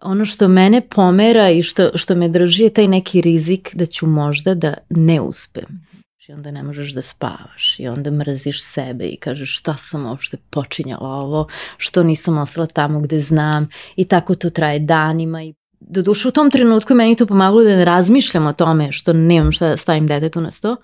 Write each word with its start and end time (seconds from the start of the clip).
ono 0.00 0.24
što 0.24 0.48
mene 0.48 0.80
pomera 0.80 1.50
i 1.50 1.62
što, 1.62 1.90
što 1.94 2.14
me 2.14 2.28
drži 2.28 2.62
je 2.62 2.72
taj 2.72 2.88
neki 2.88 3.20
rizik 3.20 3.70
da 3.74 3.86
ću 3.86 4.06
možda 4.06 4.54
da 4.54 4.74
ne 4.90 5.20
uspem. 5.20 5.90
I 6.28 6.32
onda 6.32 6.50
ne 6.50 6.62
možeš 6.62 6.92
da 6.92 7.02
spavaš 7.02 7.78
i 7.78 7.88
onda 7.88 8.10
mrziš 8.10 8.64
sebe 8.64 9.04
i 9.04 9.16
kažeš 9.16 9.58
šta 9.58 9.76
sam 9.76 10.06
uopšte 10.06 10.36
počinjala 10.50 11.08
ovo, 11.08 11.46
što 11.76 12.02
nisam 12.02 12.38
ostala 12.38 12.66
tamo 12.66 13.00
gde 13.00 13.20
znam 13.20 13.68
i 13.96 14.08
tako 14.08 14.34
to 14.34 14.50
traje 14.50 14.78
danima 14.78 15.42
i 15.42 15.54
do 15.80 16.02
duše 16.02 16.28
u 16.28 16.30
tom 16.30 16.50
trenutku 16.50 16.94
meni 16.94 17.16
to 17.16 17.26
pomagalo 17.26 17.62
da 17.62 17.76
ne 17.76 17.84
razmišljam 17.84 18.46
o 18.46 18.52
tome 18.52 18.92
što 18.92 19.12
nemam 19.12 19.52
šta 19.52 19.68
da 19.68 19.76
stavim 19.76 20.06
detetu 20.06 20.40
na 20.40 20.50
sto. 20.50 20.76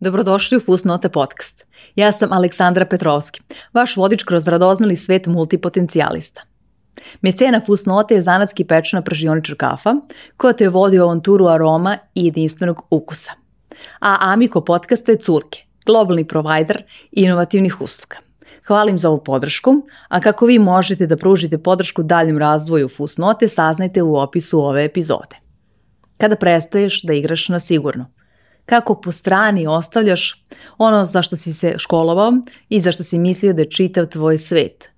Dobrodošli 0.00 0.56
u 0.56 0.60
Fusnote 0.60 1.08
podcast. 1.08 1.64
Ja 1.96 2.12
sam 2.12 2.32
Aleksandra 2.32 2.84
Petrovski, 2.84 3.40
vaš 3.74 3.96
vodič 3.96 4.22
kroz 4.22 4.48
radoznali 4.48 4.96
svet 4.96 5.26
multipotencijalista. 5.26 6.42
Mecena 7.22 7.60
Fusnote 7.66 8.14
je 8.14 8.22
zanatski 8.22 8.64
pečena 8.64 9.02
pražioničar 9.02 9.56
kafa, 9.56 9.94
koja 10.36 10.52
te 10.52 10.68
vodi 10.68 11.00
u 11.00 11.02
avanturu 11.02 11.46
aroma 11.46 11.98
i 12.14 12.24
jedinstvenog 12.24 12.82
ukusa. 12.90 13.32
A 14.00 14.16
Amiko 14.20 14.60
podcasta 14.60 15.12
je 15.12 15.18
Curke, 15.18 15.64
globalni 15.86 16.24
provider 16.24 16.82
inovativnih 17.12 17.80
usluga. 17.80 18.16
Hvalim 18.66 18.98
za 18.98 19.10
ovu 19.10 19.24
podršku, 19.24 19.74
a 20.08 20.20
kako 20.20 20.46
vi 20.46 20.58
možete 20.58 21.06
da 21.06 21.16
pružite 21.16 21.58
podršku 21.58 22.02
daljem 22.02 22.38
razvoju 22.38 22.88
Fusnote, 22.88 23.48
saznajte 23.48 24.02
u 24.02 24.16
opisu 24.16 24.60
ove 24.60 24.84
epizode. 24.84 25.36
Kada 26.18 26.36
prestaješ 26.36 27.02
da 27.02 27.12
igraš 27.12 27.48
na 27.48 27.60
sigurno– 27.60 28.06
kako 28.68 28.94
po 28.94 29.12
strani 29.12 29.66
ostavljaš 29.66 30.44
ono 30.78 31.04
za 31.04 31.22
što 31.22 31.36
si 31.36 31.52
se 31.52 31.74
školovao 31.78 32.32
i 32.68 32.80
za 32.80 32.92
što 32.92 33.04
si 33.04 33.18
mislio 33.18 33.52
da 33.52 33.62
je 33.62 33.70
čitav 33.70 34.06
tvoj 34.06 34.38
svet, 34.38 34.88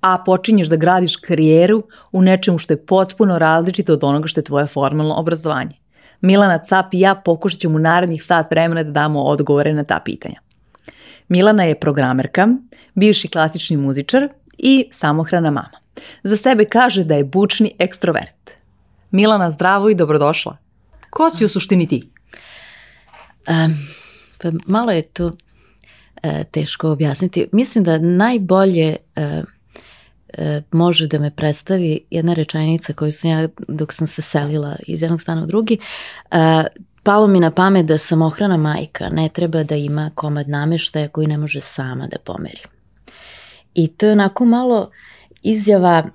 a 0.00 0.18
počinješ 0.26 0.68
da 0.68 0.76
gradiš 0.76 1.16
karijeru 1.16 1.82
u 2.12 2.22
nečemu 2.22 2.58
što 2.58 2.72
je 2.72 2.86
potpuno 2.86 3.38
različito 3.38 3.92
od 3.92 4.04
onoga 4.04 4.28
što 4.28 4.40
je 4.40 4.44
tvoje 4.44 4.66
formalno 4.66 5.14
obrazovanje. 5.14 5.76
Milana 6.20 6.58
Cap 6.58 6.94
i 6.94 7.00
ja 7.00 7.14
pokušat 7.14 7.60
ćemo 7.60 7.76
u 7.76 7.78
narednih 7.78 8.24
sat 8.24 8.50
vremena 8.50 8.82
da 8.82 8.90
damo 8.90 9.22
odgovore 9.22 9.72
na 9.72 9.84
ta 9.84 10.00
pitanja. 10.04 10.40
Milana 11.28 11.64
je 11.64 11.80
programerka, 11.80 12.48
bivši 12.94 13.28
klasični 13.28 13.76
muzičar 13.76 14.28
i 14.58 14.88
samohrana 14.92 15.50
mama. 15.50 15.80
Za 16.22 16.36
sebe 16.36 16.64
kaže 16.64 17.04
da 17.04 17.14
je 17.14 17.24
bučni 17.24 17.74
ekstrovert. 17.78 18.50
Milana, 19.10 19.50
zdravo 19.50 19.90
i 19.90 19.94
dobrodošla. 19.94 20.56
Ko 21.10 21.30
si 21.30 21.44
u 21.44 21.48
suštini 21.48 21.86
ti? 21.86 22.10
Pa 24.38 24.50
malo 24.66 24.92
je 24.92 25.02
to 25.02 25.26
uh, 25.26 25.32
teško 26.50 26.90
objasniti. 26.90 27.46
Mislim 27.52 27.84
da 27.84 27.98
najbolje 27.98 28.96
uh, 29.16 29.44
uh, 30.38 30.62
može 30.72 31.06
da 31.06 31.18
me 31.18 31.30
predstavi 31.30 32.00
jedna 32.10 32.34
rečenica 32.34 32.92
koju 32.92 33.12
sam 33.12 33.30
ja 33.30 33.48
dok 33.68 33.92
sam 33.92 34.06
se 34.06 34.22
selila 34.22 34.76
iz 34.86 35.02
jednog 35.02 35.22
stana 35.22 35.42
u 35.42 35.46
drugi. 35.46 35.78
Palo 37.02 37.26
mi 37.26 37.40
na 37.40 37.50
pamet 37.50 37.86
da 37.86 37.98
samohrana 37.98 38.56
majka 38.56 39.08
ne 39.08 39.28
treba 39.28 39.62
da 39.62 39.76
ima 39.76 40.10
komad 40.14 40.48
nameštaja 40.48 41.08
koji 41.08 41.26
ne 41.26 41.38
može 41.38 41.60
sama 41.60 42.06
da 42.06 42.18
pomeri. 42.18 42.62
I 43.74 43.88
to 43.88 44.06
je 44.06 44.12
onako 44.12 44.44
malo 44.44 44.90
izjava, 45.42 46.08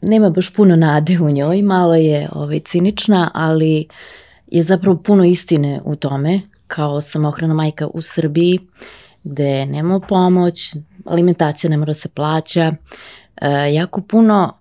nema 0.00 0.30
baš 0.30 0.52
puno 0.52 0.76
nade 0.76 1.18
u 1.20 1.30
njoj, 1.30 1.62
malo 1.62 1.94
je 1.94 2.28
ovaj, 2.32 2.60
cinična, 2.60 3.30
ali 3.34 3.86
uh, 3.88 3.94
je 4.50 4.62
zapravo 4.62 4.96
puno 5.02 5.24
istine 5.24 5.80
u 5.84 5.96
tome, 5.96 6.40
kao 6.66 7.00
samohrana 7.00 7.54
majka 7.54 7.86
u 7.86 8.02
Srbiji, 8.02 8.58
gde 9.24 9.66
nema 9.66 10.00
pomoć, 10.00 10.74
alimentacija 11.04 11.70
ne 11.70 11.76
mora 11.76 11.90
da 11.90 11.94
se 11.94 12.08
plaća, 12.08 12.74
e, 13.36 13.74
jako 13.74 14.00
puno 14.00 14.58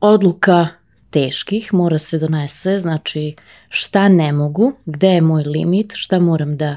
odluka 0.00 0.68
teških 1.10 1.74
mora 1.74 1.98
se 1.98 2.18
donese, 2.18 2.80
znači 2.80 3.36
šta 3.68 4.08
ne 4.08 4.32
mogu, 4.32 4.72
gde 4.86 5.08
je 5.08 5.20
moj 5.20 5.42
limit, 5.42 5.92
šta 5.94 6.18
moram 6.18 6.56
da 6.56 6.76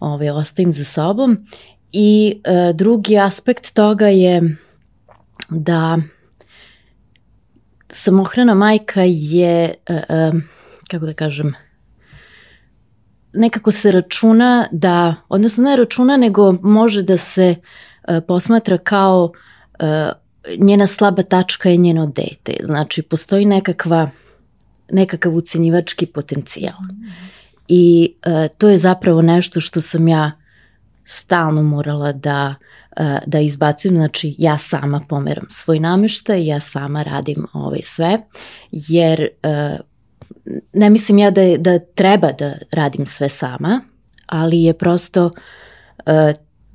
ovaj, 0.00 0.30
ostavim 0.30 0.74
za 0.74 0.84
sobom. 0.84 1.46
I 1.92 2.40
e, 2.44 2.72
drugi 2.74 3.18
aspekt 3.18 3.74
toga 3.74 4.08
je 4.08 4.56
da 5.50 5.98
samohrana 7.88 8.54
majka 8.54 9.02
je 9.06 9.74
e, 9.86 9.94
e, 10.08 10.32
kako 10.92 11.06
da 11.06 11.14
kažem, 11.14 11.54
nekako 13.32 13.70
se 13.70 13.92
računa 13.92 14.68
da, 14.72 15.14
odnosno 15.28 15.64
ne 15.64 15.76
računa, 15.76 16.16
nego 16.16 16.52
može 16.52 17.02
da 17.02 17.16
se 17.16 17.54
uh, 17.54 18.18
posmatra 18.28 18.78
kao 18.78 19.32
uh, 19.80 19.86
njena 20.58 20.86
slaba 20.86 21.22
tačka 21.22 21.70
je 21.70 21.76
njeno 21.76 22.06
dete. 22.06 22.56
Znači, 22.62 23.02
postoji 23.02 23.44
nekakva, 23.44 24.10
nekakav 24.90 25.34
ucenjivački 25.34 26.06
potencijal. 26.06 26.78
I 27.68 28.14
uh, 28.26 28.56
to 28.58 28.68
je 28.68 28.78
zapravo 28.78 29.22
nešto 29.22 29.60
što 29.60 29.80
sam 29.80 30.08
ja 30.08 30.32
stalno 31.04 31.62
morala 31.62 32.12
da 32.12 32.54
da 33.26 33.40
izbacujem, 33.40 33.96
znači 33.96 34.34
ja 34.38 34.58
sama 34.58 35.00
pomeram 35.08 35.46
svoj 35.50 35.80
nameštaj, 35.80 36.46
ja 36.46 36.60
sama 36.60 37.02
radim 37.02 37.46
ovaj 37.52 37.82
sve, 37.82 38.18
jer 38.72 39.28
ne 40.72 40.90
mislim 40.90 41.18
ja 41.18 41.30
da, 41.30 41.56
da 41.58 41.78
treba 41.78 42.32
da 42.32 42.54
radim 42.72 43.06
sve 43.06 43.28
sama, 43.28 43.80
ali 44.26 44.62
je 44.62 44.72
prosto 44.72 45.26
uh, 45.26 46.12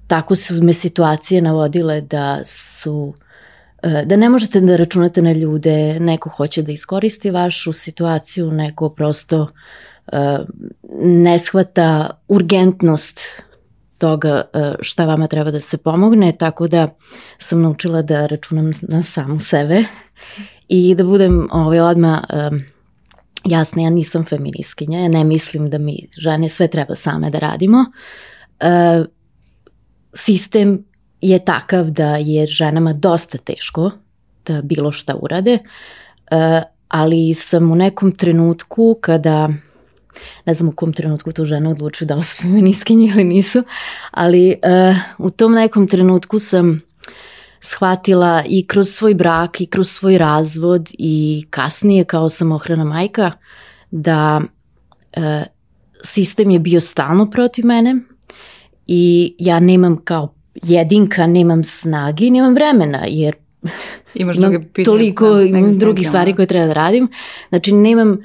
tako 0.08 0.36
su 0.36 0.64
me 0.64 0.74
situacije 0.74 1.42
navodile 1.42 2.02
da 2.02 2.40
su 2.44 3.14
uh, 3.84 4.02
da 4.06 4.16
ne 4.16 4.30
možete 4.30 4.62
da 4.62 4.76
računate 4.76 5.22
na 5.22 5.32
ljude, 5.32 6.00
neko 6.00 6.30
hoće 6.30 6.62
da 6.62 6.72
iskoristi 6.72 7.32
vašu 7.32 7.74
situaciju, 7.74 8.52
neko 8.52 8.90
prosto 8.90 9.42
uh, 9.42 10.20
ne 11.02 11.40
shvata 11.40 12.10
urgentnost 12.28 13.20
toga 13.98 14.42
šta 14.82 15.06
vama 15.06 15.28
treba 15.28 15.52
da 15.52 15.60
se 15.60 15.78
pomogne, 15.78 16.32
tako 16.32 16.68
da 16.68 16.88
sam 17.38 17.62
naučila 17.62 18.02
da 18.02 18.26
računam 18.26 18.72
na 18.82 19.04
samu 19.04 19.40
sebe 19.40 19.84
i 20.68 20.96
da 20.96 21.04
budem 21.04 21.48
ovaj, 21.52 21.80
odmah 21.80 22.20
um, 22.52 22.62
Jasno, 23.48 23.82
ja 23.82 23.90
nisam 23.90 24.26
feministkinja, 24.26 25.00
ja 25.00 25.08
ne 25.08 25.24
mislim 25.24 25.70
da 25.70 25.78
mi 25.78 26.08
žene 26.18 26.50
sve 26.50 26.68
treba 26.68 26.96
same 26.96 27.30
da 27.30 27.40
radimo. 27.40 27.86
E, 28.60 29.04
sistem 30.14 30.84
je 31.22 31.46
takav 31.46 31.90
da 31.90 32.16
je 32.16 32.48
ženama 32.48 32.94
dosta 32.94 33.38
teško 33.38 33.92
da 34.46 34.62
bilo 34.62 34.92
šta 34.92 35.16
urade, 35.22 35.60
e, 36.32 36.62
ali 36.88 37.34
sam 37.34 37.72
u 37.72 37.76
nekom 37.76 38.12
trenutku 38.12 38.98
kada 39.02 39.50
ne 40.46 40.54
znam 40.54 40.70
u 40.70 40.72
kom 40.72 40.94
trenutku 40.94 41.32
tu 41.32 41.46
žene 41.46 41.70
odlučuju 41.70 42.08
da 42.08 42.16
li 42.16 42.24
su 42.24 42.36
feministkinje 42.42 43.12
ili 43.16 43.24
nisu, 43.24 43.64
ali 44.12 44.50
uh, 44.50 45.28
u 45.28 45.30
tom 45.30 45.54
nekom 45.54 45.88
trenutku 45.88 46.40
sam 46.40 46.82
shvatila 47.60 48.44
i 48.48 48.68
kroz 48.68 48.90
svoj 48.90 49.14
brak 49.14 49.62
i 49.62 49.66
kroz 49.66 49.90
svoj 49.90 50.18
razvod 50.18 50.90
i 50.98 51.46
kasnije 51.50 52.04
kao 52.04 52.30
samohrana 52.30 52.84
majka 52.84 53.32
da 53.92 54.42
e, 55.14 55.44
sistem 56.04 56.52
je 56.52 56.60
bio 56.60 56.82
stalno 56.82 57.30
protiv 57.30 57.66
mene 57.66 57.96
i 58.88 59.36
ja 59.40 59.60
nemam 59.60 59.98
kao 60.04 60.34
jedinka, 60.64 61.28
nemam 61.28 61.64
snagi, 61.64 62.32
nemam 62.32 62.54
vremena 62.54 63.06
jer 63.08 63.36
Imaš 64.14 64.38
druge 64.38 64.60
pitanje, 64.60 64.86
toliko 64.86 65.30
da, 65.34 65.78
drugih 65.78 66.08
stvari 66.08 66.36
koje 66.36 66.46
treba 66.46 66.66
da 66.66 66.74
radim. 66.74 67.10
Znači 67.50 67.72
nemam 67.72 68.12
uh, 68.12 68.18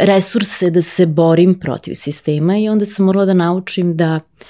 resurse 0.00 0.70
da 0.70 0.82
se 0.82 1.06
borim 1.06 1.60
protiv 1.60 1.94
sistema 1.94 2.58
i 2.58 2.68
onda 2.68 2.86
sam 2.86 3.04
morala 3.04 3.24
da 3.24 3.34
naučim 3.34 3.96
da 3.96 4.14
uh, 4.14 4.46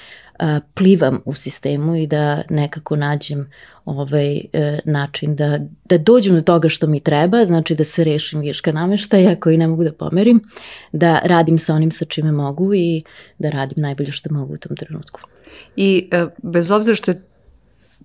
plivam 0.73 1.21
u 1.25 1.33
sistemu 1.33 1.95
i 1.95 2.07
da 2.07 2.41
nekako 2.49 2.95
nađem 2.95 3.49
ovaj, 3.85 4.35
e, 4.53 4.79
način 4.85 5.35
da, 5.35 5.59
da 5.85 5.97
dođem 5.97 6.35
do 6.35 6.41
toga 6.41 6.69
što 6.69 6.87
mi 6.87 6.99
treba, 6.99 7.45
znači 7.45 7.75
da 7.75 7.83
se 7.83 8.03
rešim 8.03 8.39
viška 8.39 8.71
nameštaja 8.71 9.35
koji 9.35 9.57
ne 9.57 9.67
mogu 9.67 9.83
da 9.83 9.93
pomerim, 9.93 10.41
da 10.91 11.21
radim 11.23 11.59
sa 11.59 11.73
onim 11.73 11.91
sa 11.91 12.05
čime 12.05 12.31
mogu 12.31 12.73
i 12.73 13.03
da 13.39 13.49
radim 13.49 13.81
najbolje 13.81 14.11
što 14.11 14.33
mogu 14.33 14.53
u 14.53 14.57
tom 14.57 14.77
trenutku. 14.77 15.19
I 15.75 16.09
e, 16.11 16.25
bez 16.43 16.71
obzira 16.71 16.95
što 16.95 17.11
je 17.11 17.21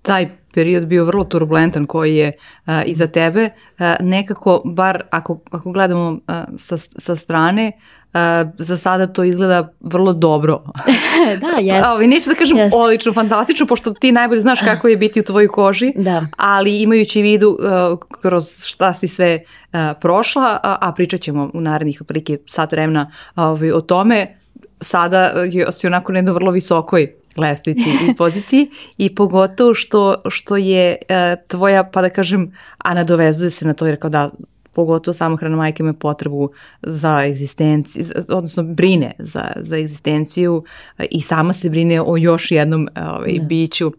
taj 0.01 0.29
period 0.53 0.87
bio 0.87 1.05
vrlo 1.05 1.23
turbulentan 1.23 1.85
koji 1.85 2.15
je 2.15 2.31
uh, 2.31 2.73
iza 2.85 3.07
tebe, 3.07 3.49
uh, 3.49 3.85
nekako, 3.99 4.61
bar 4.65 5.03
ako, 5.11 5.39
ako 5.51 5.71
gledamo 5.71 6.09
uh, 6.11 6.19
sa, 6.57 6.77
sa 6.77 7.15
strane, 7.15 7.71
uh, 8.13 8.51
za 8.57 8.77
sada 8.77 9.07
to 9.07 9.23
izgleda 9.23 9.73
vrlo 9.79 10.13
dobro. 10.13 10.63
da, 11.41 11.59
jeste. 11.59 11.89
Ovi, 11.89 12.07
neću 12.07 12.29
da 12.29 12.35
kažem 12.35 12.57
jest. 12.57 12.75
odlično, 12.75 13.13
fantastično, 13.13 13.65
pošto 13.65 13.93
ti 13.93 14.11
najbolje 14.11 14.41
znaš 14.41 14.59
kako 14.59 14.87
je 14.87 14.97
biti 14.97 15.19
u 15.19 15.23
tvojoj 15.23 15.47
koži, 15.47 15.93
da. 15.95 16.25
ali 16.37 16.81
imajući 16.81 17.21
vidu 17.21 17.49
uh, 17.49 17.99
kroz 18.21 18.65
šta 18.65 18.93
si 18.93 19.07
sve 19.07 19.39
uh, 19.39 19.79
prošla, 20.01 20.59
a, 20.63 20.77
a 20.81 20.91
pričat 20.91 21.21
ćemo 21.21 21.51
u 21.53 21.61
narednih 21.61 22.01
otprilike 22.01 22.37
sat 22.45 22.71
vremena 22.71 23.11
uh, 23.35 23.43
o 23.75 23.81
tome, 23.81 24.37
sada 24.81 25.33
si 25.71 25.87
onako 25.87 26.11
na 26.11 26.17
jednoj 26.17 26.33
vrlo 26.33 26.51
visokoj 26.51 27.13
lestvici 27.37 27.89
i 27.89 28.15
poziciji 28.17 28.69
i 28.97 29.15
pogotovo 29.15 29.73
što, 29.73 30.15
što 30.29 30.57
je 30.57 30.97
e, 31.09 31.35
tvoja, 31.47 31.83
pa 31.83 32.01
da 32.01 32.09
kažem, 32.09 32.53
a 32.77 32.93
nadovezuje 32.93 33.49
se 33.51 33.67
na 33.67 33.73
to 33.73 33.85
jer 33.85 33.99
kao 33.99 34.09
da 34.09 34.29
pogotovo 34.77 35.13
samohrana 35.13 35.57
majka 35.57 35.83
ima 35.83 35.93
potrebu 35.93 36.49
za 36.81 37.23
egzistenciju, 37.25 38.05
odnosno 38.27 38.63
brine 38.63 39.11
za, 39.19 39.51
za 39.55 39.77
egzistenciju 39.77 40.63
i 41.11 41.21
sama 41.21 41.53
se 41.53 41.69
brine 41.69 42.01
o 42.01 42.17
još 42.17 42.51
jednom 42.51 42.87
ovaj, 42.95 43.33
da. 43.39 43.43
biću 43.43 43.91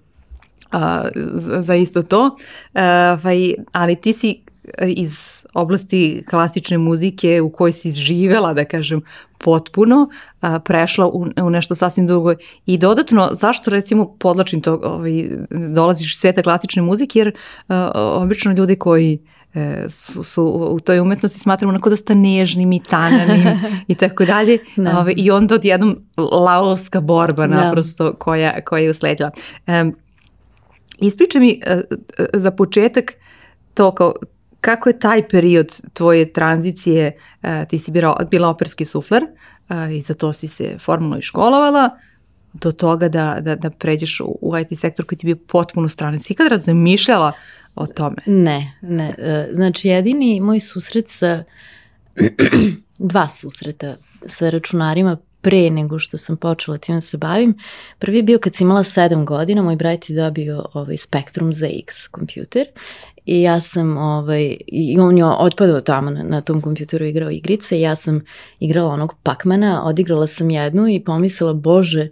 a, 0.73 1.09
za, 1.61 1.75
isto 1.75 2.03
to. 2.03 2.37
A, 2.75 2.83
e, 2.83 3.11
ovaj, 3.13 3.55
ali 3.73 3.97
ti 3.97 4.13
si 4.13 4.41
iz 4.81 5.45
oblasti 5.55 6.23
klasične 6.31 6.79
muzike 6.79 7.41
u 7.41 7.51
kojoj 7.51 7.73
si 7.73 7.93
živela, 7.93 8.53
da 8.55 8.65
kažem, 8.65 9.03
potpuno 9.39 10.09
a, 10.41 10.59
prešla 10.59 11.07
u, 11.07 11.27
u 11.43 11.51
nešto 11.51 11.75
sasvim 11.75 12.07
drugo. 12.07 12.35
I 12.67 12.79
dodatno, 12.79 13.31
zašto 13.33 13.71
recimo 13.71 14.15
podlačim 14.19 14.61
to, 14.61 14.81
ovaj, 14.83 15.29
dolaziš 15.51 16.15
iz 16.15 16.21
sveta 16.21 16.43
klasične 16.43 16.83
muzike, 16.83 17.19
jer 17.19 17.33
a, 17.69 17.91
obično 17.95 18.53
ljudi 18.53 18.77
koji 18.77 19.15
e, 19.15 19.19
su, 19.89 20.25
su 20.25 20.45
u 20.71 20.81
toj 20.81 21.01
umetnosti 21.01 21.39
smatramo 21.39 21.71
onako 21.71 21.91
dosta 21.91 22.15
nežnim 22.15 22.73
i 22.73 22.83
tananim 22.83 23.43
i 23.89 23.95
tako 23.95 24.25
dalje. 24.25 24.59
Da. 24.77 24.99
Ove, 24.99 25.13
I 25.17 25.31
onda 25.31 25.55
odjednom 25.55 25.97
laoska 26.17 27.01
borba 27.01 27.47
da. 27.47 27.55
naprosto 27.55 28.15
koja, 28.15 28.61
koja 28.65 28.83
je 28.83 28.91
usledila. 28.91 29.31
E, 29.67 29.85
ispričaj 30.99 31.41
mi 31.41 31.61
e, 31.67 31.81
e, 32.19 32.27
za 32.35 32.51
početak 32.51 33.13
to 33.75 33.95
kao 33.95 34.15
kako 34.61 34.89
je 34.89 34.99
taj 34.99 35.29
period 35.29 35.81
tvoje 35.93 36.33
tranzicije, 36.33 37.13
uh, 37.43 37.49
ti 37.69 37.79
si 37.79 37.91
bila, 37.91 38.27
bila 38.31 38.49
operski 38.49 38.85
sufler 38.85 39.23
uh, 39.23 39.97
i 39.97 40.01
za 40.01 40.15
to 40.15 40.33
si 40.33 40.49
se 40.49 40.79
formalno 40.79 41.19
i 41.19 41.23
školovala, 41.23 41.91
do 42.53 42.73
toga 42.73 43.09
da, 43.09 43.39
da, 43.41 43.57
da 43.57 43.71
pređeš 43.71 44.21
u, 44.21 44.39
u 44.41 44.59
IT 44.59 44.79
sektor 44.79 45.07
koji 45.07 45.19
ti 45.19 45.27
bio 45.27 45.37
potpuno 45.37 45.89
strane. 45.89 46.19
Si 46.19 46.33
ikad 46.33 46.49
razmišljala 46.49 47.33
o 47.79 47.87
tome? 47.87 48.17
Ne, 48.27 48.73
ne. 48.83 49.15
Uh, 49.19 49.55
znači 49.55 49.89
jedini 49.89 50.41
moj 50.41 50.61
susret 50.61 51.09
sa, 51.09 51.45
dva 52.99 53.29
susreta 53.29 53.97
sa 54.27 54.51
računarima 54.51 55.17
pre 55.41 55.71
nego 55.71 55.99
što 55.99 56.19
sam 56.19 56.37
počela 56.37 56.79
tim 56.79 56.95
da 56.95 57.01
se 57.01 57.17
bavim. 57.17 57.59
Prvi 57.99 58.17
je 58.17 58.23
bio 58.23 58.39
kad 58.39 58.55
sam 58.55 58.67
imala 58.67 58.83
7 58.83 59.25
godina, 59.25 59.63
moj 59.63 59.77
brat 59.77 60.11
je 60.11 60.17
dobio 60.17 60.65
ovaj 60.75 60.97
Spectrum 60.97 61.53
ZX 61.53 62.09
kompjuter 62.11 62.67
i 63.27 63.43
ja 63.43 63.61
sam, 63.61 63.97
ovaj, 63.97 64.57
i 64.67 64.99
on 65.01 65.19
je 65.19 65.25
otpadao 65.25 65.81
tamo 65.81 66.11
na, 66.11 66.23
na 66.23 66.41
tom 66.41 66.61
kompjuteru 66.61 67.05
igrao 67.05 67.31
igrice 67.31 67.79
i 67.79 67.81
ja 67.81 67.97
sam 67.97 68.21
igrala 68.61 68.93
onog 68.93 69.15
Pacmana, 69.23 69.85
odigrala 69.85 70.27
sam 70.27 70.51
jednu 70.51 70.89
i 70.89 71.05
pomislila, 71.05 71.53
bože, 71.53 72.09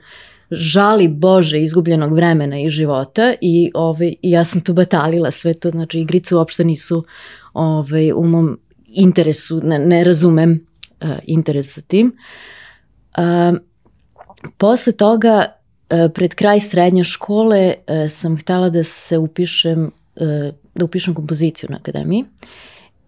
žali 0.51 1.09
Bože 1.09 1.61
izgubljenog 1.61 2.13
vremena 2.13 2.61
i 2.61 2.69
života 2.69 3.35
i 3.41 3.71
ovaj, 3.75 4.15
ja 4.23 4.45
sam 4.45 4.61
tu 4.61 4.73
batalila 4.73 5.31
sve 5.31 5.55
to, 5.55 5.71
znači 5.71 6.01
igrice 6.01 6.37
uopšte 6.37 6.65
nisu 6.65 7.05
ovaj, 7.55 8.13
u 8.13 8.23
mom 8.23 8.59
interesu, 8.87 9.61
ne, 9.65 9.79
ne 9.79 10.05
razumem 10.05 10.67
uh, 11.01 11.09
interes 11.25 11.75
sa 11.75 11.81
tim. 11.81 12.17
Uh, 13.19 13.59
posle 14.57 14.93
toga, 14.93 15.45
uh, 15.91 16.13
pred 16.15 16.35
kraj 16.35 16.61
srednje 16.61 17.05
škole, 17.05 17.75
uh, 17.75 18.11
sam 18.11 18.39
htela 18.39 18.71
da 18.71 18.85
se 18.85 19.19
upišem 19.19 19.91
uh, 20.17 20.55
da 20.77 20.85
upišem 20.85 21.15
kompoziciju 21.15 21.71
na 21.71 21.77
akademiji 21.77 22.25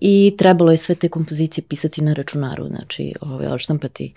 i 0.00 0.34
trebalo 0.38 0.70
je 0.70 0.76
sve 0.76 0.94
te 0.94 1.08
kompozicije 1.08 1.64
pisati 1.68 2.02
na 2.02 2.12
računaru, 2.12 2.66
znači 2.66 3.14
ovaj, 3.20 3.46
odštampati 3.46 4.12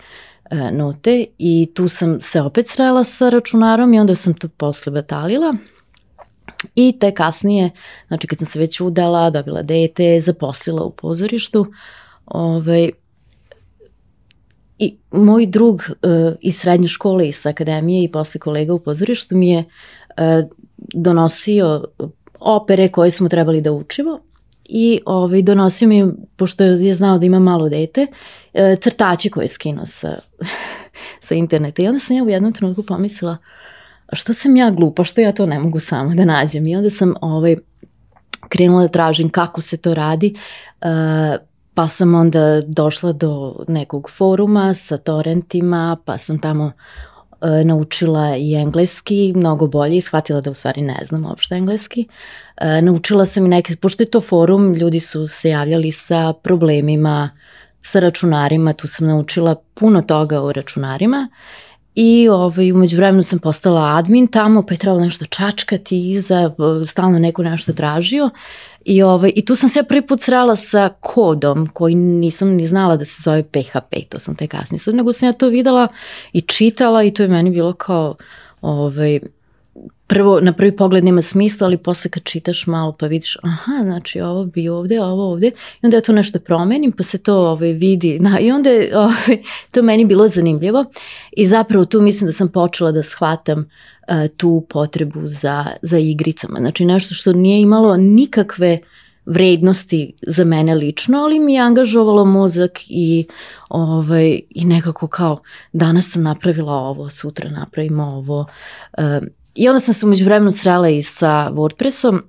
e, 0.52 0.70
note 0.72 1.26
i 1.38 1.70
tu 1.74 1.88
sam 1.88 2.20
se 2.20 2.40
opet 2.40 2.68
srela 2.68 3.04
sa 3.04 3.28
računarom 3.28 3.94
i 3.94 4.00
onda 4.00 4.14
sam 4.14 4.34
to 4.34 4.48
posle 4.48 4.92
batalila 4.92 5.54
i 6.74 6.98
te 7.00 7.14
kasnije, 7.14 7.70
znači 8.08 8.26
kad 8.26 8.38
sam 8.38 8.46
se 8.46 8.58
već 8.58 8.80
udala, 8.80 9.30
dobila 9.30 9.62
dete, 9.62 10.20
zaposlila 10.20 10.82
u 10.82 10.90
pozorištu, 10.90 11.66
ovaj, 12.26 12.90
i 14.78 14.96
moj 15.10 15.46
drug 15.46 15.82
uh, 15.88 16.34
iz 16.40 16.56
srednje 16.56 16.88
škole 16.88 17.28
i 17.28 17.32
sa 17.32 17.48
akademije 17.48 18.04
i 18.04 18.12
posle 18.12 18.40
kolega 18.40 18.74
u 18.74 18.78
pozorištu 18.78 19.36
mi 19.36 19.50
je 19.50 19.58
uh, 19.58 20.48
donosio 20.94 21.84
opere 22.40 22.88
koje 22.88 23.10
smo 23.10 23.28
trebali 23.28 23.60
da 23.60 23.72
učimo 23.72 24.20
i 24.64 25.00
ovaj, 25.06 25.42
donosio 25.42 25.88
mi, 25.88 26.04
pošto 26.36 26.64
je 26.64 26.94
znao 26.94 27.18
da 27.18 27.26
ima 27.26 27.38
malo 27.38 27.68
dete, 27.68 28.06
e, 28.54 28.76
crtače 28.80 29.30
koje 29.30 29.44
je 29.44 29.48
skinuo 29.48 29.86
sa, 29.86 30.16
sa 31.26 31.34
interneta. 31.34 31.82
I 31.82 31.88
onda 31.88 32.00
sam 32.00 32.16
ja 32.16 32.24
u 32.24 32.28
jednom 32.28 32.52
trenutku 32.52 32.82
pomislila, 32.82 33.36
što 34.12 34.34
sam 34.34 34.56
ja 34.56 34.70
glupa, 34.70 35.04
što 35.04 35.20
ja 35.20 35.32
to 35.32 35.46
ne 35.46 35.58
mogu 35.58 35.80
sama 35.80 36.14
da 36.14 36.24
nađem. 36.24 36.66
I 36.66 36.76
onda 36.76 36.90
sam 36.90 37.14
ovaj, 37.20 37.56
krenula 38.48 38.82
da 38.82 38.88
tražim 38.88 39.30
kako 39.30 39.60
se 39.60 39.76
to 39.76 39.94
radi, 39.94 40.34
uh, 40.80 40.88
pa 41.74 41.88
sam 41.88 42.14
onda 42.14 42.60
došla 42.66 43.12
do 43.12 43.64
nekog 43.68 44.10
foruma 44.10 44.74
sa 44.74 44.98
torrentima, 44.98 45.96
pa 46.04 46.18
sam 46.18 46.38
tamo 46.38 46.72
E, 47.42 47.64
naučila 47.64 48.36
i 48.36 48.54
engleski 48.54 49.32
mnogo 49.36 49.66
bolje 49.66 49.96
i 49.96 50.00
shvatila 50.00 50.40
da 50.40 50.50
u 50.50 50.54
stvari 50.54 50.82
ne 50.82 50.96
znam 51.04 51.26
uopšte 51.26 51.54
engleski. 51.54 52.06
E, 52.56 52.82
naučila 52.82 53.26
sam 53.26 53.46
i 53.46 53.48
neke, 53.48 53.76
pošto 53.76 54.02
je 54.02 54.10
to 54.10 54.20
forum, 54.20 54.74
ljudi 54.74 55.00
su 55.00 55.28
se 55.28 55.48
javljali 55.48 55.92
sa 55.92 56.32
problemima, 56.32 57.30
sa 57.80 58.00
računarima, 58.00 58.72
tu 58.72 58.88
sam 58.88 59.06
naučila 59.06 59.54
puno 59.74 60.02
toga 60.02 60.40
o 60.40 60.52
računarima 60.52 61.28
I 61.94 62.28
ovaj, 62.28 62.72
umeđu 62.72 62.96
vremenu 62.96 63.22
sam 63.22 63.38
postala 63.38 63.96
admin 63.96 64.26
tamo, 64.26 64.62
pa 64.62 64.74
je 64.74 64.78
trebalo 64.78 65.00
nešto 65.00 65.24
čačkati 65.24 66.10
iza, 66.10 66.54
stalno 66.86 67.18
neko 67.18 67.42
nešto 67.42 67.72
tražio. 67.72 68.30
I, 68.84 69.02
ovaj, 69.02 69.32
I 69.34 69.44
tu 69.44 69.56
sam 69.56 69.68
se 69.68 69.78
ja 69.78 69.82
prvi 69.82 70.06
put 70.06 70.20
srela 70.20 70.56
sa 70.56 70.88
kodom 71.00 71.66
koji 71.66 71.94
nisam 71.94 72.48
ni 72.48 72.66
znala 72.66 72.96
da 72.96 73.04
se 73.04 73.22
zove 73.22 73.42
PHP, 73.42 74.08
to 74.08 74.18
sam 74.18 74.34
te 74.34 74.46
kasnije 74.46 74.80
nego 74.86 75.12
sam 75.12 75.28
ja 75.28 75.32
to 75.32 75.48
videla 75.48 75.88
i 76.32 76.40
čitala 76.40 77.02
i 77.02 77.10
to 77.10 77.22
je 77.22 77.28
meni 77.28 77.50
bilo 77.50 77.72
kao, 77.72 78.16
ovaj, 78.60 79.20
prvo, 80.06 80.40
na 80.40 80.52
prvi 80.52 80.76
pogled 80.76 81.04
nema 81.04 81.22
smisla, 81.22 81.66
ali 81.66 81.76
posle 81.76 82.10
kad 82.10 82.22
čitaš 82.22 82.66
malo 82.66 82.92
pa 82.92 83.06
vidiš, 83.06 83.36
aha, 83.42 83.82
znači 83.82 84.20
ovo 84.20 84.44
bi 84.44 84.68
ovde, 84.68 85.00
ovo 85.00 85.32
ovde, 85.32 85.46
i 85.46 85.80
onda 85.82 85.96
ja 85.96 86.00
to 86.00 86.12
nešto 86.12 86.38
promenim, 86.38 86.92
pa 86.92 87.02
se 87.02 87.18
to 87.18 87.36
ovaj, 87.36 87.72
vidi, 87.72 88.18
na, 88.20 88.38
i 88.40 88.52
onda 88.52 88.70
je 88.70 88.96
ovaj, 88.98 89.42
to 89.70 89.82
meni 89.82 90.04
bilo 90.04 90.28
zanimljivo 90.28 90.84
i 91.32 91.46
zapravo 91.46 91.84
tu 91.84 92.00
mislim 92.00 92.26
da 92.26 92.32
sam 92.32 92.48
počela 92.48 92.92
da 92.92 93.02
shvatam 93.02 93.58
uh, 93.60 94.14
tu 94.36 94.66
potrebu 94.68 95.20
za, 95.24 95.66
za 95.82 95.98
igricama, 95.98 96.58
znači 96.58 96.84
nešto 96.84 97.14
što 97.14 97.32
nije 97.32 97.60
imalo 97.60 97.96
nikakve 97.96 98.78
vrednosti 99.26 100.12
za 100.26 100.44
mene 100.44 100.74
lično, 100.74 101.18
ali 101.18 101.40
mi 101.40 101.54
je 101.54 101.60
angažovalo 101.60 102.24
mozak 102.24 102.78
i, 102.88 103.26
ovaj, 103.68 104.40
i 104.50 104.64
nekako 104.64 105.06
kao 105.06 105.42
danas 105.72 106.10
sam 106.10 106.22
napravila 106.22 106.72
ovo, 106.72 107.10
sutra 107.10 107.50
napravimo 107.50 108.04
ovo. 108.04 108.46
Uh, 108.98 109.04
I 109.54 109.68
onda 109.68 109.80
sam 109.80 109.94
se 109.94 110.06
umeđu 110.06 110.24
vremenu 110.24 110.52
srela 110.52 110.88
i 110.88 111.02
sa 111.02 111.50
WordPressom 111.52 112.20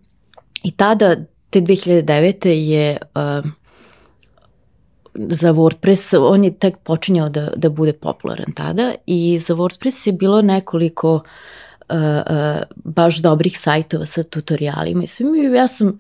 i 0.63 0.71
tada, 0.71 1.15
te 1.49 1.61
2009. 1.61 2.47
je 2.47 2.97
uh, 3.15 3.49
za 5.13 5.53
WordPress, 5.53 6.17
on 6.19 6.43
je 6.43 6.53
tek 6.53 6.77
počinjao 6.77 7.29
da, 7.29 7.49
da 7.55 7.69
bude 7.69 7.93
popularan 7.93 8.51
tada 8.55 8.93
i 9.05 9.39
za 9.39 9.55
WordPress 9.55 10.07
je 10.07 10.13
bilo 10.13 10.41
nekoliko 10.41 11.13
uh, 11.13 11.95
uh, 11.95 12.61
baš 12.75 13.17
dobrih 13.17 13.59
sajtova 13.59 14.05
sa 14.05 14.23
tutorialima 14.23 15.03
i 15.03 15.07
svim. 15.07 15.53
Ja 15.55 15.67
sam, 15.67 15.97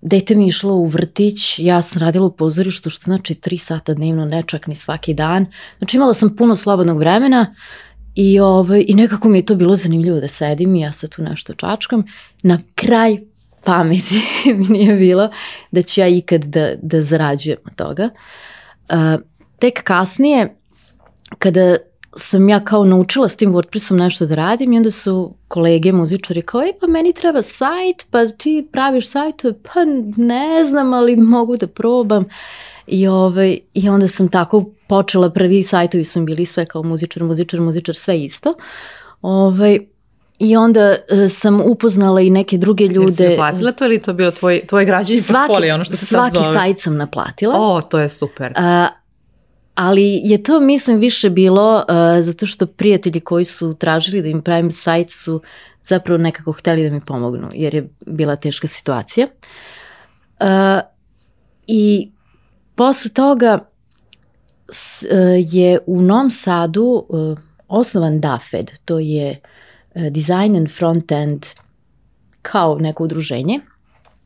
dete 0.00 0.34
mi 0.34 0.46
išlo 0.46 0.74
u 0.74 0.86
vrtić, 0.86 1.58
ja 1.58 1.82
sam 1.82 2.00
radila 2.00 2.26
u 2.26 2.32
pozorištu, 2.32 2.90
što 2.90 3.04
znači 3.04 3.34
3 3.34 3.58
sata 3.58 3.94
dnevno, 3.94 4.24
ne 4.24 4.42
čak 4.46 4.66
ni 4.66 4.74
svaki 4.74 5.14
dan. 5.14 5.46
Znači 5.78 5.96
imala 5.96 6.14
sam 6.14 6.36
puno 6.36 6.56
slobodnog 6.56 6.98
vremena, 6.98 7.46
uh, 7.50 7.89
I, 8.14 8.40
ovaj, 8.40 8.84
I 8.88 8.94
nekako 8.94 9.28
mi 9.28 9.38
je 9.38 9.46
to 9.46 9.54
bilo 9.54 9.76
zanimljivo 9.76 10.20
da 10.20 10.28
sedim 10.28 10.74
i 10.74 10.80
ja 10.80 10.92
sad 10.92 11.10
tu 11.10 11.22
nešto 11.22 11.54
čačkam. 11.54 12.04
Na 12.42 12.58
kraj 12.74 13.18
pameti 13.64 14.22
mi 14.58 14.66
nije 14.68 14.96
bilo 14.96 15.30
da 15.70 15.82
ću 15.82 16.00
ja 16.00 16.08
ikad 16.08 16.44
da, 16.44 16.74
da 16.82 17.02
zarađujem 17.02 17.58
od 17.66 17.74
toga. 17.74 18.08
Uh, 18.88 19.20
tek 19.58 19.82
kasnije, 19.82 20.56
kada 21.38 21.76
sam 22.16 22.48
ja 22.48 22.64
kao 22.64 22.84
naučila 22.84 23.28
s 23.28 23.36
tim 23.36 23.52
WordPressom 23.52 23.98
nešto 23.98 24.26
da 24.26 24.34
radim 24.34 24.72
i 24.72 24.76
onda 24.76 24.90
su 24.90 25.34
kolege 25.48 25.92
muzičari 25.92 26.42
kao, 26.42 26.62
ej 26.62 26.72
pa 26.80 26.86
meni 26.86 27.12
treba 27.12 27.42
sajt, 27.42 28.06
pa 28.10 28.26
ti 28.26 28.68
praviš 28.72 29.08
sajtove, 29.08 29.54
pa 29.62 29.84
ne 30.16 30.64
znam, 30.64 30.92
ali 30.92 31.16
mogu 31.16 31.56
da 31.56 31.66
probam. 31.66 32.24
I, 32.86 33.06
ovaj, 33.06 33.58
I 33.74 33.88
onda 33.88 34.08
sam 34.08 34.28
tako 34.28 34.64
počela, 34.90 35.30
prvi 35.30 35.62
sajtovi 35.62 36.04
su 36.04 36.24
bili 36.24 36.46
sve 36.46 36.66
kao 36.66 36.82
muzičar, 36.82 37.22
muzičar, 37.22 37.60
muzičar, 37.60 37.94
sve 37.94 38.18
isto. 38.20 38.54
Ovaj, 39.22 39.78
I 40.38 40.56
onda 40.56 40.90
uh, 40.90 41.30
sam 41.30 41.60
upoznala 41.60 42.20
i 42.20 42.30
neke 42.30 42.58
druge 42.58 42.86
ljude. 42.86 43.24
Jesi 43.24 43.28
naplatila 43.28 43.72
to 43.72 43.84
ili 43.84 44.02
to 44.02 44.12
bio 44.12 44.30
tvoj, 44.30 44.66
tvoj 44.66 44.84
građani 44.84 45.20
portfolio, 45.28 45.74
ono 45.74 45.84
što 45.84 45.96
se 45.96 46.06
svaki 46.06 46.36
sad 46.36 46.44
zove? 46.44 46.54
sajt 46.54 46.80
sam 46.80 46.96
naplatila. 46.96 47.54
O, 47.58 47.80
to 47.82 47.98
je 47.98 48.08
super. 48.08 48.52
Uh, 48.56 48.88
ali 49.74 50.20
je 50.24 50.42
to 50.42 50.60
mislim 50.60 50.98
više 50.98 51.30
bilo 51.30 51.76
uh, 51.76 52.24
zato 52.24 52.46
što 52.46 52.66
prijatelji 52.66 53.20
koji 53.20 53.44
su 53.44 53.74
tražili 53.74 54.22
da 54.22 54.28
im 54.28 54.42
pravim 54.42 54.70
sajt 54.70 55.10
su 55.10 55.40
zapravo 55.84 56.18
nekako 56.18 56.52
hteli 56.52 56.88
da 56.88 56.94
mi 56.94 57.00
pomognu 57.00 57.48
jer 57.54 57.74
je 57.74 57.88
bila 58.06 58.36
teška 58.36 58.68
situacija. 58.68 59.26
Uh, 60.40 60.46
I 61.66 62.10
posle 62.74 63.10
toga 63.10 63.69
je 65.46 65.78
u 65.86 66.02
Novom 66.02 66.30
Sadu 66.30 67.04
uh, 67.08 67.38
osnovan 67.68 68.20
DAFED, 68.20 68.70
to 68.84 68.98
je 68.98 69.40
uh, 69.94 70.02
Design 70.02 70.56
and 70.56 70.68
Front-End 70.68 71.46
kao 72.42 72.78
neko 72.78 73.04
udruženje 73.04 73.60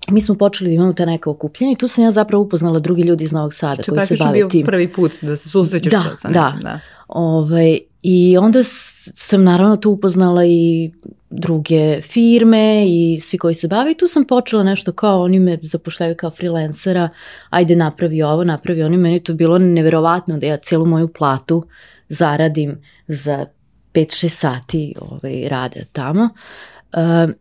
mi 0.09 0.21
smo 0.21 0.35
počeli 0.35 0.71
da 0.71 0.75
imamo 0.75 0.93
ta 0.93 1.05
neka 1.05 1.31
okupljenja 1.31 1.73
i 1.73 1.77
tu 1.77 1.89
sam 1.89 2.05
ja 2.05 2.11
zapravo 2.11 2.43
upoznala 2.43 2.79
drugi 2.79 3.03
ljudi 3.03 3.25
iz 3.25 3.33
Novog 3.33 3.55
Sada 3.55 3.83
koji 3.83 4.07
se 4.07 4.17
bave 4.19 4.33
bio 4.33 4.49
tim. 4.49 4.67
prvi 4.67 4.93
put 4.93 5.13
da 5.23 5.37
se 5.37 5.49
susrećeš 5.49 5.93
da, 5.93 6.03
sa 6.17 6.29
nekim. 6.29 6.43
Da, 6.43 6.55
da. 6.63 6.81
Ovaj, 7.09 7.79
I 8.07 8.37
onda 8.39 8.61
sam 8.65 9.45
naravno 9.45 9.77
tu 9.77 9.91
upoznala 9.91 10.45
i 10.45 10.91
druge 11.31 12.01
firme 12.01 12.85
i 12.89 13.21
svi 13.21 13.39
koji 13.39 13.55
se 13.55 13.69
bave 13.69 13.91
i 13.91 13.95
tu 13.95 14.09
sam 14.09 14.25
počela 14.25 14.63
nešto 14.63 14.93
kao 14.93 15.23
oni 15.23 15.41
me 15.41 15.59
zapošljaju 15.63 16.17
kao 16.17 16.31
freelancera, 16.31 17.09
ajde 17.51 17.77
napravi 17.77 18.23
ovo, 18.23 18.45
napravi 18.45 18.83
oni, 18.83 18.97
meni 18.97 19.21
to 19.21 19.35
bilo 19.35 19.59
neverovatno 19.59 20.39
da 20.39 20.47
ja 20.47 20.57
celu 20.57 20.87
moju 20.87 21.09
platu 21.09 21.67
zaradim 22.09 22.83
za 23.09 23.47
5-6 23.95 24.29
sati 24.29 24.95
ovaj, 25.01 25.49
rade 25.49 25.87
tamo. 25.93 26.29
Uh, 26.93 27.35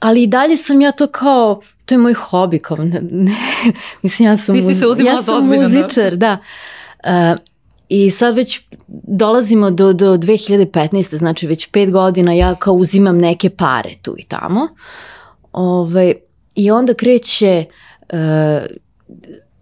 ali 0.00 0.22
i 0.22 0.26
dalje 0.26 0.56
sam 0.56 0.80
ja 0.80 0.92
to 0.92 1.06
kao, 1.06 1.60
to 1.84 1.94
je 1.94 1.98
moj 1.98 2.14
hobi, 2.14 2.58
kao, 2.58 2.76
ne, 2.76 3.00
ne, 3.24 3.36
mislim 4.02 4.28
ja 4.28 4.36
sam, 4.36 4.56
Ti 4.56 4.62
si 4.62 4.74
se 4.74 4.86
ja 5.04 5.22
sam 5.22 5.46
muzičar, 5.46 6.16
da. 6.16 6.38
Uh, 7.04 7.38
I 7.88 8.10
sad 8.10 8.34
već 8.34 8.60
dolazimo 9.06 9.70
do, 9.70 9.92
do 9.92 10.16
2015. 10.16 11.16
Znači 11.16 11.46
već 11.46 11.70
pet 11.70 11.90
godina 11.90 12.32
ja 12.32 12.54
kao 12.54 12.74
uzimam 12.74 13.18
neke 13.18 13.50
pare 13.50 13.94
tu 14.02 14.14
i 14.18 14.24
tamo. 14.24 14.68
Ove, 15.52 16.12
I 16.54 16.70
onda 16.70 16.94
kreće 16.94 17.64
uh, 18.12 18.18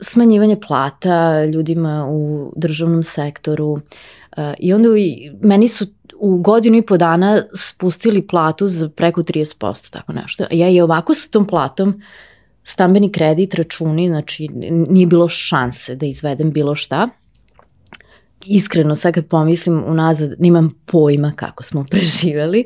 smanjivanje 0.00 0.61
plata 0.61 1.45
ljudima 1.45 2.06
u 2.11 2.52
državnom 2.56 3.02
sektoru. 3.02 3.73
Uh, 3.73 3.80
I 4.59 4.73
onda 4.73 4.88
i, 4.99 5.33
meni 5.42 5.68
su 5.68 5.87
u 6.18 6.38
godinu 6.38 6.76
i 6.76 6.83
po 6.83 6.97
dana 6.97 7.42
spustili 7.54 8.26
platu 8.26 8.68
za 8.68 8.88
preko 8.88 9.23
30%, 9.23 9.90
tako 9.90 10.12
nešto. 10.12 10.45
A 10.45 10.54
ja 10.54 10.68
i 10.68 10.80
ovako 10.80 11.14
sa 11.14 11.28
tom 11.30 11.47
platom 11.47 12.02
stambeni 12.64 13.12
kredit, 13.12 13.54
računi, 13.54 14.09
znači 14.09 14.49
nije 14.88 15.06
bilo 15.06 15.28
šanse 15.28 15.95
da 15.95 16.06
izvedem 16.06 16.52
bilo 16.52 16.75
šta. 16.75 17.09
Iskreno, 18.46 18.96
sad 18.96 19.14
kad 19.14 19.26
pomislim 19.26 19.84
unazad, 19.86 20.30
nimam 20.38 20.74
pojma 20.86 21.32
kako 21.36 21.62
smo 21.62 21.84
preživeli. 21.90 22.64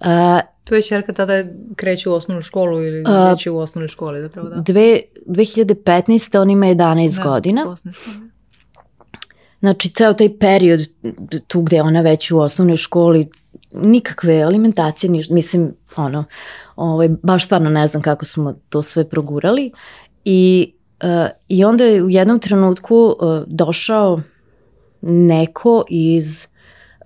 Uh, 0.00 0.06
Tvoja 0.64 0.82
čerka 0.82 1.12
tada 1.12 1.44
kreće 1.76 2.10
u 2.10 2.12
osnovnu 2.12 2.42
školu 2.42 2.82
ili 2.82 3.04
kreće 3.04 3.50
u 3.50 3.58
osnovnoj 3.58 3.88
školi 3.88 4.22
zapravo, 4.22 4.48
da? 4.48 4.56
Dve, 4.56 5.00
2015. 5.26 6.38
on 6.40 6.50
ima 6.50 6.66
11 6.66 7.16
da, 7.16 7.22
godina. 7.22 7.76
Znači, 9.60 9.90
ceo 9.90 10.12
taj 10.12 10.38
period 10.38 10.80
tu 11.46 11.62
gde 11.62 11.82
ona 11.82 12.00
već 12.00 12.30
u 12.30 12.38
osnovnoj 12.38 12.76
školi, 12.76 13.28
nikakve 13.72 14.42
alimentacije, 14.42 15.10
niš, 15.10 15.30
mislim, 15.30 15.74
ono, 15.96 16.24
ovaj, 16.76 17.08
baš 17.22 17.44
stvarno 17.44 17.70
ne 17.70 17.86
znam 17.86 18.02
kako 18.02 18.24
smo 18.24 18.54
to 18.68 18.82
sve 18.82 19.08
progurali. 19.08 19.72
I, 20.24 20.72
uh, 21.02 21.28
i 21.48 21.64
onda 21.64 21.84
je 21.84 22.02
u 22.02 22.10
jednom 22.10 22.38
trenutku 22.38 22.96
uh, 22.96 23.42
došao 23.46 24.20
neko 25.02 25.84
iz 25.88 26.46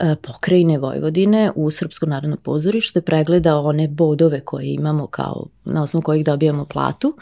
uh, 0.00 0.14
pokrajine 0.22 0.78
Vojvodine 0.78 1.50
u 1.54 1.70
Srpsko 1.70 2.06
narodno 2.06 2.36
pozorište, 2.36 3.00
pregleda 3.00 3.58
one 3.58 3.88
bodove 3.88 4.40
koje 4.40 4.74
imamo 4.74 5.06
kao, 5.06 5.46
na 5.64 5.82
osnovu 5.82 6.02
kojih 6.02 6.24
dobijamo 6.24 6.64
platu 6.64 7.16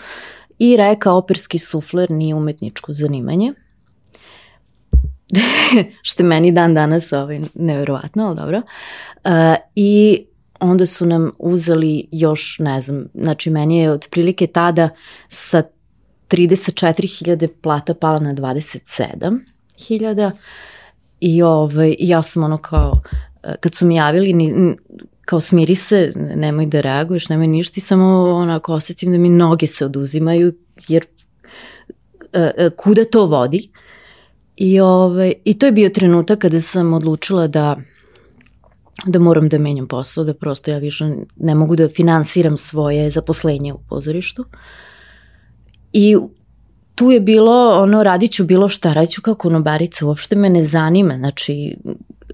i 0.58 0.76
reka 0.76 1.12
operski 1.12 1.58
sufler 1.58 2.10
nije 2.10 2.34
umetničko 2.34 2.92
zanimanje 2.92 3.52
što 6.02 6.22
je 6.22 6.26
meni 6.26 6.52
dan 6.52 6.74
danas 6.74 7.12
ovaj, 7.12 7.40
neverovatno, 7.54 8.26
ali 8.26 8.36
dobro. 8.36 8.62
Uh, 9.24 9.30
I 9.74 10.24
onda 10.60 10.86
su 10.86 11.06
nam 11.06 11.30
uzeli 11.38 12.08
još, 12.12 12.58
ne 12.58 12.80
znam, 12.80 13.06
znači 13.14 13.50
meni 13.50 13.78
je 13.78 13.90
otprilike 13.90 14.46
sa 15.28 15.62
34.000 16.28 17.48
plata 17.62 17.94
pala 17.94 18.20
na 18.20 18.32
27.000 19.78 20.30
i 21.20 21.42
ovaj, 21.42 21.96
ja 21.98 22.22
sam 22.22 22.44
ono 22.44 22.58
kao, 22.58 23.00
e, 23.42 23.54
kad 23.60 23.74
su 23.74 23.86
mi 23.86 23.96
javili, 23.96 24.32
ni, 24.32 24.76
kao 25.24 25.40
smiri 25.40 25.74
se, 25.74 26.12
nemoj 26.16 26.66
da 26.66 26.80
reaguješ, 26.80 27.28
nemoj 27.28 27.46
ništa 27.46 27.74
i 27.76 27.80
samo 27.80 28.04
onako 28.34 28.74
osetim 28.74 29.12
da 29.12 29.18
mi 29.18 29.28
noge 29.28 29.66
se 29.66 29.84
oduzimaju 29.84 30.52
jer 30.88 31.06
uh, 32.32 32.72
kuda 32.76 33.04
to 33.04 33.26
vodi 33.26 33.68
I, 34.56 34.80
ovaj, 34.80 35.32
I 35.44 35.58
to 35.58 35.66
je 35.66 35.72
bio 35.72 35.88
trenutak 35.88 36.38
kada 36.38 36.60
sam 36.60 36.92
odlučila 36.92 37.46
da 37.46 37.76
da 39.06 39.18
moram 39.18 39.48
da 39.48 39.58
menjam 39.58 39.88
posao, 39.88 40.24
da 40.24 40.34
prosto 40.34 40.70
ja 40.70 40.78
više 40.78 41.04
ne 41.36 41.54
mogu 41.54 41.76
da 41.76 41.88
finansiram 41.88 42.58
svoje 42.58 43.10
zaposlenje 43.10 43.72
u 43.72 43.78
pozorištu. 43.88 44.44
I 45.92 46.16
tu 46.94 47.10
je 47.10 47.20
bilo, 47.20 47.82
ono, 47.82 48.02
radit 48.02 48.32
ću 48.32 48.44
bilo 48.44 48.68
šta, 48.68 48.92
radit 48.92 49.10
ću 49.10 49.22
kao 49.22 49.34
konobarica, 49.34 50.06
uopšte 50.06 50.36
me 50.36 50.50
ne 50.50 50.64
zanima, 50.64 51.16
znači, 51.16 51.76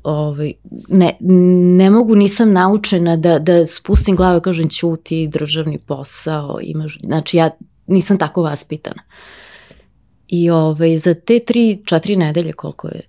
ovaj, 0.03 0.53
ne, 0.89 1.17
ne 1.77 1.91
mogu, 1.91 2.15
nisam 2.15 2.53
naučena 2.53 3.17
da, 3.17 3.39
da 3.39 3.67
spustim 3.67 4.17
glavu 4.17 4.39
i 4.39 4.43
kažem 4.43 4.69
ćuti, 4.69 5.29
državni 5.29 5.79
posao, 5.79 6.59
imaš, 6.63 6.99
znači 7.03 7.37
ja 7.37 7.51
nisam 7.87 8.19
tako 8.19 8.43
vaspitana. 8.43 9.03
Uh, 9.03 9.51
I 10.31 10.51
ovaj, 10.51 10.99
za 10.99 11.15
te 11.15 11.39
tri, 11.39 11.83
četiri 11.85 12.17
nedelje 12.17 12.53
koliko 12.53 12.89
je 12.89 13.01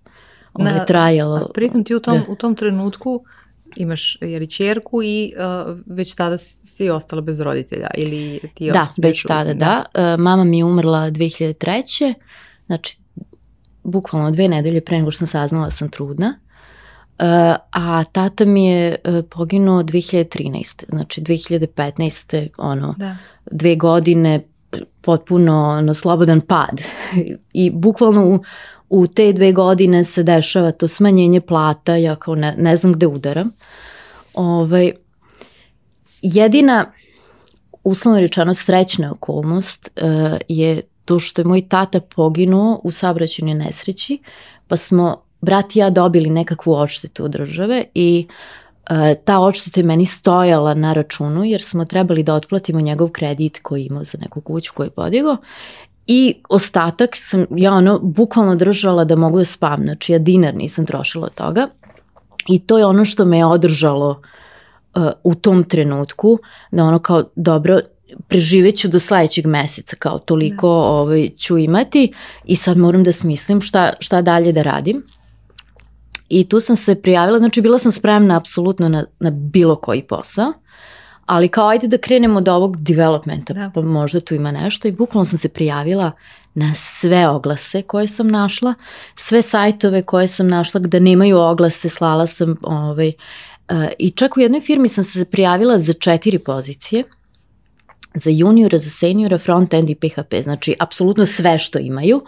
ovaj, 0.53 0.74
Na, 0.74 0.86
trajalo. 0.86 1.36
A 1.36 1.51
pritom 1.53 1.84
ti 1.84 1.96
u 1.96 2.00
tom, 2.00 2.17
da. 2.17 2.31
u 2.31 2.36
tom 2.36 2.55
trenutku 2.55 3.24
imaš 3.75 4.17
jeli 4.21 4.47
čerku 4.47 5.03
i 5.03 5.33
uh, 5.37 5.77
već 5.85 6.15
tada 6.15 6.37
si 6.37 6.89
ostala 6.89 7.21
bez 7.21 7.39
roditelja 7.39 7.87
ili 7.97 8.39
ti 8.53 8.71
Da, 8.71 8.87
već 8.97 9.23
tada, 9.23 9.53
da. 9.53 9.83
da. 9.93 10.17
Mama 10.17 10.43
mi 10.43 10.57
je 10.57 10.65
umrla 10.65 10.99
2003. 10.99 12.13
Znači, 12.65 12.97
bukvalno 13.83 14.31
dve 14.31 14.47
nedelje 14.47 14.81
pre 14.81 14.97
nego 14.97 15.11
što 15.11 15.17
sam 15.17 15.27
saznala 15.27 15.65
da 15.65 15.71
sam 15.71 15.89
trudna. 15.89 16.39
Uh, 17.19 17.27
a 17.71 18.03
tata 18.11 18.45
mi 18.45 18.65
je 18.65 18.95
uh, 19.05 19.25
poginuo 19.29 19.83
2013. 19.83 20.83
Znači 20.89 21.21
2015. 21.21 22.47
ono, 22.57 22.95
da. 22.97 23.17
dve 23.51 23.75
godine 23.75 24.43
potpuno 25.01 25.81
no, 25.81 25.93
slobodan 25.93 26.41
pad 26.41 26.81
i 27.53 27.71
bukvalno 27.71 28.25
u, 28.25 28.39
u 28.89 29.07
te 29.07 29.33
dve 29.33 29.51
godine 29.51 30.03
se 30.03 30.23
dešava 30.23 30.71
to 30.71 30.87
smanjenje 30.87 31.41
plata, 31.41 31.95
ja 31.95 32.15
kao 32.15 32.35
ne, 32.35 32.55
ne 32.57 32.75
znam 32.75 32.93
gde 32.93 33.07
udaram. 33.07 33.51
Ovaj, 34.33 34.91
jedina 36.21 36.91
uslovno 37.83 38.19
rečeno 38.19 38.53
srećna 38.53 39.11
okolnost 39.11 39.89
uh, 40.01 40.37
je 40.47 40.81
to 41.05 41.19
što 41.19 41.41
je 41.41 41.45
moj 41.45 41.69
tata 41.69 41.99
poginuo 41.99 42.81
u 42.83 42.91
saobraćajnoj 42.91 43.53
nesreći, 43.55 44.19
pa 44.67 44.77
smo 44.77 45.23
brat 45.41 45.75
i 45.75 45.79
ja 45.79 45.89
dobili 45.89 46.29
nekakvu 46.29 46.73
odštetu 46.73 47.23
od 47.25 47.31
države 47.31 47.83
i 47.93 48.27
ta 49.24 49.39
odšteta 49.39 49.79
je 49.79 49.83
meni 49.83 50.05
stojala 50.05 50.74
na 50.74 50.93
računu 50.93 51.43
jer 51.43 51.63
smo 51.63 51.86
trebali 51.86 52.24
da 52.24 52.33
otplatimo 52.33 52.81
njegov 52.81 53.10
kredit 53.10 53.60
koji 53.62 53.86
imao 53.86 54.03
za 54.03 54.17
neku 54.21 54.41
kuću 54.41 54.71
koju 54.75 54.88
je 54.88 54.91
podigao. 54.91 55.38
I 56.07 56.36
ostatak 56.50 57.10
sam 57.13 57.45
ja 57.50 57.74
ono 57.74 58.00
bukvalno 58.00 58.55
držala 58.55 59.03
da 59.03 59.15
mogu 59.15 59.38
da 59.38 59.45
spavam, 59.45 59.83
znači 59.83 60.12
ja 60.13 60.19
dinar 60.19 60.55
nisam 60.55 60.86
trošila 60.86 61.25
od 61.25 61.33
toga. 61.33 61.67
I 62.48 62.60
to 62.60 62.77
je 62.77 62.86
ono 62.86 63.05
što 63.05 63.25
me 63.25 63.38
je 63.38 63.45
održalo 63.45 64.21
uh, 64.95 65.03
u 65.24 65.36
tom 65.36 65.63
trenutku 65.63 66.39
da 66.71 66.83
ono 66.83 67.00
kao 67.00 67.24
dobro 67.36 67.79
preživeću 68.27 68.88
do 68.88 69.00
sledećeg 69.00 69.45
meseca 69.45 69.95
kao 69.95 70.19
toliko 70.19 70.67
da. 70.67 70.74
ovaj, 70.74 71.29
ću 71.38 71.57
imati. 71.57 72.13
I 72.45 72.55
sad 72.55 72.77
moram 72.77 73.03
da 73.03 73.12
smislim 73.12 73.62
šta, 73.62 73.93
šta 74.00 74.21
dalje 74.21 74.51
da 74.51 74.62
radim 74.62 75.03
I 76.33 76.50
tu 76.50 76.61
sam 76.61 76.75
se 76.75 76.95
prijavila, 76.95 77.39
znači 77.39 77.61
bila 77.61 77.79
sam 77.79 77.91
spremna 77.91 78.38
apsolutno 78.38 78.89
na, 78.89 79.05
na 79.19 79.29
bilo 79.29 79.75
koji 79.75 80.03
posao, 80.03 80.53
ali 81.25 81.47
kao 81.47 81.67
ajde 81.67 81.88
da 81.88 81.97
krenemo 81.97 82.38
od 82.38 82.47
ovog 82.47 82.77
developmenta, 82.81 83.53
da. 83.53 83.71
pa 83.75 83.81
možda 83.81 84.19
tu 84.19 84.35
ima 84.35 84.51
nešto 84.51 84.88
i 84.88 84.91
bukvalno 84.91 85.25
sam 85.25 85.39
se 85.39 85.50
prijavila 85.50 86.11
na 86.53 86.73
sve 86.75 87.27
oglase 87.29 87.81
koje 87.81 88.07
sam 88.07 88.27
našla, 88.27 88.73
sve 89.15 89.41
sajtove 89.41 90.03
koje 90.03 90.27
sam 90.27 90.47
našla 90.47 90.79
gde 90.79 91.00
nemaju 91.00 91.39
oglase, 91.39 91.89
slala 91.89 92.27
sam 92.27 92.55
ovaj, 92.61 93.11
uh, 93.69 93.85
i 94.00 94.09
čak 94.11 94.38
u 94.38 94.39
jednoj 94.39 94.61
firmi 94.61 94.88
sam 94.88 95.03
se 95.03 95.25
prijavila 95.25 95.79
za 95.79 95.93
četiri 95.93 96.39
pozicije, 96.39 97.03
za 98.13 98.29
juniora, 98.29 98.77
za 98.77 98.89
seniora, 98.89 99.38
front-end 99.38 99.89
i 99.89 99.95
PHP, 99.95 100.43
znači 100.43 100.75
apsolutno 100.79 101.25
sve 101.25 101.59
što 101.59 101.79
imaju. 101.79 102.21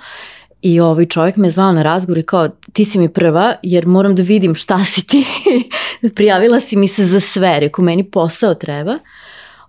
I 0.64 0.80
ovaj 0.80 1.06
čovjek 1.06 1.38
me 1.38 1.50
zvao 1.50 1.72
na 1.72 1.84
razgovor 1.84 2.18
i 2.18 2.24
kao 2.24 2.50
ti 2.74 2.86
si 2.86 3.00
mi 3.00 3.10
prva 3.10 3.56
jer 3.64 3.88
moram 3.88 4.16
da 4.16 4.24
vidim 4.24 4.56
šta 4.56 4.84
si 4.84 5.08
ti. 5.08 5.26
Prijavila 6.16 6.60
si 6.60 6.76
mi 6.76 6.88
se 6.88 7.06
za 7.06 7.20
sve, 7.20 7.60
rekao 7.60 7.86
meni 7.86 8.12
posao 8.12 8.54
treba. 8.54 9.00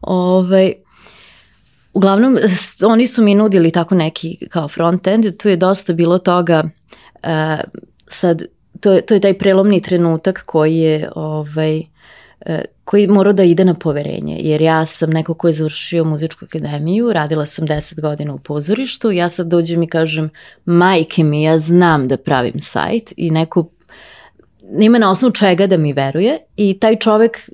Ovaj, 0.00 0.72
uglavnom 1.92 2.38
oni 2.82 3.06
su 3.06 3.22
mi 3.22 3.34
nudili 3.34 3.70
tako 3.70 3.94
neki 3.94 4.38
kao 4.50 4.68
front-end, 4.68 5.36
tu 5.38 5.48
je 5.48 5.56
dosta 5.56 5.92
bilo 5.92 6.18
toga 6.18 6.62
uh, 7.22 7.60
sad 8.08 8.42
to 8.80 8.92
je, 8.92 9.00
to 9.00 9.14
je 9.14 9.20
taj 9.20 9.38
prelomni 9.38 9.82
trenutak 9.82 10.42
koji 10.46 10.76
je 10.76 11.08
ovaj, 11.14 11.82
E, 12.46 12.64
koji 12.84 13.06
mora 13.08 13.32
da 13.32 13.42
ide 13.42 13.64
na 13.64 13.74
poverenje, 13.74 14.36
jer 14.40 14.60
ja 14.60 14.84
sam 14.84 15.10
neko 15.10 15.34
ko 15.34 15.48
je 15.48 15.52
završio 15.52 16.04
muzičku 16.04 16.44
akademiju, 16.44 17.12
radila 17.12 17.46
sam 17.46 17.66
10 17.66 18.00
godina 18.00 18.34
u 18.34 18.38
pozorištu, 18.38 19.10
ja 19.10 19.28
sad 19.28 19.46
dođem 19.46 19.82
i 19.82 19.88
kažem, 19.88 20.30
majke 20.64 21.24
mi, 21.24 21.42
ja 21.42 21.58
znam 21.58 22.08
da 22.08 22.16
pravim 22.16 22.60
sajt 22.60 23.12
i 23.16 23.30
neko 23.30 23.68
nema 24.70 24.98
na 24.98 25.10
osnovu 25.10 25.32
čega 25.32 25.66
da 25.66 25.76
mi 25.76 25.92
veruje 25.92 26.38
i 26.56 26.78
taj 26.80 26.96
čovek 26.96 27.50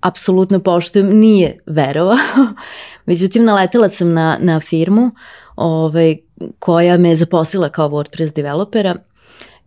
apsolutno 0.00 0.60
poštujem, 0.60 1.18
nije 1.18 1.58
verovao. 1.66 2.16
Međutim, 3.06 3.44
naletela 3.44 3.88
sam 3.88 4.12
na, 4.12 4.38
na 4.40 4.60
firmu 4.60 5.10
ovaj, 5.56 6.16
koja 6.58 6.98
me 6.98 7.08
je 7.08 7.16
zaposlila 7.16 7.68
kao 7.68 7.88
WordPress 7.88 8.34
developera 8.34 8.96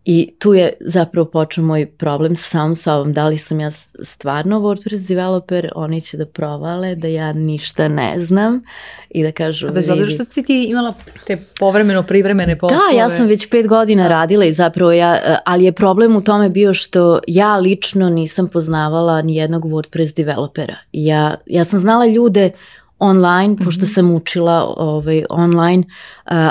I 0.09 0.29
tu 0.39 0.53
je 0.53 0.73
zapravo 0.79 1.25
počeo 1.25 1.63
moj 1.63 1.85
problem 1.85 2.35
sa 2.35 2.43
samom 2.43 2.75
sobom. 2.75 3.13
Da 3.13 3.27
li 3.27 3.37
sam 3.37 3.59
ja 3.59 3.71
stvarno 4.01 4.59
WordPress 4.59 5.07
developer, 5.07 5.69
oni 5.75 6.01
će 6.01 6.17
da 6.17 6.25
provale 6.25 6.95
da 6.95 7.07
ja 7.07 7.33
ništa 7.33 7.87
ne 7.87 8.23
znam 8.23 8.61
i 9.09 9.23
da 9.23 9.31
kažu... 9.31 9.67
A 9.67 9.71
bez 9.71 9.89
obzira 9.89 10.11
što 10.11 10.23
si 10.23 10.43
ti 10.43 10.63
imala 10.63 10.93
te 11.25 11.45
povremeno 11.59 12.03
privremene 12.03 12.57
poslove. 12.59 12.81
Da, 12.91 12.97
ja 12.97 13.09
sam 13.09 13.27
već 13.27 13.49
pet 13.49 13.67
godina 13.67 14.03
da. 14.03 14.09
radila 14.09 14.45
i 14.45 14.53
zapravo 14.53 14.91
ja, 14.91 15.17
ali 15.45 15.65
je 15.65 15.71
problem 15.71 16.15
u 16.15 16.21
tome 16.21 16.49
bio 16.49 16.73
što 16.73 17.19
ja 17.27 17.57
lično 17.57 18.09
nisam 18.09 18.47
poznavala 18.47 19.21
ni 19.21 19.35
jednog 19.35 19.65
WordPress 19.65 20.15
developera. 20.15 20.75
Ja, 20.91 21.35
ja 21.45 21.63
sam 21.63 21.79
znala 21.79 22.05
ljude 22.05 22.51
online, 22.99 23.57
pošto 23.63 23.81
mm 23.81 23.87
-hmm. 23.87 23.93
sam 23.93 24.15
učila 24.15 24.73
ovaj, 24.77 25.23
online, 25.29 25.83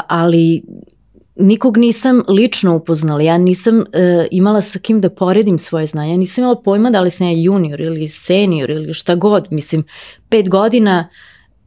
ali 0.06 0.62
nikog 1.36 1.76
nisam 1.76 2.22
lično 2.28 2.76
upoznala, 2.76 3.22
ja 3.22 3.38
nisam 3.38 3.78
uh, 3.78 3.84
imala 4.30 4.62
sa 4.62 4.78
kim 4.78 5.00
da 5.00 5.10
poredim 5.10 5.58
svoje 5.58 5.86
znanje, 5.86 6.10
ja 6.10 6.16
nisam 6.16 6.42
imala 6.42 6.62
pojma 6.62 6.90
da 6.90 7.00
li 7.00 7.10
sam 7.10 7.26
ja 7.26 7.32
junior 7.32 7.80
ili 7.80 8.08
senior 8.08 8.70
ili 8.70 8.94
šta 8.94 9.14
god, 9.14 9.46
mislim, 9.50 9.84
pet 10.28 10.48
godina 10.48 11.08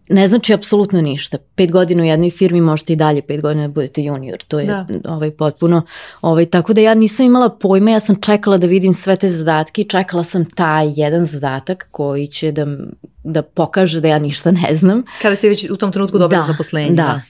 ne 0.10 0.28
znači 0.28 0.54
apsolutno 0.54 1.02
ništa. 1.02 1.38
Pet 1.56 1.72
godina 1.72 2.04
u 2.04 2.06
jednoj 2.06 2.30
firmi 2.30 2.62
možete 2.62 2.94
i 2.94 2.96
dalje 2.96 3.22
pet 3.22 3.42
godina 3.42 3.68
da 3.68 3.74
budete 3.74 4.04
junior, 4.04 4.38
to 4.48 4.60
je 4.60 4.66
da. 4.66 4.86
ovaj, 5.06 5.32
potpuno, 5.32 5.82
ovaj, 6.22 6.46
tako 6.46 6.74
da 6.74 6.82
ja 6.82 6.94
nisam 6.94 7.26
imala 7.26 7.50
pojma, 7.50 7.92
ja 7.92 8.00
sam 8.00 8.22
čekala 8.22 8.58
da 8.58 8.68
vidim 8.68 8.94
sve 8.94 9.16
te 9.16 9.30
zadatke 9.30 9.82
i 9.82 9.88
čekala 9.88 10.24
sam 10.24 10.46
taj 10.46 10.94
jedan 10.96 11.26
zadatak 11.26 11.88
koji 11.92 12.28
će 12.28 12.52
da, 12.52 12.66
da 13.24 13.42
pokaže 13.42 14.02
da 14.02 14.08
ja 14.08 14.20
ništa 14.20 14.52
ne 14.52 14.76
znam. 14.76 15.04
Kada 15.22 15.36
si 15.36 15.50
već 15.50 15.70
u 15.70 15.78
tom 15.78 15.92
trenutku 15.92 16.18
dobila 16.18 16.42
da, 16.42 16.52
zaposlenje. 16.52 16.90
Da, 16.90 16.96
da. 17.04 17.22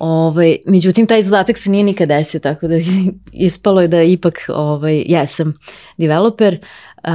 Ovaj, 0.00 0.56
međutim, 0.66 1.06
taj 1.06 1.22
zadatak 1.22 1.58
se 1.58 1.70
nije 1.70 1.84
nikad 1.84 2.08
desio, 2.08 2.40
tako 2.40 2.68
da 2.68 2.74
ispalo 3.32 3.80
je 3.80 3.88
da 3.88 4.02
ipak 4.02 4.38
ovaj, 4.48 5.04
jesam 5.06 5.58
developer 5.96 6.58
uh, 7.04 7.10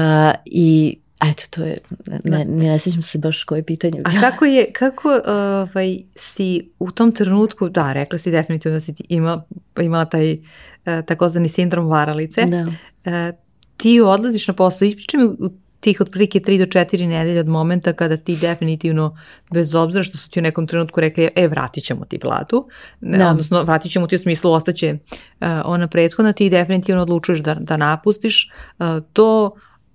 i 0.45 0.97
eto, 1.31 1.43
to 1.49 1.63
je, 1.63 1.77
ne, 2.23 2.45
ne, 2.45 2.45
ne 2.45 2.79
sjećam 2.79 3.03
se 3.03 3.17
baš 3.17 3.43
koje 3.43 3.63
pitanje. 3.63 4.01
A 4.05 4.11
kako 4.29 4.45
je, 4.45 4.71
kako 4.73 5.21
ovaj, 5.25 5.97
si 6.15 6.71
u 6.79 6.91
tom 6.91 7.11
trenutku, 7.11 7.69
da, 7.69 7.93
rekla 7.93 8.17
si 8.17 8.31
definitivno 8.31 8.75
da 8.75 8.79
si 8.79 8.93
imala, 9.09 9.45
imala 9.81 10.05
taj 10.05 10.33
uh, 10.33 10.39
takozvani 11.05 11.49
sindrom 11.49 11.87
varalice, 11.87 12.45
da. 12.45 12.65
Uh, 13.05 13.35
ti 13.77 14.01
odlaziš 14.01 14.47
na 14.47 14.53
posao, 14.53 14.85
ispričaj 14.85 15.19
mi 15.19 15.29
tih 15.83 16.01
otprilike 16.01 16.39
3 16.39 16.59
do 16.59 16.65
4 16.65 17.07
nedelje 17.07 17.39
od 17.39 17.47
momenta 17.47 17.93
kada 17.93 18.17
ti 18.17 18.37
definitivno, 18.37 19.17
bez 19.51 19.75
obzira 19.75 20.03
što 20.03 20.17
su 20.17 20.29
ti 20.29 20.39
u 20.39 20.41
nekom 20.41 20.67
trenutku 20.67 21.01
rekli, 21.01 21.29
e, 21.35 21.47
vratit 21.47 21.83
ćemo 21.83 22.05
ti 22.05 22.19
platu, 22.19 22.67
da. 23.01 23.29
odnosno 23.29 23.63
vratit 23.63 23.91
ćemo 23.91 24.07
ti 24.07 24.15
u 24.15 24.19
smislu, 24.19 24.51
ostaće 24.51 24.93
uh, 24.93 25.47
ona 25.65 25.87
prethodna, 25.87 26.33
ti 26.33 26.49
definitivno 26.49 27.01
odlučuješ 27.01 27.39
da, 27.39 27.53
da 27.53 27.77
napustiš, 27.77 28.51
uh, 28.79 28.85
to 29.13 29.51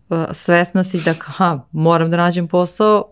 uh, 0.08 0.24
svesna 0.32 0.84
si 0.84 1.00
da, 1.04 1.14
ha, 1.20 1.66
moram 1.72 2.10
da 2.10 2.16
nađem 2.16 2.48
posao, 2.48 3.04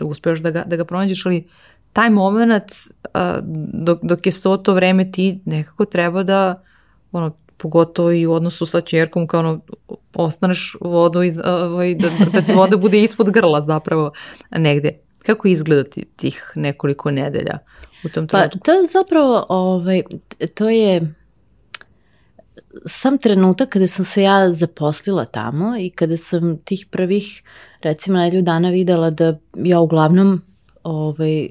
uspeš 0.00 0.40
da 0.40 0.50
ga, 0.50 0.64
da 0.66 0.76
ga 0.76 0.84
pronađeš, 0.84 1.26
ali 1.26 1.48
taj 1.92 2.10
moment 2.10 2.70
uh, 2.70 3.20
dok, 3.72 3.98
dok 4.02 4.26
je 4.26 4.32
sto 4.32 4.56
to 4.56 4.74
vreme 4.74 5.10
ti 5.12 5.40
nekako 5.44 5.84
treba 5.84 6.22
da 6.22 6.62
ono, 7.12 7.36
pogotovo 7.62 8.12
i 8.12 8.26
u 8.26 8.32
odnosu 8.32 8.66
sa 8.66 8.80
čerkom 8.80 9.26
kao 9.26 9.40
ono, 9.40 9.60
ostaneš 10.14 10.76
vodu 10.80 11.22
iz, 11.22 11.38
ovaj, 11.44 11.94
da, 11.94 12.08
da 12.32 12.42
ti 12.42 12.52
voda 12.52 12.76
bude 12.76 13.02
ispod 13.02 13.30
grla 13.30 13.62
zapravo 13.62 14.12
negde. 14.50 14.98
Kako 15.26 15.48
izgleda 15.48 15.84
tih 16.16 16.52
nekoliko 16.54 17.10
nedelja 17.10 17.58
u 18.04 18.08
tom 18.08 18.26
pa, 18.26 18.38
trenutku? 18.38 18.58
Pa 18.58 18.64
to 18.64 18.86
zapravo, 18.92 19.46
ovaj, 19.48 20.02
to 20.54 20.68
je 20.68 21.14
sam 22.86 23.18
trenutak 23.18 23.68
kada 23.68 23.86
sam 23.86 24.04
se 24.04 24.22
ja 24.22 24.52
zaposlila 24.52 25.24
tamo 25.24 25.76
i 25.78 25.90
kada 25.90 26.16
sam 26.16 26.56
tih 26.64 26.86
prvih 26.90 27.42
recimo 27.82 28.18
nedelju 28.18 28.42
dana 28.42 28.70
videla 28.70 29.10
da 29.10 29.38
ja 29.54 29.80
uglavnom 29.80 30.42
ovaj, 30.82 31.48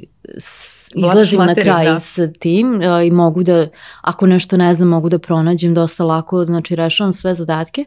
izlazim 0.96 1.40
na 1.40 1.56
kraj 1.56 1.86
da. 1.86 2.00
s 2.00 2.20
tim 2.40 2.74
uh, 2.74 3.08
i 3.08 3.12
mogu 3.12 3.44
da, 3.44 3.68
ako 4.02 4.28
nešto 4.28 4.58
ne 4.58 4.76
znam, 4.76 4.88
mogu 4.88 5.10
da 5.10 5.20
pronađem 5.20 5.74
dosta 5.74 6.04
lako, 6.04 6.46
znači 6.46 6.76
rešavam 6.76 7.14
sve 7.14 7.36
zadatke. 7.36 7.86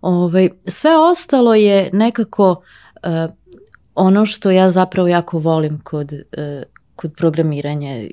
Ovaj, 0.00 0.48
sve 0.66 0.98
ostalo 0.98 1.54
je 1.54 1.90
nekako 1.92 2.50
uh, 2.50 3.34
ono 3.94 4.26
što 4.26 4.50
ja 4.50 4.70
zapravo 4.70 5.08
jako 5.08 5.38
volim 5.38 5.80
kod, 5.84 6.12
uh, 6.12 6.62
kod 6.96 7.12
programiranja, 7.16 8.08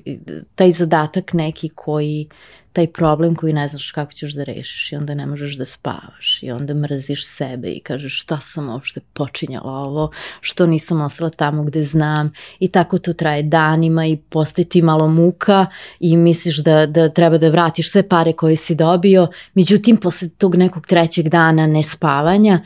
taj 0.54 0.72
zadatak 0.72 1.32
neki 1.32 1.68
koji 1.68 2.28
taj 2.72 2.86
problem 2.86 3.34
koji 3.34 3.52
ne 3.52 3.68
znaš 3.68 3.90
kako 3.90 4.12
ćeš 4.12 4.32
da 4.32 4.44
rešiš 4.44 4.92
i 4.92 4.96
onda 4.96 5.14
ne 5.14 5.26
možeš 5.26 5.56
da 5.56 5.64
spavaš 5.64 6.42
i 6.42 6.50
onda 6.50 6.74
mrziš 6.74 7.26
sebe 7.26 7.70
i 7.70 7.80
kažeš 7.80 8.20
šta 8.22 8.40
sam 8.40 8.68
uopšte 8.68 9.00
počinjala 9.12 9.72
ovo, 9.72 10.10
što 10.40 10.66
nisam 10.66 11.00
ostala 11.00 11.30
tamo 11.30 11.62
gde 11.62 11.84
znam 11.84 12.32
i 12.58 12.70
tako 12.70 12.98
to 12.98 13.12
traje 13.12 13.42
danima 13.42 14.06
i 14.06 14.16
postaje 14.16 14.64
ti 14.64 14.82
malo 14.82 15.08
muka 15.08 15.66
i 16.00 16.16
misliš 16.16 16.56
da, 16.56 16.86
da 16.86 17.08
treba 17.08 17.38
da 17.38 17.48
vratiš 17.48 17.90
sve 17.90 18.08
pare 18.08 18.32
koje 18.32 18.56
si 18.56 18.74
dobio, 18.74 19.28
međutim 19.54 19.96
posle 19.96 20.28
tog 20.28 20.56
nekog 20.56 20.86
trećeg 20.86 21.28
dana 21.28 21.66
nespavanja 21.66 22.60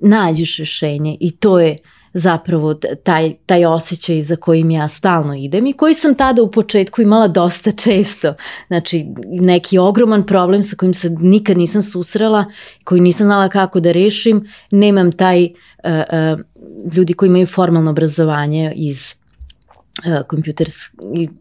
nađeš 0.00 0.58
rešenje 0.58 1.16
i 1.20 1.30
to 1.30 1.58
je 1.60 1.78
zapravo 2.14 2.74
taj, 2.74 3.34
taj 3.46 3.64
osjećaj 3.64 4.22
za 4.22 4.36
kojim 4.36 4.70
ja 4.70 4.88
stalno 4.88 5.34
idem 5.34 5.66
i 5.66 5.72
koji 5.72 5.94
sam 5.94 6.14
tada 6.14 6.42
u 6.42 6.50
početku 6.50 7.02
imala 7.02 7.28
dosta 7.28 7.70
često. 7.84 8.34
Znači, 8.66 9.06
neki 9.26 9.78
ogroman 9.78 10.26
problem 10.26 10.64
sa 10.64 10.76
kojim 10.76 10.94
se 10.94 11.10
nikad 11.10 11.56
nisam 11.58 11.82
susrela, 11.82 12.44
koji 12.84 13.00
nisam 13.00 13.24
znala 13.24 13.48
kako 13.48 13.80
da 13.80 13.92
rešim, 13.92 14.48
nemam 14.70 15.12
taj, 15.12 15.44
uh, 15.44 15.50
uh, 15.84 16.94
ljudi 16.94 17.14
koji 17.14 17.28
imaju 17.28 17.46
formalno 17.46 17.90
obrazovanje 17.90 18.72
iz 18.76 19.14
uh, 20.06 20.26
kompjuters, 20.28 20.74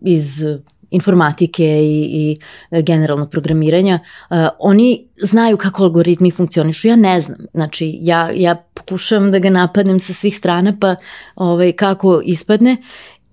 iz 0.02 0.44
informatike 0.92 1.66
i, 1.66 2.38
i 2.72 2.82
generalno 2.82 3.30
programiranja, 3.30 4.00
uh, 4.30 4.38
oni 4.60 5.08
znaju 5.22 5.58
kako 5.58 5.84
algoritmi 5.84 6.32
funkcionišu, 6.32 6.88
ja 6.88 6.96
ne 6.96 7.22
znam. 7.22 7.38
Znači, 7.54 7.98
ja, 8.02 8.30
ja 8.36 8.56
pokušavam 8.74 9.32
da 9.32 9.40
ga 9.40 9.50
napadnem 9.50 10.00
sa 10.00 10.14
svih 10.14 10.38
strana, 10.38 10.78
pa 10.80 10.96
ovaj, 11.36 11.72
kako 11.72 12.22
ispadne 12.26 12.78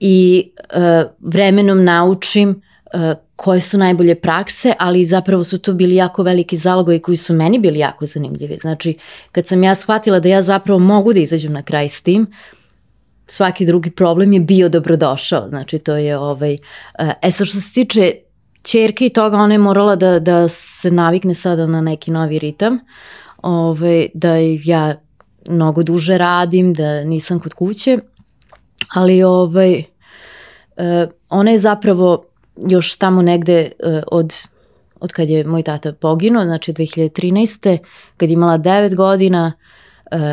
i 0.00 0.50
uh, 0.56 1.10
vremenom 1.20 1.84
naučim 1.84 2.48
uh, 2.94 3.00
koje 3.36 3.60
su 3.60 3.78
najbolje 3.78 4.14
prakse, 4.14 4.72
ali 4.78 5.04
zapravo 5.04 5.44
su 5.44 5.58
to 5.58 5.72
bili 5.72 5.94
jako 5.94 6.22
veliki 6.22 6.56
zalogoji 6.56 6.98
koji 6.98 7.16
su 7.16 7.34
meni 7.34 7.58
bili 7.58 7.78
jako 7.78 8.06
zanimljivi. 8.06 8.58
Znači, 8.60 8.94
kad 9.32 9.46
sam 9.46 9.62
ja 9.62 9.74
shvatila 9.74 10.20
da 10.20 10.28
ja 10.28 10.42
zapravo 10.42 10.78
mogu 10.78 11.12
da 11.12 11.20
izađem 11.20 11.52
na 11.52 11.62
kraj 11.62 11.88
s 11.88 12.00
tim, 12.00 12.22
uh, 12.22 12.57
svaki 13.30 13.66
drugi 13.66 13.90
problem 13.90 14.32
je 14.32 14.40
bio 14.40 14.68
dobrodošao. 14.68 15.48
Znači 15.48 15.78
to 15.78 15.96
je 15.96 16.18
ovaj, 16.18 16.52
e, 16.52 16.58
e 17.22 17.30
sad 17.30 17.46
što 17.46 17.60
se 17.60 17.72
tiče 17.72 18.12
čerke 18.62 19.06
i 19.06 19.10
toga, 19.10 19.36
ona 19.36 19.54
je 19.54 19.58
morala 19.58 19.96
da, 19.96 20.18
da 20.18 20.48
se 20.48 20.90
navikne 20.90 21.34
sada 21.34 21.66
na 21.66 21.80
neki 21.80 22.10
novi 22.10 22.38
ritam. 22.38 22.78
ovaj, 23.42 24.08
da 24.14 24.34
ja 24.64 24.94
mnogo 25.48 25.82
duže 25.82 26.18
radim, 26.18 26.74
da 26.74 27.04
nisam 27.04 27.40
kod 27.40 27.54
kuće, 27.54 27.98
ali 28.94 29.22
ovaj, 29.22 29.82
ona 31.28 31.50
je 31.50 31.58
zapravo 31.58 32.22
još 32.56 32.96
tamo 32.96 33.22
negde 33.22 33.70
od 34.06 34.32
od 35.00 35.12
kad 35.12 35.28
je 35.28 35.44
moj 35.44 35.62
tata 35.62 35.92
poginuo, 35.92 36.44
znači 36.44 36.72
2013. 36.72 37.78
kad 38.16 38.28
je 38.28 38.32
imala 38.32 38.58
9 38.58 38.94
godina, 38.94 39.52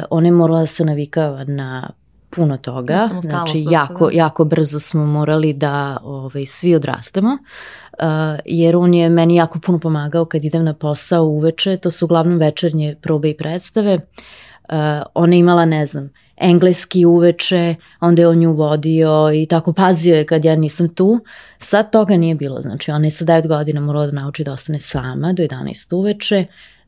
ona 0.09 0.27
je 0.27 0.31
morala 0.31 0.59
da 0.59 0.67
se 0.67 0.85
navikava 0.85 1.43
na 1.43 1.89
puno 2.35 2.57
toga, 2.57 2.93
ja 2.93 3.09
znači 3.21 3.65
jako, 3.69 4.09
da. 4.09 4.17
jako 4.17 4.45
brzo 4.45 4.79
smo 4.79 5.05
morali 5.05 5.53
da 5.53 5.97
ovaj, 6.03 6.45
svi 6.45 6.75
odrastemo, 6.75 7.29
uh, 7.29 8.07
jer 8.45 8.75
on 8.75 8.93
je 8.93 9.09
meni 9.09 9.35
jako 9.35 9.59
puno 9.59 9.79
pomagao 9.79 10.25
kad 10.25 10.45
idem 10.45 10.63
na 10.63 10.73
posao 10.73 11.23
uveče, 11.23 11.77
to 11.77 11.91
su 11.91 12.05
uglavnom 12.05 12.37
večernje 12.37 12.95
probe 13.01 13.29
i 13.29 13.37
predstave, 13.37 13.93
uh, 13.95 14.75
ona 15.13 15.35
je 15.35 15.39
imala, 15.39 15.65
ne 15.65 15.85
znam, 15.85 16.09
engleski 16.37 17.05
uveče, 17.05 17.75
onda 17.99 18.21
je 18.21 18.27
on 18.27 18.37
nju 18.37 18.53
vodio 18.53 19.31
i 19.33 19.45
tako 19.45 19.73
pazio 19.73 20.15
je 20.15 20.25
kad 20.25 20.45
ja 20.45 20.55
nisam 20.55 20.89
tu. 20.89 21.19
Sad 21.59 21.91
toga 21.91 22.17
nije 22.17 22.35
bilo, 22.35 22.61
znači 22.61 22.91
ona 22.91 23.05
je 23.05 23.11
sa 23.11 23.25
9 23.25 23.47
godina 23.47 23.81
morala 23.81 24.05
da 24.05 24.11
nauči 24.11 24.43
da 24.43 24.53
ostane 24.53 24.79
sama 24.79 25.33
do 25.33 25.43
11 25.43 25.95
uveče, 25.95 26.45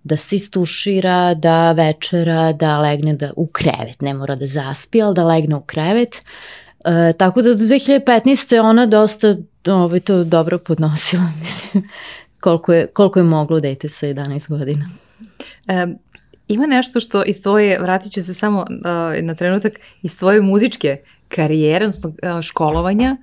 da 0.07 0.17
se 0.17 0.35
istušira, 0.35 1.33
da 1.33 1.71
večera, 1.71 2.53
da 2.53 2.79
legne 2.79 3.13
da, 3.15 3.31
u 3.35 3.47
krevet, 3.47 4.01
ne 4.01 4.13
mora 4.13 4.35
da 4.35 4.47
zaspi, 4.47 5.01
ali 5.01 5.15
da 5.15 5.23
legne 5.23 5.55
u 5.55 5.61
krevet. 5.61 6.21
E, 6.85 7.13
tako 7.17 7.41
da 7.41 7.53
do 7.53 7.65
2015. 7.65 8.59
ona 8.59 8.85
dosta 8.85 9.35
ovaj, 9.65 9.99
to 9.99 10.23
dobro 10.23 10.57
podnosila, 10.57 11.31
mislim, 11.41 11.89
koliko 12.39 12.73
je, 12.73 12.87
koliko 12.87 13.19
je 13.19 13.23
moglo 13.23 13.59
dete 13.59 13.89
sa 13.89 14.07
11 14.07 14.49
godina. 14.49 14.89
E, 15.67 15.87
ima 16.47 16.65
nešto 16.65 16.99
što 16.99 17.23
iz 17.23 17.41
tvoje, 17.41 17.79
vratit 17.79 18.13
ću 18.13 18.21
se 18.21 18.33
samo 18.33 18.59
uh, 18.59 19.23
na 19.23 19.35
trenutak, 19.35 19.79
iz 20.01 20.19
tvoje 20.19 20.41
muzičke 20.41 20.97
karijere, 21.27 21.85
odnosno 21.85 22.13
školovanja, 22.41 23.17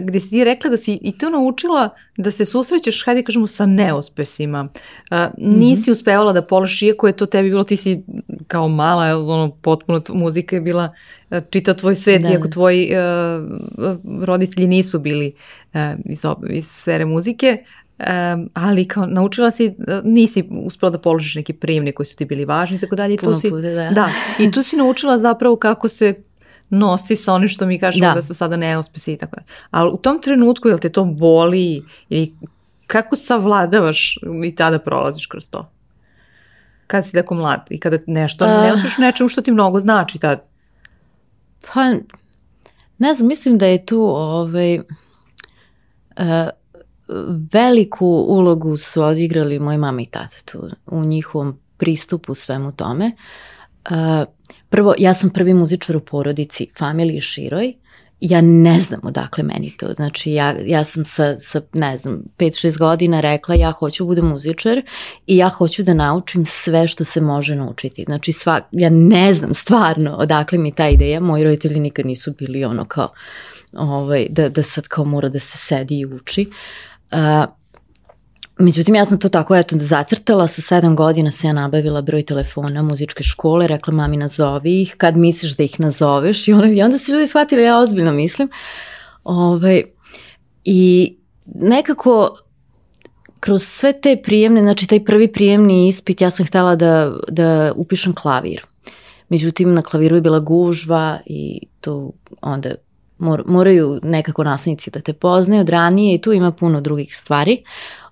gde 0.00 0.20
si 0.20 0.30
ti 0.30 0.44
rekla 0.44 0.70
da 0.70 0.76
si 0.76 0.98
i 1.02 1.18
to 1.18 1.30
naučila 1.30 1.88
da 2.16 2.30
se 2.30 2.44
susrećeš, 2.44 3.04
hajde 3.04 3.22
kažemo, 3.22 3.46
sa 3.46 3.66
neuspesima. 3.66 4.68
Nisi 5.36 5.90
uspevala 5.90 6.32
da 6.32 6.42
polaš, 6.42 6.82
iako 6.82 7.06
je 7.06 7.12
to 7.12 7.26
tebi 7.26 7.48
bilo, 7.48 7.64
ti 7.64 7.76
si 7.76 8.02
kao 8.46 8.68
mala, 8.68 9.16
ono, 9.16 9.50
potpuno 9.62 10.02
muzika 10.08 10.56
je 10.56 10.60
bila 10.60 10.94
čita 11.50 11.74
tvoj 11.74 11.94
svet, 11.94 12.22
da. 12.22 12.28
iako 12.28 12.48
tvoji 12.48 12.90
uh, 12.92 13.96
roditelji 14.26 14.66
nisu 14.66 14.98
bili 14.98 15.32
uh, 15.74 15.80
iz, 16.04 16.24
iz 16.50 16.66
sfere 16.66 17.04
muzike, 17.04 17.64
Um, 17.98 18.50
ali 18.54 18.84
kao 18.84 19.06
naučila 19.06 19.50
si, 19.50 19.74
nisi 20.04 20.44
uspela 20.50 20.90
da 20.90 20.98
položiš 20.98 21.34
neki 21.34 21.52
prijemni 21.52 21.92
koji 21.92 22.06
su 22.06 22.16
ti 22.16 22.24
bili 22.24 22.44
važni 22.44 22.76
i 22.76 22.80
tako 22.80 22.96
dalje. 22.96 23.16
Puno 23.16 23.32
tu 23.32 23.40
si, 23.40 23.50
pude, 23.50 23.74
da. 23.74 23.90
da. 23.90 24.08
I 24.38 24.50
tu 24.50 24.62
si 24.62 24.76
naučila 24.76 25.18
zapravo 25.18 25.56
kako 25.56 25.88
se 25.88 26.14
nosi 26.70 27.16
sa 27.16 27.32
onim 27.32 27.48
što 27.48 27.66
mi 27.66 27.78
kažemo 27.78 28.08
da, 28.08 28.14
da 28.14 28.22
su 28.22 28.34
sada 28.34 28.56
neuspesi 28.56 29.12
i 29.12 29.16
tako 29.16 29.36
da. 29.36 29.42
Ali 29.70 29.90
u 29.90 29.96
tom 29.96 30.22
trenutku, 30.22 30.68
jel 30.68 30.78
te 30.78 30.88
to 30.88 31.04
boli 31.04 31.84
ili 32.08 32.34
kako 32.86 33.16
savladavaš 33.16 34.18
i 34.44 34.54
tada 34.54 34.78
prolaziš 34.78 35.26
kroz 35.26 35.50
to? 35.50 35.70
Kad 36.86 37.06
si 37.06 37.12
tako 37.12 37.34
mlad 37.34 37.66
i 37.70 37.80
kada 37.80 37.98
nešto 38.06 38.44
uh, 38.44 38.50
ne 38.50 38.74
uspeš 38.74 38.98
nečemu 38.98 39.28
što 39.28 39.42
ti 39.42 39.52
mnogo 39.52 39.80
znači 39.80 40.18
tad? 40.18 40.46
Pa, 41.72 41.80
ne 42.98 43.14
znam, 43.14 43.28
mislim 43.28 43.58
da 43.58 43.66
je 43.66 43.86
tu 43.86 44.02
ovaj, 44.02 44.78
uh, 44.78 44.84
veliku 47.52 48.06
ulogu 48.28 48.76
su 48.76 49.02
odigrali 49.02 49.58
moji 49.58 49.78
mama 49.78 50.02
i 50.02 50.06
tata 50.06 50.36
tu 50.44 50.68
u 50.86 51.04
njihovom 51.04 51.58
pristupu 51.76 52.34
svemu 52.34 52.72
tome. 52.72 53.06
Uh, 53.06 53.55
prvo, 54.68 54.94
ja 54.98 55.14
sam 55.14 55.30
prvi 55.30 55.54
muzičar 55.54 55.96
u 55.96 56.00
porodici, 56.00 56.66
familiji 56.78 57.20
široj, 57.20 57.74
ja 58.20 58.40
ne 58.40 58.80
znam 58.80 59.00
odakle 59.02 59.44
meni 59.44 59.76
to. 59.76 59.92
Znači, 59.96 60.32
ja, 60.32 60.54
ja 60.66 60.84
sam 60.84 61.04
sa, 61.04 61.38
sa, 61.38 61.60
ne 61.72 61.98
znam, 61.98 62.22
5-6 62.38 62.78
godina 62.78 63.20
rekla 63.20 63.54
ja 63.54 63.70
hoću 63.70 64.04
da 64.04 64.06
budem 64.06 64.26
muzičar 64.26 64.82
i 65.26 65.36
ja 65.36 65.48
hoću 65.48 65.82
da 65.82 65.94
naučim 65.94 66.46
sve 66.46 66.88
što 66.88 67.04
se 67.04 67.20
može 67.20 67.54
naučiti. 67.54 68.04
Znači, 68.04 68.32
sva, 68.32 68.60
ja 68.72 68.90
ne 68.90 69.32
znam 69.32 69.54
stvarno 69.54 70.16
odakle 70.16 70.58
mi 70.58 70.72
ta 70.72 70.88
ideja. 70.88 71.20
Moji 71.20 71.44
roditelji 71.44 71.80
nikad 71.80 72.06
nisu 72.06 72.32
bili 72.38 72.64
ono 72.64 72.84
kao, 72.84 73.08
ovaj, 73.72 74.26
da, 74.30 74.48
da 74.48 74.62
sad 74.62 74.88
kao 74.88 75.04
mora 75.04 75.28
da 75.28 75.38
se 75.38 75.58
sedi 75.58 75.98
i 75.98 76.06
uči. 76.06 76.50
Uh, 77.12 77.18
Međutim, 78.58 78.94
ja 78.94 79.04
sam 79.04 79.18
to 79.18 79.28
tako 79.28 79.56
eto 79.56 79.76
zacrtala, 79.80 80.48
sa 80.48 80.62
sedam 80.62 80.96
godina 80.96 81.32
se 81.32 81.46
ja 81.46 81.52
nabavila 81.52 82.02
broj 82.02 82.22
telefona 82.22 82.82
muzičke 82.82 83.22
škole, 83.22 83.66
rekla 83.66 83.92
mami 83.92 84.16
nazovi 84.16 84.82
ih, 84.82 84.94
kad 84.98 85.16
misliš 85.16 85.56
da 85.56 85.62
ih 85.62 85.80
nazoveš 85.80 86.48
i, 86.48 86.52
onda, 86.52 86.66
i 86.66 86.82
onda 86.82 86.98
su 86.98 87.12
ljudi 87.12 87.26
shvatili, 87.26 87.62
ja 87.62 87.78
ozbiljno 87.78 88.12
mislim. 88.12 88.48
Ovaj, 89.24 89.82
I 90.64 91.16
nekako 91.44 92.36
kroz 93.40 93.62
sve 93.62 94.00
te 94.00 94.16
prijemne, 94.22 94.60
znači 94.60 94.86
taj 94.86 95.04
prvi 95.04 95.32
prijemni 95.32 95.88
ispit, 95.88 96.20
ja 96.20 96.30
sam 96.30 96.46
htela 96.46 96.76
da, 96.76 97.12
da 97.28 97.72
upišem 97.76 98.14
klavir. 98.14 98.66
Međutim, 99.28 99.74
na 99.74 99.82
klaviru 99.82 100.16
je 100.16 100.20
bila 100.20 100.38
gužva 100.38 101.18
i 101.26 101.60
to 101.80 102.12
onda 102.40 102.74
mor, 103.18 103.42
moraju 103.46 104.00
nekako 104.02 104.44
nasnici 104.44 104.90
da 104.90 105.00
te 105.00 105.12
poznaju 105.12 105.60
od 105.60 105.68
ranije 105.68 106.14
i 106.14 106.20
tu 106.20 106.32
ima 106.32 106.52
puno 106.52 106.80
drugih 106.80 107.16
stvari. 107.16 107.62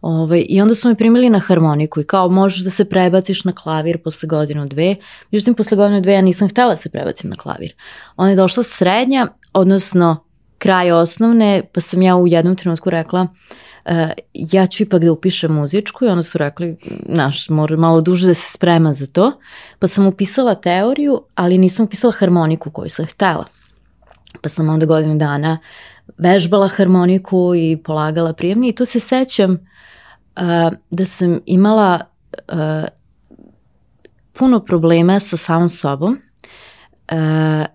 Ovaj, 0.01 0.45
I 0.49 0.61
onda 0.61 0.75
su 0.75 0.89
me 0.89 0.95
primili 0.95 1.31
na 1.31 1.39
harmoniku 1.39 2.01
i 2.01 2.05
kao 2.05 2.29
možeš 2.29 2.65
da 2.65 2.71
se 2.71 2.85
prebaciš 2.85 3.45
na 3.45 3.53
klavir 3.53 4.03
posle 4.03 4.27
godinu 4.27 4.67
dve. 4.67 4.97
Međutim, 5.31 5.55
posle 5.55 5.77
godinu 5.77 6.01
dve 6.01 6.13
ja 6.13 6.21
nisam 6.21 6.49
htela 6.49 6.71
da 6.71 6.77
se 6.77 6.89
prebacim 6.89 7.31
na 7.31 7.37
klavir. 7.37 7.75
Onda 8.17 8.31
je 8.31 8.37
došla 8.37 8.63
srednja, 8.63 9.27
odnosno 9.53 10.25
kraj 10.59 10.93
osnovne, 10.93 11.63
pa 11.73 11.81
sam 11.81 12.03
ja 12.03 12.17
u 12.17 12.27
jednom 12.27 12.57
trenutku 12.57 12.91
rekla 12.91 13.27
uh, 13.85 13.93
ja 14.35 14.67
ću 14.67 14.83
ipak 14.83 15.03
da 15.03 15.13
upišem 15.13 15.53
muzičku 15.53 16.05
i 16.05 16.09
onda 16.09 16.23
su 16.23 16.39
rekli, 16.39 16.77
naš, 17.07 17.49
mora 17.49 17.77
malo 17.77 18.01
duže 18.01 18.27
da 18.27 18.35
se 18.35 18.53
sprema 18.53 18.93
za 18.93 19.07
to. 19.07 19.33
Pa 19.79 19.89
sam 19.89 20.07
upisala 20.07 20.55
teoriju, 20.55 21.23
ali 21.35 21.59
nisam 21.59 21.87
upisala 21.87 22.13
harmoniku 22.13 22.71
koju 22.71 22.91
sam 22.91 23.07
htela. 23.07 23.45
Pa 24.41 24.49
sam 24.49 24.69
onda 24.69 24.87
godinu 24.87 25.17
dana 25.19 25.59
vežbala 26.19 26.69
harmoniku 26.69 27.53
i 27.57 27.83
polagala 27.85 28.33
prijemni 28.33 28.69
i 28.69 28.75
tu 28.75 28.85
se 28.85 29.01
sećam 29.01 29.53
uh, 29.53 30.77
da 30.91 31.07
sam 31.07 31.41
imala 31.47 32.01
uh, 32.53 32.85
puno 34.33 34.61
problema 34.61 35.21
sa 35.21 35.37
samom 35.37 35.69
sobom. 35.69 36.19
Uh, 37.13 37.67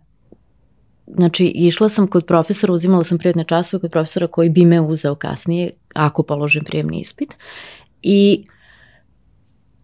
znači, 1.07 1.45
išla 1.45 1.89
sam 1.89 2.07
kod 2.07 2.25
profesora, 2.25 2.73
uzimala 2.73 3.03
sam 3.03 3.17
prijetne 3.17 3.43
časove 3.43 3.81
kod 3.81 3.91
profesora 3.91 4.27
koji 4.27 4.49
bi 4.49 4.65
me 4.65 4.81
uzeo 4.81 5.15
kasnije 5.15 5.71
ako 5.95 6.23
položim 6.23 6.63
prijemni 6.63 6.99
ispit. 6.99 7.35
I 8.01 8.45
uh, 8.47 8.58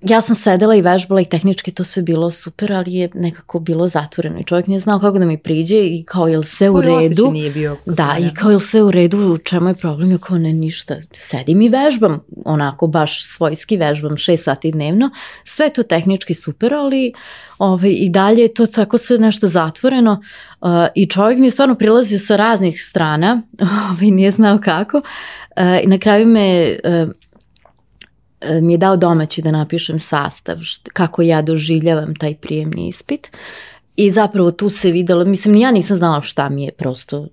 ja 0.10 0.22
sam 0.22 0.36
sedela 0.36 0.76
i 0.76 0.82
vežbala 0.82 1.22
i 1.22 1.26
tehnički 1.26 1.72
to 1.72 1.84
sve 1.84 2.04
bilo 2.04 2.32
super, 2.32 2.74
ali 2.74 2.94
je 2.94 3.10
nekako 3.13 3.60
bilo 3.60 3.88
zatvoreno 3.88 4.39
i 4.39 4.44
čovjek 4.44 4.68
nije 4.68 4.80
znao 4.80 5.00
kako 5.00 5.20
da 5.20 5.26
mi 5.26 5.38
priđe 5.38 5.76
i 5.76 6.04
kao 6.08 6.28
je 6.28 6.38
li 6.38 6.44
sve 6.44 6.70
u 6.70 6.82
redu. 6.82 7.32
nije 7.32 7.50
bio. 7.50 7.78
Da, 7.86 8.18
i 8.20 8.34
kao 8.34 8.50
je 8.50 8.56
li 8.56 8.62
sve 8.62 8.84
u 8.84 8.91
redu, 8.91 9.18
u 9.18 9.38
čemu 9.38 9.70
je 9.70 9.76
problem, 9.76 10.12
ja 10.12 10.18
kao 10.18 10.38
ne 10.38 10.54
ništa, 10.54 10.96
sedim 11.13 11.62
i 11.62 11.70
vežbam, 11.70 12.24
onako 12.46 12.88
baš 12.88 13.26
svojski 13.26 13.78
vežbam 13.78 14.12
6 14.12 14.38
sati 14.38 14.72
dnevno, 14.72 15.10
sve 15.44 15.70
to 15.70 15.84
tehnički 15.84 16.34
super, 16.34 16.74
ali 16.74 17.13
ovaj, 17.58 17.91
i 17.91 18.10
dalje 18.10 18.41
je 18.41 18.54
to 18.54 18.65
tako 18.65 18.98
sve 18.98 19.18
nešto 19.18 19.48
zatvoreno 19.48 20.22
uh, 20.62 20.70
i 20.96 21.06
čovjek 21.06 21.39
mi 21.39 21.48
je 21.48 21.52
stvarno 21.52 21.76
prilazio 21.76 22.20
sa 22.20 22.36
raznih 22.36 22.82
strana, 22.82 23.41
ovaj, 23.91 24.12
nije 24.12 24.32
znao 24.32 24.60
kako, 24.63 24.98
uh, 24.98 25.04
i 25.84 25.88
na 25.88 25.98
kraju 25.98 26.28
me 26.28 26.78
uh, 26.84 27.10
mi 28.62 28.74
je 28.74 28.78
dao 28.78 28.98
domaći 28.98 29.42
da 29.42 29.52
napišem 29.52 30.00
sastav, 30.00 30.58
št, 30.62 30.90
kako 30.94 31.22
ja 31.22 31.42
doživljavam 31.42 32.16
taj 32.16 32.36
prijemni 32.36 32.88
ispit. 32.88 33.32
I 33.98 34.12
zapravo 34.12 34.52
tu 34.52 34.70
se 34.70 34.92
videlo, 34.92 35.26
mislim 35.26 35.56
ja 35.56 35.72
nisam 35.72 35.98
znala 35.98 36.22
šta 36.22 36.50
mi 36.50 36.64
je 36.64 36.72
prosto. 36.72 37.28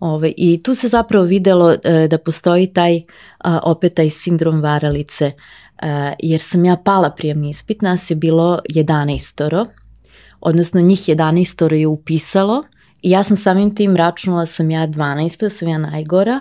Ovaj, 0.00 0.32
I 0.36 0.62
tu 0.62 0.74
se 0.74 0.88
zapravo 0.88 1.24
videlo 1.24 1.74
e, 1.84 2.08
da 2.10 2.18
postoji 2.18 2.66
taj, 2.66 3.02
a, 3.38 3.60
opet 3.62 3.94
taj 3.94 4.10
sindrom 4.10 4.60
varalice, 4.60 5.24
e, 5.24 5.32
jer 6.18 6.40
sam 6.40 6.64
ja 6.64 6.76
pala 6.76 7.10
prijemni 7.10 7.50
ispit, 7.50 7.82
nas 7.82 8.10
je 8.10 8.16
bilo 8.16 8.60
11 8.74 9.66
odnosno 10.40 10.80
njih 10.80 10.98
11 10.98 11.72
je 11.72 11.86
upisalo 11.86 12.64
i 13.02 13.10
ja 13.10 13.22
sam 13.22 13.36
samim 13.36 13.74
tim 13.74 13.96
računala 13.96 14.46
sam 14.46 14.70
ja 14.70 14.86
12, 14.86 15.50
sam 15.50 15.68
ja 15.68 15.78
najgora 15.78 16.40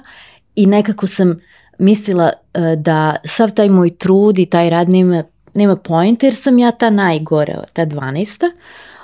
i 0.55 0.65
nekako 0.65 1.07
sam 1.07 1.39
mislila 1.77 2.31
uh, 2.53 2.61
da 2.77 3.15
sav 3.25 3.51
taj 3.51 3.69
moj 3.69 3.97
trud 3.97 4.39
i 4.39 4.45
taj 4.45 4.69
rad 4.69 4.89
nema, 4.89 5.23
nema 5.53 5.75
pojenta 5.75 6.25
jer 6.25 6.35
sam 6.35 6.57
ja 6.57 6.71
ta 6.71 6.89
najgore, 6.89 7.55
ta 7.73 7.85
12. 7.85 8.43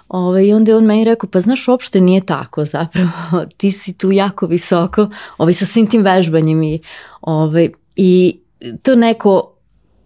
Ove, 0.08 0.28
ovaj, 0.28 0.46
I 0.46 0.54
onda 0.54 0.72
je 0.72 0.78
on 0.78 0.86
meni 0.86 1.04
rekao, 1.04 1.30
pa 1.30 1.42
znaš, 1.42 1.68
uopšte 1.68 2.02
nije 2.02 2.26
tako 2.26 2.66
zapravo, 2.66 3.10
ti 3.58 3.72
si 3.72 3.94
tu 3.94 4.12
jako 4.12 4.48
visoko, 4.48 5.10
ovaj, 5.38 5.54
sa 5.54 5.66
svim 5.66 5.88
tim 5.88 6.02
vežbanjem 6.02 6.64
i, 6.64 6.80
ovaj, 7.22 7.70
i 7.96 8.40
to 8.82 8.96
neko 8.96 9.54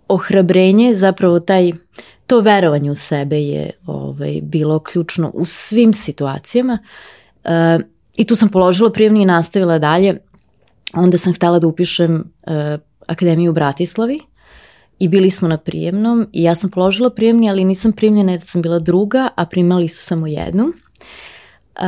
ohrabrenje, 0.08 0.94
zapravo 0.94 1.40
taj, 1.40 1.72
to 2.28 2.40
verovanje 2.40 2.92
u 2.92 2.96
sebe 2.96 3.40
je 3.42 3.72
ovaj, 3.86 4.40
bilo 4.44 4.80
ključno 4.80 5.32
u 5.34 5.46
svim 5.46 5.94
situacijama. 5.94 6.78
E, 7.44 7.80
I 8.16 8.26
tu 8.26 8.36
sam 8.36 8.50
položila 8.50 8.92
prijemni 8.92 9.22
i 9.22 9.26
nastavila 9.26 9.80
dalje. 9.80 10.18
Onda 10.94 11.18
sam 11.18 11.34
htela 11.34 11.60
da 11.60 11.68
upišem 11.68 12.32
e, 12.48 12.78
akademiju 13.08 13.52
u 13.52 13.54
Bratislavi 13.54 14.20
i 15.00 15.08
bili 15.08 15.32
smo 15.32 15.48
na 15.48 15.58
prijemnom 15.58 16.28
i 16.34 16.44
ja 16.44 16.56
sam 16.56 16.70
položila 16.70 17.10
prijemni, 17.10 17.50
ali 17.50 17.64
nisam 17.64 17.92
primljena 17.92 18.32
jer 18.32 18.42
sam 18.42 18.62
bila 18.62 18.80
druga, 18.80 19.30
a 19.36 19.46
primali 19.46 19.88
su 19.88 20.04
samo 20.04 20.28
jednu. 20.28 20.64
Uh, 21.76 21.82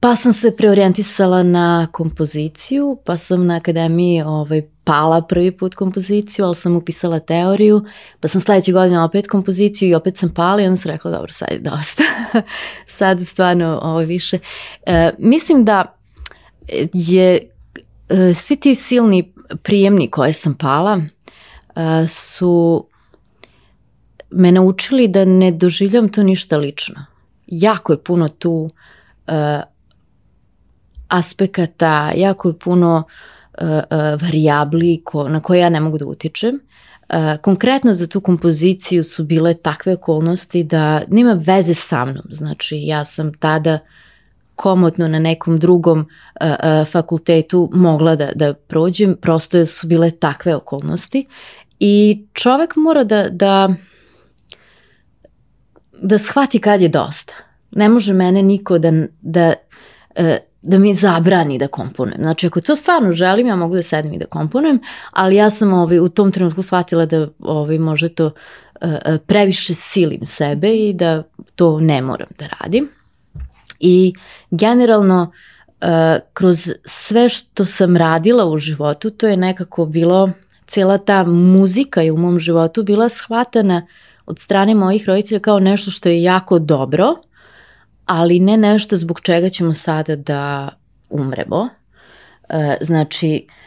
pa 0.00 0.16
sam 0.16 0.32
se 0.32 0.56
preorijentisala 0.56 1.42
na 1.42 1.88
kompoziciju, 1.92 2.98
pa 3.04 3.16
sam 3.16 3.46
na 3.46 3.56
akademiji 3.56 4.22
ovaj, 4.22 4.62
pala 4.84 5.22
prvi 5.22 5.50
put 5.50 5.74
kompoziciju, 5.74 6.44
ali 6.44 6.54
sam 6.54 6.76
upisala 6.76 7.18
teoriju, 7.18 7.84
pa 8.20 8.28
sam 8.28 8.40
sledeće 8.40 8.72
godine 8.72 9.02
opet 9.02 9.28
kompoziciju 9.28 9.88
i 9.88 9.94
opet 9.94 10.18
sam 10.18 10.34
pala 10.34 10.62
i 10.62 10.66
onda 10.66 10.76
sam 10.76 10.90
rekla 10.90 11.10
dobro, 11.10 11.32
sad 11.32 11.48
je 11.50 11.58
dosta. 11.58 12.02
sad 12.98 13.26
stvarno 13.26 13.66
ovo 13.82 13.92
ovaj, 13.92 14.04
više. 14.04 14.38
Uh, 14.86 14.92
mislim 15.18 15.64
da 15.64 15.98
je 16.92 17.38
uh, 17.42 17.51
svi 18.34 18.56
ti 18.56 18.74
silni 18.74 19.32
prijemni 19.62 20.10
koje 20.10 20.32
sam 20.32 20.54
pala 20.54 20.96
uh, 20.96 22.08
su 22.08 22.86
me 24.30 24.52
naučili 24.52 25.08
da 25.08 25.24
ne 25.24 25.50
doživljam 25.50 26.08
to 26.08 26.22
ništa 26.22 26.56
lično. 26.56 27.04
Jako 27.46 27.92
je 27.92 28.02
puno 28.02 28.28
tu 28.28 28.50
uh, 28.50 28.70
uh, 29.26 29.62
aspekata, 31.08 32.12
jako 32.16 32.48
je 32.48 32.58
puno 32.58 33.04
uh, 33.60 33.68
uh, 33.68 34.22
varijabli 34.22 35.02
na 35.28 35.40
koje 35.40 35.60
ja 35.60 35.68
ne 35.68 35.80
mogu 35.80 35.98
da 35.98 36.06
utičem. 36.06 36.54
Uh, 36.54 37.42
konkretno 37.42 37.94
za 37.94 38.06
tu 38.06 38.20
kompoziciju 38.20 39.04
su 39.04 39.24
bile 39.24 39.54
takve 39.54 39.92
okolnosti 39.92 40.64
da 40.64 41.02
nema 41.08 41.32
veze 41.32 41.74
sa 41.74 42.04
mnom. 42.04 42.24
Znači, 42.30 42.78
ja 42.82 43.04
sam 43.04 43.34
tada 43.34 43.78
komotno 44.62 45.08
na 45.08 45.18
nekom 45.18 45.58
drugom 45.58 45.98
uh, 45.98 46.06
uh, 46.46 46.88
fakultetu 46.88 47.70
mogla 47.72 48.16
da, 48.16 48.32
da 48.34 48.54
prođem, 48.54 49.16
prosto 49.20 49.66
su 49.66 49.86
bile 49.86 50.10
takve 50.10 50.54
okolnosti 50.56 51.26
i 51.80 52.26
čovek 52.32 52.76
mora 52.76 53.04
da, 53.04 53.28
da, 53.28 53.68
da 56.02 56.18
shvati 56.18 56.58
kad 56.58 56.80
je 56.80 56.88
dosta 56.88 57.34
ne 57.72 57.88
može 57.88 58.12
mene 58.12 58.42
niko 58.42 58.78
da, 58.78 58.92
da, 59.20 59.52
e, 60.14 60.38
da 60.62 60.78
mi 60.78 60.94
zabrani 60.94 61.58
da 61.58 61.66
komponujem. 61.66 62.20
Znači, 62.20 62.46
ako 62.46 62.60
to 62.60 62.76
stvarno 62.76 63.12
želim, 63.12 63.46
ja 63.46 63.56
mogu 63.56 63.74
da 63.74 63.82
sedem 63.82 64.12
i 64.12 64.18
da 64.18 64.26
komponujem, 64.26 64.80
ali 65.10 65.36
ja 65.36 65.50
sam 65.50 65.72
ovaj, 65.72 65.98
u 65.98 66.08
tom 66.08 66.32
trenutku 66.32 66.62
shvatila 66.62 67.06
da 67.06 67.28
ovaj, 67.38 67.78
može 67.78 68.08
to 68.08 68.30
e, 68.80 68.98
e, 69.04 69.18
previše 69.26 69.74
silim 69.74 70.26
sebe 70.26 70.74
i 70.74 70.92
da 70.92 71.22
to 71.54 71.80
ne 71.80 72.02
moram 72.02 72.28
da 72.38 72.46
radim. 72.60 72.88
I 73.82 74.14
generalno, 74.50 75.32
kroz 76.32 76.70
sve 76.84 77.28
što 77.28 77.64
sam 77.64 77.96
radila 77.96 78.46
u 78.46 78.56
životu, 78.56 79.10
to 79.10 79.28
je 79.28 79.36
nekako 79.36 79.86
bilo, 79.86 80.30
cijela 80.66 80.98
ta 80.98 81.24
muzika 81.24 82.02
je 82.02 82.12
u 82.12 82.16
mom 82.16 82.38
životu 82.38 82.82
bila 82.82 83.08
shvatana 83.08 83.86
od 84.26 84.38
strane 84.38 84.74
mojih 84.74 85.08
roditelja 85.08 85.40
kao 85.40 85.60
nešto 85.60 85.90
što 85.90 86.08
je 86.08 86.22
jako 86.22 86.58
dobro, 86.58 87.14
ali 88.06 88.40
ne 88.40 88.56
nešto 88.56 88.96
zbog 88.96 89.20
čega 89.20 89.48
ćemo 89.48 89.74
sada 89.74 90.16
da 90.16 90.68
umremo. 91.10 91.68
E, 92.48 92.76
znači, 92.80 93.34
e, 93.34 93.61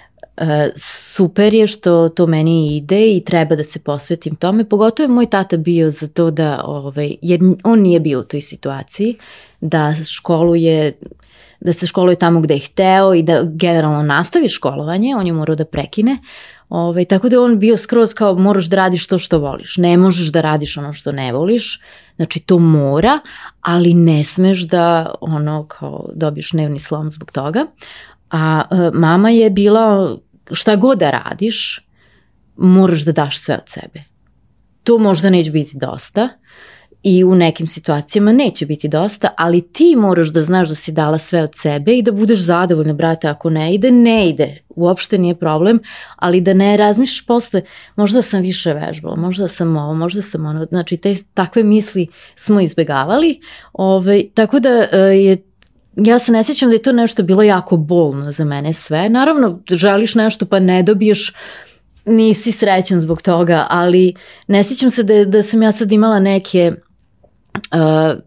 super 0.75 1.53
je 1.53 1.67
što 1.67 2.09
to 2.09 2.27
meni 2.27 2.77
ide 2.77 3.15
i 3.15 3.23
treba 3.25 3.55
da 3.55 3.63
se 3.63 3.79
posvetim 3.79 4.35
tome, 4.35 4.69
pogotovo 4.69 5.05
je 5.05 5.13
moj 5.13 5.25
tata 5.25 5.57
bio 5.57 5.91
za 5.91 6.07
to 6.07 6.31
da, 6.31 6.61
ovaj, 6.65 7.15
jer 7.21 7.39
on 7.63 7.79
nije 7.79 7.99
bio 7.99 8.19
u 8.19 8.23
toj 8.23 8.41
situaciji, 8.41 9.17
da 9.61 9.95
školuje 10.03 10.93
da 11.59 11.73
se 11.73 11.87
školuje 11.87 12.15
tamo 12.15 12.41
gde 12.41 12.53
je 12.53 12.59
hteo 12.59 13.13
i 13.13 13.23
da 13.23 13.43
generalno 13.43 14.03
nastavi 14.03 14.49
školovanje, 14.49 15.15
on 15.15 15.27
je 15.27 15.33
morao 15.33 15.55
da 15.55 15.65
prekine. 15.65 16.17
Ove, 16.69 16.83
ovaj, 16.83 17.05
tako 17.05 17.29
da 17.29 17.41
on 17.41 17.59
bio 17.59 17.77
skroz 17.77 18.13
kao 18.13 18.35
moraš 18.35 18.65
da 18.65 18.75
radiš 18.75 19.07
to 19.07 19.19
što 19.19 19.39
voliš. 19.39 19.77
Ne 19.77 19.97
možeš 19.97 20.27
da 20.27 20.41
radiš 20.41 20.77
ono 20.77 20.93
što 20.93 21.11
ne 21.11 21.33
voliš. 21.33 21.81
Znači 22.15 22.39
to 22.39 22.59
mora, 22.59 23.19
ali 23.61 23.93
ne 23.93 24.23
smeš 24.23 24.61
da 24.61 25.15
ono 25.21 25.65
kao 25.67 26.09
dobiješ 26.13 26.51
dnevni 26.51 26.79
slom 26.79 27.11
zbog 27.11 27.31
toga. 27.31 27.65
A 28.29 28.61
e, 28.71 28.91
mama 28.93 29.29
je 29.29 29.49
bila 29.49 30.17
šta 30.51 30.75
god 30.75 30.99
da 30.99 31.11
radiš, 31.11 31.87
moraš 32.55 33.01
da 33.01 33.11
daš 33.11 33.39
sve 33.39 33.55
od 33.55 33.69
sebe. 33.69 34.03
To 34.83 34.97
možda 34.97 35.29
neće 35.29 35.51
biti 35.51 35.77
dosta, 35.77 36.29
i 37.07 37.23
u 37.23 37.35
nekim 37.35 37.67
situacijama 37.67 38.31
neće 38.31 38.65
biti 38.65 38.87
dosta, 38.87 39.33
ali 39.37 39.61
ti 39.61 39.95
moraš 39.95 40.27
da 40.27 40.41
znaš 40.41 40.69
da 40.69 40.75
si 40.75 40.91
dala 40.91 41.17
sve 41.17 41.43
od 41.43 41.51
sebe 41.55 41.97
i 41.97 42.01
da 42.01 42.11
budeš 42.11 42.39
zadovoljna, 42.39 42.93
brate, 42.93 43.27
ako 43.27 43.49
ne 43.49 43.73
ide, 43.73 43.91
ne 43.91 44.29
ide, 44.29 44.57
uopšte 44.69 45.17
nije 45.17 45.35
problem, 45.35 45.79
ali 46.15 46.41
da 46.41 46.53
ne 46.53 46.77
razmišljaš 46.77 47.25
posle, 47.25 47.61
možda 47.95 48.21
sam 48.21 48.41
više 48.41 48.73
vežbala, 48.73 49.15
možda 49.15 49.47
sam 49.47 49.77
ovo, 49.77 49.93
možda 49.93 50.21
sam 50.21 50.45
ono, 50.45 50.65
znači 50.65 50.97
te 50.97 51.15
takve 51.33 51.63
misli 51.63 52.07
smo 52.35 52.61
izbegavali, 52.61 53.39
ovaj, 53.73 54.23
tako 54.33 54.59
da 54.59 54.69
e, 54.91 54.97
je 54.97 55.37
ja 55.95 56.19
se 56.19 56.31
ne 56.31 56.43
sjećam 56.43 56.69
da 56.69 56.75
je 56.75 56.81
to 56.81 56.91
nešto 56.91 57.23
bilo 57.23 57.43
jako 57.43 57.77
bolno 57.77 58.31
za 58.31 58.45
mene 58.45 58.73
sve. 58.73 59.09
Naravno, 59.09 59.59
želiš 59.69 60.15
nešto 60.15 60.45
pa 60.45 60.59
ne 60.59 60.83
dobiješ, 60.83 61.33
nisi 62.05 62.51
srećan 62.51 63.01
zbog 63.01 63.21
toga, 63.21 63.67
ali 63.69 64.13
ne 64.47 64.63
sjećam 64.63 64.91
se 64.91 65.03
da, 65.03 65.25
da 65.25 65.43
sam 65.43 65.61
ja 65.61 65.71
sad 65.71 65.91
imala 65.91 66.19
neke 66.19 66.71
uh, 67.73 68.19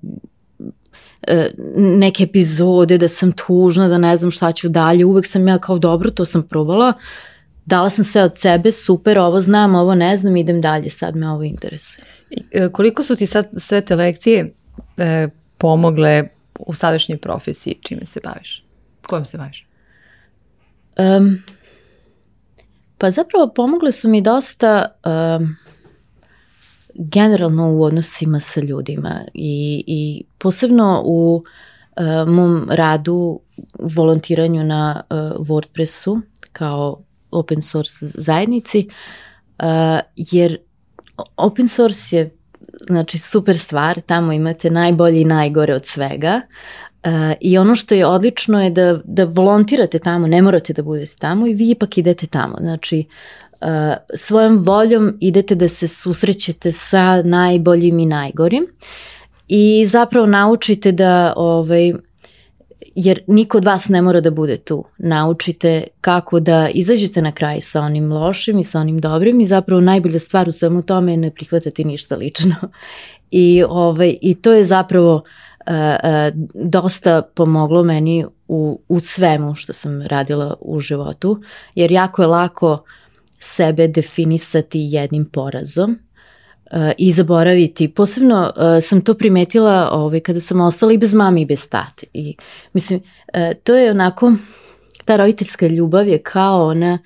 neke 1.77 2.23
epizode 2.23 2.99
da 2.99 3.09
sam 3.09 3.33
tužna, 3.33 3.89
da 3.89 3.99
ne 3.99 4.17
znam 4.17 4.31
šta 4.31 4.53
ću 4.53 4.69
dalje, 4.69 5.05
uvek 5.05 5.27
sam 5.27 5.49
ja 5.49 5.59
kao 5.59 5.79
dobro, 5.79 6.11
to 6.11 6.25
sam 6.25 6.43
probala, 6.43 6.93
dala 7.67 7.91
sam 7.91 8.05
sve 8.05 8.23
od 8.23 8.39
sebe, 8.39 8.73
super, 8.73 9.19
ovo 9.19 9.41
znam, 9.41 9.75
ovo 9.75 9.95
ne 9.95 10.17
znam, 10.17 10.37
idem 10.37 10.61
dalje, 10.61 10.91
sad 10.91 11.17
me 11.17 11.31
ovo 11.31 11.43
interesuje. 11.43 12.05
I, 12.31 12.43
koliko 12.73 13.03
su 13.03 13.17
ti 13.17 13.27
sad 13.27 13.49
sve 13.57 13.81
te 13.81 13.97
lekcije 13.97 14.55
e, 14.97 15.29
pomogle 15.59 16.29
u 16.59 16.75
sadašnjoj 16.75 17.19
profesiji, 17.19 17.79
čime 17.83 18.07
se 18.07 18.21
baviš? 18.25 18.65
Kojom 19.07 19.25
se 19.25 19.39
baviš? 19.39 19.67
Um, 20.99 21.43
pa 22.99 23.11
zapravo 23.11 23.53
pomogle 23.55 23.93
su 23.93 24.09
mi 24.09 24.23
dosta 24.23 24.87
um, 25.39 25.57
generalno 26.95 27.73
u 27.73 27.83
odnosima 27.83 28.41
sa 28.41 28.61
ljudima 28.61 29.21
i, 29.35 29.85
i 29.87 30.25
posebno 30.39 31.03
u 31.05 31.45
uh, 31.97 32.29
mom 32.29 32.69
radu 32.71 33.41
volontiranju 33.79 34.65
na 34.65 35.03
uh, 35.11 35.47
WordPressu 35.47 36.21
kao 36.53 37.03
open 37.31 37.63
source 37.63 38.07
zajednici, 38.07 38.89
uh, 39.59 39.65
jer 40.17 40.59
open 41.37 41.69
source 41.69 42.17
je 42.17 42.38
znači 42.87 43.19
super 43.19 43.59
stvar, 43.59 44.01
tamo 44.01 44.33
imate 44.33 44.71
najbolje 44.71 45.21
i 45.21 45.25
najgore 45.25 45.75
od 45.75 45.87
svega. 45.87 46.41
Uh, 47.05 47.11
i 47.41 47.59
ono 47.59 47.75
što 47.75 47.95
je 47.95 48.07
odlično 48.07 48.63
je 48.63 48.71
da, 48.71 49.01
da 49.05 49.25
volontirate 49.25 49.99
tamo, 49.99 50.27
ne 50.27 50.43
morate 50.43 50.73
da 50.73 50.83
budete 50.83 51.15
tamo 51.19 51.47
i 51.47 51.55
vi 51.55 51.71
ipak 51.71 51.99
idete 51.99 52.27
tamo, 52.27 52.55
znači 52.61 53.05
uh, 53.61 53.69
svojom 54.15 54.59
voljom 54.59 55.17
idete 55.21 55.55
da 55.55 55.69
se 55.69 55.89
susrećete 55.89 56.73
sa 56.73 57.23
najboljim 57.23 57.99
i 57.99 58.07
najgorim 58.07 58.67
i 59.49 59.87
zapravo 59.87 60.27
naučite 60.27 60.93
da 60.93 61.33
ovaj, 61.37 61.93
jer 63.01 63.21
niko 63.27 63.59
od 63.59 63.65
vas 63.65 63.89
ne 63.89 64.03
mora 64.03 64.21
da 64.21 64.31
bude 64.31 64.57
tu. 64.57 64.85
Naučite 64.99 65.85
kako 66.01 66.41
da 66.41 66.69
izađete 66.69 67.23
na 67.23 67.33
kraj 67.33 67.61
sa 67.61 67.81
onim 67.81 68.13
lošim 68.13 68.59
i 68.59 68.65
sa 68.65 68.81
onim 68.81 68.99
dobrim 68.99 69.41
i 69.41 69.47
zapravo 69.47 69.81
najbolja 69.81 70.19
stvar 70.19 70.49
u 70.49 70.53
svemu 70.53 70.83
tome 70.83 71.13
je 71.13 71.17
ne 71.17 71.31
prihvatati 71.31 71.85
ništa 71.85 72.17
lično. 72.17 72.55
I, 73.31 73.65
ovaj, 73.69 74.17
i 74.21 74.35
to 74.35 74.53
je 74.53 74.65
zapravo 74.65 75.15
uh, 75.15 75.23
uh, 75.67 76.49
dosta 76.55 77.23
pomoglo 77.35 77.83
meni 77.83 78.25
u, 78.49 78.81
u 78.89 79.01
svemu 79.01 79.55
što 79.55 79.73
sam 79.73 80.03
radila 80.03 80.55
u 80.61 80.81
životu, 80.81 81.41
jer 81.75 81.93
jako 81.93 82.23
je 82.23 82.29
lako 82.29 82.79
sebe 83.39 83.89
definisati 83.89 84.79
jednim 84.81 85.25
porazom 85.25 85.99
i 86.99 87.13
zaboraviti. 87.13 87.89
Posebno 87.89 88.53
uh, 88.57 88.63
sam 88.83 89.01
to 89.01 89.15
primetila 89.15 89.91
ovaj, 89.93 90.21
kada 90.21 90.41
sam 90.41 90.61
ostala 90.61 90.93
i 90.93 90.99
bez 90.99 91.15
mame 91.15 91.41
i 91.41 91.47
bez 91.47 91.69
tate. 91.69 92.07
I, 92.13 92.37
mislim, 92.73 93.01
uh, 93.01 93.41
to 93.65 93.75
je 93.75 93.91
onako, 93.91 94.33
ta 95.05 95.17
roditeljska 95.17 95.67
ljubav 95.67 96.09
je 96.09 96.19
kao 96.23 96.69
ona 96.69 96.99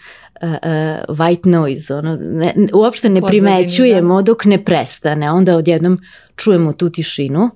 uh, 0.42 0.48
uh, 0.48 1.16
white 1.16 1.50
noise, 1.50 1.94
ono, 1.94 2.16
ne, 2.16 2.54
uopšte 2.72 3.08
ne 3.08 3.22
primećujemo 3.22 4.16
da. 4.16 4.22
dok 4.22 4.44
ne 4.44 4.64
prestane, 4.64 5.30
onda 5.30 5.56
odjednom 5.56 5.98
čujemo 6.36 6.72
tu 6.72 6.90
tišinu. 6.90 7.50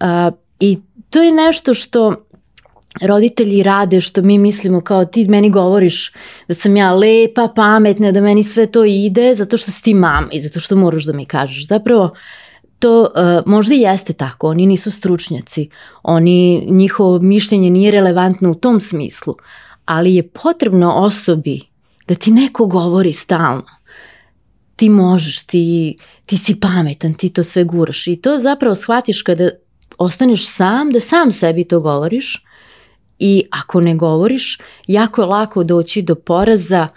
Uh, 0.00 0.34
I 0.60 0.78
to 1.10 1.22
je 1.22 1.32
nešto 1.32 1.74
što 1.74 2.14
roditelji 3.02 3.62
rade 3.62 4.00
što 4.00 4.22
mi 4.22 4.38
mislimo 4.38 4.80
kao 4.80 5.04
ti 5.04 5.28
meni 5.28 5.50
govoriš 5.50 6.12
da 6.48 6.54
sam 6.54 6.76
ja 6.76 6.92
lepa, 6.92 7.48
pametna, 7.56 8.12
da 8.12 8.20
meni 8.20 8.44
sve 8.44 8.66
to 8.66 8.84
ide 8.84 9.34
zato 9.34 9.56
što 9.56 9.70
si 9.70 9.82
ti 9.82 9.94
mama 9.94 10.28
i 10.32 10.40
zato 10.40 10.60
što 10.60 10.76
moraš 10.76 11.04
da 11.04 11.12
mi 11.12 11.26
kažeš. 11.26 11.68
Zapravo 11.68 12.10
to 12.78 13.00
uh, 13.00 13.52
možda 13.52 13.74
i 13.74 13.80
jeste 13.80 14.12
tako, 14.12 14.48
oni 14.48 14.66
nisu 14.66 14.90
stručnjaci, 14.90 15.68
oni, 16.02 16.66
njihovo 16.70 17.18
mišljenje 17.18 17.70
nije 17.70 17.90
relevantno 17.90 18.50
u 18.50 18.54
tom 18.54 18.80
smislu, 18.80 19.34
ali 19.84 20.14
je 20.14 20.28
potrebno 20.28 20.92
osobi 20.92 21.60
da 22.08 22.14
ti 22.14 22.30
neko 22.30 22.66
govori 22.66 23.12
stalno. 23.12 23.64
Ti 24.76 24.88
možeš, 24.88 25.42
ti, 25.42 25.96
ti 26.26 26.38
si 26.38 26.60
pametan, 26.60 27.14
ti 27.14 27.28
to 27.28 27.44
sve 27.44 27.64
guraš 27.64 28.06
i 28.06 28.16
to 28.16 28.38
zapravo 28.40 28.74
shvatiš 28.74 29.22
kada 29.22 29.50
ostaneš 29.98 30.48
sam, 30.48 30.90
da 30.90 31.00
sam 31.00 31.32
sebi 31.32 31.64
to 31.64 31.80
govoriš 31.80 32.44
i 33.18 33.44
ako 33.50 33.80
ne 33.80 33.94
govoriš, 33.94 34.58
jako 34.86 35.22
je 35.22 35.26
lako 35.26 35.64
doći 35.64 36.02
do 36.02 36.14
poraza 36.14 36.88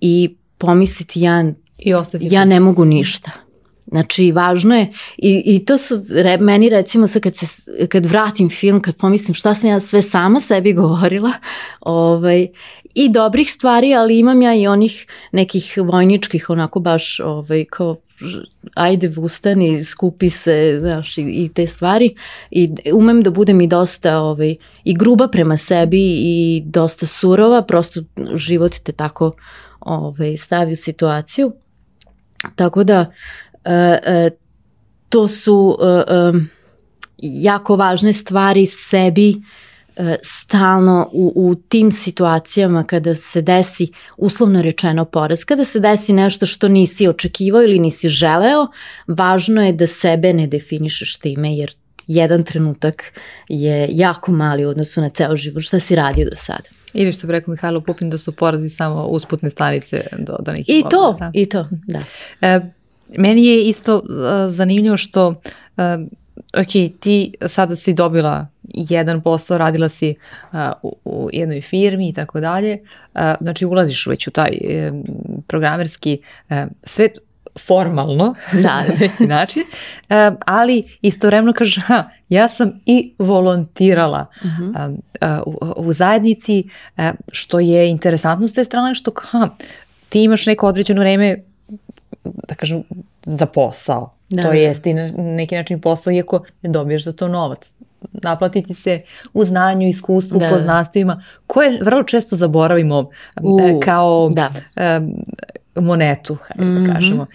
i 0.00 0.34
pomisliti 0.58 1.20
ja, 1.20 1.44
I 2.30 2.32
ja 2.32 2.44
ne 2.44 2.60
mogu 2.60 2.84
ništa. 2.84 3.30
Znači, 3.90 4.32
važno 4.32 4.76
je, 4.76 4.92
i, 5.18 5.42
i 5.46 5.64
to 5.64 5.78
su, 5.78 6.04
re, 6.08 6.36
meni 6.36 6.68
recimo 6.68 7.06
sad 7.06 7.22
kad, 7.22 7.36
se, 7.36 7.46
kad 7.88 8.06
vratim 8.06 8.50
film, 8.50 8.80
kad 8.80 8.96
pomislim 8.96 9.34
šta 9.34 9.54
sam 9.54 9.70
ja 9.70 9.80
sve 9.80 10.02
sama 10.02 10.40
sebi 10.40 10.72
govorila, 10.72 11.32
ovaj, 11.80 12.46
i 12.94 13.08
dobrih 13.08 13.52
stvari, 13.52 13.94
ali 13.94 14.18
imam 14.18 14.42
ja 14.42 14.54
i 14.54 14.66
onih 14.66 15.06
nekih 15.32 15.78
vojničkih, 15.84 16.50
onako 16.50 16.80
baš, 16.80 17.20
ovaj, 17.20 17.64
kao 17.64 17.96
ajde 18.74 19.12
ustani, 19.16 19.84
skupi 19.84 20.30
se, 20.30 20.78
znaš, 20.80 21.18
i, 21.18 21.22
i 21.22 21.50
te 21.54 21.66
stvari 21.66 22.14
i 22.50 22.68
umem 22.92 23.22
da 23.22 23.30
budem 23.30 23.60
i 23.60 23.66
dosta 23.66 24.18
ovaj, 24.18 24.56
i 24.84 24.94
gruba 24.94 25.28
prema 25.28 25.56
sebi 25.56 26.00
i 26.00 26.62
dosta 26.64 27.06
surova, 27.06 27.62
prosto 27.62 28.00
život 28.34 28.74
te 28.84 28.92
tako 28.92 29.32
ovaj, 29.80 30.36
stavi 30.36 30.72
u 30.72 30.76
situaciju. 30.76 31.52
Tako 32.56 32.84
da 32.84 33.12
to 35.08 35.28
su 35.28 35.78
e, 35.82 36.14
e, 36.14 36.32
jako 37.18 37.76
važne 37.76 38.12
stvari 38.12 38.66
sebi 38.66 39.42
E, 40.00 40.16
stalno 40.22 41.08
u, 41.12 41.32
u 41.36 41.54
tim 41.54 41.92
situacijama 41.92 42.84
kada 42.84 43.14
se 43.14 43.42
desi 43.42 43.88
uslovno 44.16 44.62
rečeno 44.62 45.04
poraz, 45.04 45.44
kada 45.44 45.64
se 45.64 45.80
desi 45.80 46.12
nešto 46.12 46.46
što 46.46 46.68
nisi 46.68 47.08
očekivao 47.08 47.62
ili 47.62 47.78
nisi 47.78 48.08
želeo, 48.08 48.66
važno 49.06 49.66
je 49.66 49.72
da 49.72 49.86
sebe 49.86 50.32
ne 50.32 50.46
definišeš 50.46 51.16
time 51.16 51.56
jer 51.56 51.72
jedan 52.06 52.44
trenutak 52.44 53.02
je 53.48 53.88
jako 53.90 54.32
mali 54.32 54.66
u 54.66 54.68
odnosu 54.68 55.00
na 55.00 55.08
ceo 55.08 55.36
život. 55.36 55.62
Šta 55.62 55.80
si 55.80 55.94
radio 55.94 56.24
do 56.30 56.36
sada? 56.36 56.68
Ili 56.92 57.12
što 57.12 57.26
bi 57.26 57.32
rekao 57.32 57.52
Mihajlo 57.52 57.80
Pupin 57.80 58.10
da 58.10 58.18
su 58.18 58.32
porazi 58.32 58.68
samo 58.68 59.06
usputne 59.06 59.50
stanice 59.50 60.06
do, 60.18 60.36
do 60.40 60.52
nekih 60.52 60.74
I 60.78 60.82
to, 60.90 61.16
da. 61.18 61.30
i 61.34 61.46
to, 61.46 61.68
da. 61.70 62.00
E, 62.40 62.60
meni 63.18 63.46
je 63.46 63.64
isto 63.64 63.96
uh, 63.96 64.04
zanimljivo 64.48 64.96
što 64.96 65.28
uh, 65.28 65.34
ok, 66.58 67.00
ti 67.00 67.34
sada 67.46 67.76
si 67.76 67.94
dobila 67.94 68.46
jedan 68.62 69.20
posao, 69.20 69.58
radila 69.58 69.88
si 69.88 70.14
uh, 70.52 70.58
u, 70.82 70.96
u 71.04 71.28
jednoj 71.32 71.60
firmi 71.60 72.08
i 72.08 72.12
tako 72.12 72.40
dalje, 72.40 72.78
uh, 73.14 73.20
znači 73.40 73.66
ulaziš 73.66 74.06
već 74.06 74.26
u 74.26 74.30
taj 74.30 74.58
um, 74.90 75.04
programerski 75.46 76.18
uh, 76.48 76.56
svet 76.84 77.18
formalno, 77.66 78.34
da. 78.52 78.82
na 78.88 78.94
neki 79.00 79.26
način, 79.26 79.62
uh, 79.62 80.36
ali 80.46 80.84
istovremeno 81.02 81.52
kažeš, 81.52 81.84
ha, 81.84 82.04
ja 82.28 82.48
sam 82.48 82.80
i 82.86 83.14
volontirala 83.18 84.26
uh 84.44 84.50
-huh. 84.50 84.86
um, 84.86 85.02
uh, 85.46 85.72
u, 85.76 85.86
u 85.88 85.92
zajednici, 85.92 86.64
uh, 86.96 87.04
što 87.32 87.60
je 87.60 87.90
interesantno 87.90 88.48
s 88.48 88.54
te 88.54 88.64
strane, 88.64 88.94
što 88.94 89.12
ha, 89.18 89.48
ti 90.08 90.22
imaš 90.22 90.46
neko 90.46 90.66
određeno 90.66 91.00
vreme, 91.00 91.44
da 92.24 92.54
kažem, 92.54 92.82
za 93.24 93.46
posao, 93.46 94.10
Da. 94.30 94.42
To 94.42 94.52
jeste 94.52 94.90
i 94.90 94.94
na 94.94 95.08
neki 95.16 95.56
način 95.56 95.80
posao, 95.80 96.12
iako 96.12 96.44
ne 96.62 96.70
dobiješ 96.70 97.04
za 97.04 97.12
to 97.12 97.28
novac. 97.28 97.72
Naplatiti 98.12 98.74
se 98.74 99.02
u 99.34 99.44
znanju, 99.44 99.88
iskustvu, 99.88 100.38
da. 100.38 100.48
poznanstvima, 100.48 101.22
koje 101.46 101.78
vrlo 101.82 102.02
često 102.02 102.36
zaboravimo 102.36 103.10
U, 103.42 103.60
e, 103.60 103.80
kao 103.80 104.30
da. 104.32 104.50
monetu, 105.74 106.36
hajde 106.42 106.64
mm 106.64 106.68
-hmm. 106.68 106.74
da 106.74 106.80
mhm. 106.80 106.92
kažemo. 106.92 107.26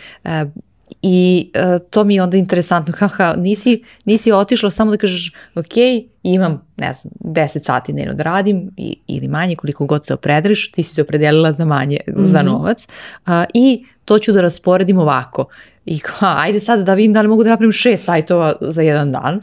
I 1.07 1.51
uh, 1.55 1.81
to 1.89 2.03
mi 2.03 2.15
je 2.15 2.23
onda 2.23 2.37
interesantno, 2.37 2.93
haha, 2.99 3.35
nisi, 3.37 3.83
nisi 4.05 4.31
otišla 4.31 4.69
samo 4.69 4.91
da 4.91 4.97
kažeš, 4.97 5.33
ok, 5.55 5.77
imam, 6.23 6.61
ne 6.77 6.93
znam, 6.93 7.13
10 7.19 7.65
sati 7.65 7.93
dnevno 7.93 8.13
da 8.13 8.23
radim 8.23 8.71
i, 8.77 8.97
ili 9.07 9.27
manje, 9.27 9.55
koliko 9.55 9.85
god 9.85 10.05
se 10.05 10.13
opredeliš, 10.13 10.71
ti 10.71 10.83
si 10.83 10.93
se 10.93 11.01
opredelila 11.01 11.53
za 11.53 11.65
manje, 11.65 11.99
mm 12.07 12.11
-hmm. 12.11 12.25
za 12.25 12.39
mhm. 12.39 12.47
novac 12.47 12.87
uh, 13.25 13.31
i 13.53 13.85
to 14.05 14.19
ću 14.19 14.31
da 14.31 14.41
rasporedim 14.41 14.97
ovako. 14.97 15.45
I 15.85 15.99
ha, 16.05 16.35
ajde 16.37 16.59
sad 16.59 16.85
da 16.85 16.93
vidim 16.93 17.13
da 17.13 17.21
li 17.21 17.27
mogu 17.27 17.43
da 17.43 17.49
napravim 17.49 17.71
šest 17.71 18.05
sajtova 18.05 18.55
za 18.61 18.81
jedan 18.81 19.11
dan 19.11 19.39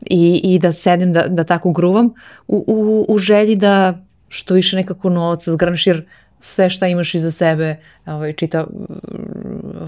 i, 0.00 0.40
i 0.44 0.58
da 0.58 0.72
sedem 0.72 1.12
da, 1.12 1.26
da 1.28 1.44
tako 1.44 1.72
gruvam 1.72 2.06
u, 2.48 2.64
u, 2.66 3.06
u 3.08 3.18
želji 3.18 3.56
da 3.56 4.04
što 4.28 4.54
više 4.54 4.76
nekako 4.76 5.10
novca 5.10 5.52
zgrneš 5.52 5.86
jer 5.86 6.04
sve 6.40 6.70
šta 6.70 6.86
imaš 6.86 7.14
iza 7.14 7.30
sebe, 7.30 7.76
ovaj, 8.06 8.32
čita, 8.32 8.66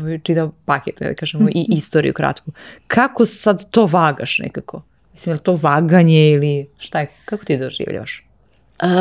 ovaj, 0.02 0.18
čita 0.18 0.50
paket, 0.64 0.98
da 1.00 1.14
kažemo, 1.14 1.48
i 1.48 1.66
istoriju 1.68 2.12
kratku. 2.12 2.52
Kako 2.86 3.26
sad 3.26 3.70
to 3.70 3.86
vagaš 3.86 4.38
nekako? 4.38 4.82
Mislim, 5.12 5.30
je 5.30 5.34
li 5.34 5.40
to 5.40 5.54
vaganje 5.54 6.30
ili 6.30 6.68
šta 6.78 7.00
je, 7.00 7.10
kako 7.24 7.44
ti 7.44 7.58
doživljavaš? 7.58 8.26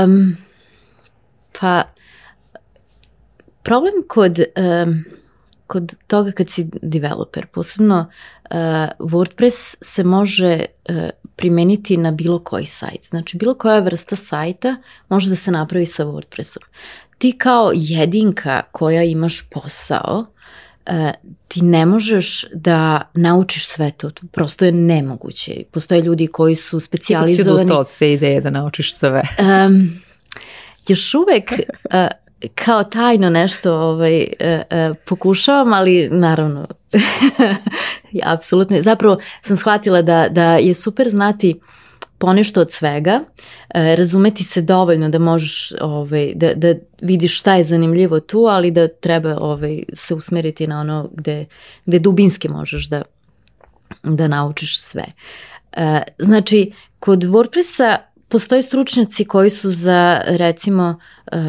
Um, 0.03 0.37
pa, 1.59 1.83
problem 3.63 3.93
kod 4.07 4.39
um, 4.39 5.03
kod 5.71 5.95
toga 6.07 6.31
kad 6.31 6.49
si 6.49 6.67
developer, 6.81 7.45
posebno 7.47 7.99
uh, 8.43 8.57
WordPress 8.99 9.75
se 9.81 10.03
može 10.03 10.65
uh, 10.89 11.09
primeniti 11.35 11.97
na 11.97 12.11
bilo 12.11 12.39
koji 12.39 12.65
sajt. 12.65 13.07
Znači 13.09 13.37
bilo 13.37 13.53
koja 13.53 13.79
vrsta 13.79 14.15
sajta 14.15 14.75
može 15.09 15.29
da 15.29 15.35
se 15.35 15.51
napravi 15.51 15.85
sa 15.85 16.05
WordPressom. 16.05 16.63
Ti 17.17 17.31
kao 17.37 17.71
jedinka 17.73 18.61
koja 18.71 19.03
imaš 19.03 19.49
posao, 19.49 20.25
uh, 20.87 21.11
ti 21.47 21.61
ne 21.61 21.85
možeš 21.85 22.45
da 22.53 23.01
naučiš 23.13 23.67
sve 23.67 23.91
to, 23.91 24.11
prosto 24.31 24.65
je 24.65 24.71
nemoguće. 24.71 25.63
Postoje 25.71 26.01
ljudi 26.01 26.27
koji 26.27 26.55
su 26.55 26.79
specijalizovani... 26.79 27.37
Ti 27.37 27.43
si 27.43 27.49
odustao 27.49 27.79
od 27.79 27.87
te 27.99 28.13
ideje 28.13 28.41
da 28.41 28.49
naučiš 28.49 28.95
sve. 28.95 29.21
Um, 29.39 30.01
još 30.87 31.13
uvek 31.13 31.51
uh, 31.51 32.07
kao 32.55 32.83
tajno 32.83 33.29
nešto 33.29 33.73
ovaj, 33.73 34.19
e, 34.21 34.27
e, 34.39 34.93
pokušavam, 35.05 35.73
ali 35.73 36.09
naravno, 36.11 36.67
ja 38.11 38.33
apsolutno, 38.33 38.81
zapravo 38.81 39.17
sam 39.41 39.57
shvatila 39.57 40.01
da, 40.01 40.27
da 40.29 40.55
je 40.55 40.73
super 40.73 41.09
znati 41.09 41.59
ponešto 42.21 42.61
od 42.61 42.71
svega, 42.71 43.19
e, 43.69 43.95
razumeti 43.95 44.43
se 44.43 44.61
dovoljno 44.61 45.09
da 45.09 45.19
možeš 45.19 45.73
ovaj, 45.81 46.31
da, 46.35 46.53
da 46.53 46.73
vidiš 47.01 47.39
šta 47.39 47.55
je 47.55 47.63
zanimljivo 47.63 48.19
tu, 48.19 48.39
ali 48.39 48.71
da 48.71 48.87
treba 48.87 49.37
ovaj, 49.39 49.83
se 49.93 50.15
usmeriti 50.15 50.67
na 50.67 50.79
ono 50.79 51.09
gde, 51.13 51.45
gde 51.85 51.99
dubinski 51.99 52.49
možeš 52.49 52.89
da, 52.89 53.01
da 54.03 54.27
naučiš 54.27 54.79
sve. 54.79 55.05
E, 55.71 56.01
znači, 56.19 56.71
kod 56.99 57.23
WordPressa 57.23 57.97
postoje 58.27 58.63
stručnjaci 58.63 59.25
koji 59.25 59.49
su 59.49 59.71
za 59.71 60.21
recimo 60.25 60.99
uh, 61.31 61.39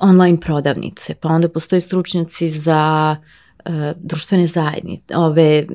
online 0.00 0.40
prodavnice, 0.40 1.14
pa 1.14 1.28
onda 1.28 1.48
postoje 1.48 1.80
stručnjaci 1.80 2.50
za 2.50 3.16
društvene 3.96 4.46
zajednice, 4.46 5.16
ove 5.16 5.66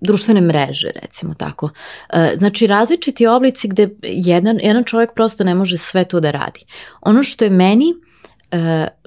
društvene 0.00 0.40
mreže, 0.40 0.90
recimo 1.02 1.34
tako. 1.34 1.66
Uh, 1.66 2.18
znači, 2.36 2.66
različiti 2.66 3.26
oblici 3.26 3.68
gde 3.68 3.88
jedan, 4.02 4.60
jedan 4.62 4.84
čovjek 4.84 5.14
prosto 5.14 5.44
ne 5.44 5.54
može 5.54 5.78
sve 5.78 6.04
to 6.04 6.20
da 6.20 6.30
radi. 6.30 6.64
Ono 7.00 7.22
što 7.22 7.44
je 7.44 7.50
meni, 7.50 7.94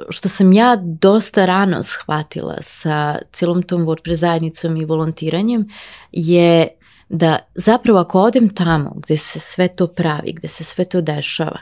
što 0.10 0.30
sam 0.30 0.54
ja 0.54 0.78
dosta 0.82 1.46
rano 1.46 1.84
shvatila 1.84 2.58
sa 2.62 3.18
celom 3.32 3.64
tom 3.64 3.86
WordPress 3.86 4.16
zajednicom 4.16 4.78
i 4.78 4.86
volontiranjem, 4.86 5.68
je 6.12 6.68
da 7.10 7.40
zapravo 7.56 8.00
ako 8.00 8.22
odem 8.22 8.50
tamo 8.50 8.94
gde 8.96 9.18
se 9.18 9.40
sve 9.40 9.68
to 9.68 9.88
pravi, 9.88 10.34
gde 10.34 10.48
se 10.48 10.64
sve 10.64 10.86
to 10.86 11.02
dešava, 11.02 11.60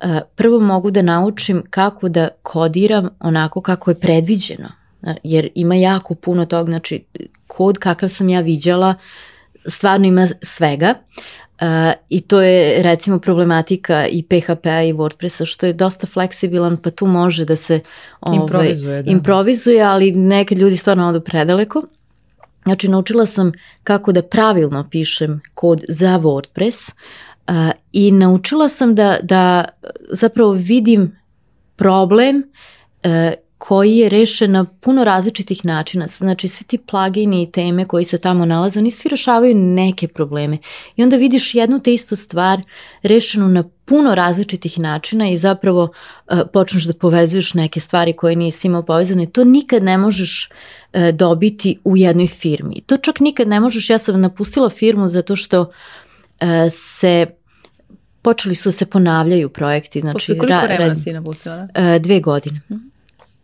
eh, 0.00 0.20
prvo 0.34 0.60
mogu 0.60 0.90
da 0.90 1.02
naučim 1.02 1.62
kako 1.70 2.08
da 2.08 2.28
kodiram 2.42 3.08
onako 3.20 3.60
kako 3.60 3.90
je 3.90 4.00
predviđeno, 4.00 4.68
jer 5.22 5.48
ima 5.54 5.74
jako 5.74 6.14
puno 6.14 6.46
tog, 6.46 6.66
znači 6.66 7.04
kod 7.46 7.78
kakav 7.78 8.08
sam 8.08 8.28
ja 8.28 8.40
viđala, 8.40 8.94
stvarno 9.66 10.06
ima 10.06 10.28
svega 10.42 10.94
uh, 11.60 11.66
i 12.08 12.20
to 12.20 12.40
je 12.40 12.82
recimo 12.82 13.18
problematika 13.18 14.06
i 14.06 14.22
PHP-a 14.22 14.82
i 14.82 14.92
WordPressa 14.92 15.44
što 15.44 15.66
je 15.66 15.72
dosta 15.72 16.06
fleksibilan 16.06 16.76
pa 16.76 16.90
tu 16.90 17.06
može 17.06 17.44
da 17.44 17.56
se 17.56 17.80
ovaj, 18.20 18.36
improvizuje, 18.36 19.02
da. 19.02 19.10
improvizuje 19.10 19.82
ali 19.82 20.12
nekad 20.12 20.58
ljudi 20.58 20.76
stvarno 20.76 21.08
odu 21.08 21.20
predaleko 21.20 21.82
Znači, 22.64 22.88
naučila 22.88 23.26
sam 23.26 23.52
kako 23.84 24.12
da 24.12 24.22
pravilno 24.22 24.88
pišem 24.90 25.40
kod 25.54 25.84
za 25.88 26.18
WordPress 26.18 26.90
uh, 27.48 27.54
i 27.92 28.12
naučila 28.12 28.68
sam 28.68 28.94
da, 28.94 29.18
da 29.22 29.64
zapravo 30.10 30.52
vidim 30.52 31.16
problem 31.76 32.36
uh, 33.04 33.10
koji 33.60 33.96
je 33.96 34.08
rešen 34.08 34.52
na 34.52 34.64
puno 34.64 35.04
različitih 35.04 35.64
načina. 35.64 36.06
Znači, 36.06 36.48
svi 36.48 36.64
ti 36.64 36.78
plugini 36.78 37.42
i 37.42 37.50
teme 37.50 37.84
koji 37.84 38.04
se 38.04 38.18
tamo 38.18 38.44
nalaze, 38.44 38.78
oni 38.78 38.90
svi 38.90 39.08
rešavaju 39.08 39.54
neke 39.54 40.08
probleme. 40.08 40.58
I 40.96 41.02
onda 41.02 41.16
vidiš 41.16 41.54
jednu 41.54 41.80
te 41.80 41.94
istu 41.94 42.16
stvar 42.16 42.62
rešenu 43.02 43.48
na 43.48 43.64
puno 43.84 44.14
različitih 44.14 44.78
načina 44.78 45.28
i 45.28 45.38
zapravo 45.38 45.82
uh, 45.82 46.38
počneš 46.52 46.84
da 46.84 46.94
povezuješ 46.94 47.54
neke 47.54 47.80
stvari 47.80 48.12
koje 48.12 48.36
nisi 48.36 48.66
imao 48.66 48.82
povezane. 48.82 49.26
To 49.26 49.44
nikad 49.44 49.82
ne 49.82 49.98
možeš 49.98 50.48
uh, 50.48 51.08
dobiti 51.08 51.78
u 51.84 51.96
jednoj 51.96 52.26
firmi. 52.26 52.80
To 52.86 52.96
čak 52.96 53.20
nikad 53.20 53.48
ne 53.48 53.60
možeš, 53.60 53.90
ja 53.90 53.98
sam 53.98 54.20
napustila 54.20 54.70
firmu 54.70 55.08
zato 55.08 55.36
što 55.36 55.60
uh, 55.60 56.48
se 56.70 57.26
počeli 58.22 58.54
su 58.54 58.68
da 58.68 58.72
se 58.72 58.86
ponavljaju 58.86 59.48
projekti. 59.48 60.00
Znači, 60.00 60.14
Posle 60.14 60.38
koliko 60.38 60.66
vremena 60.66 60.96
si 60.96 61.12
napustila? 61.12 61.68
Da? 61.74 61.98
Dve 61.98 62.20
godine. 62.20 62.60
Mm 62.68 62.74
-hmm. 62.74 62.90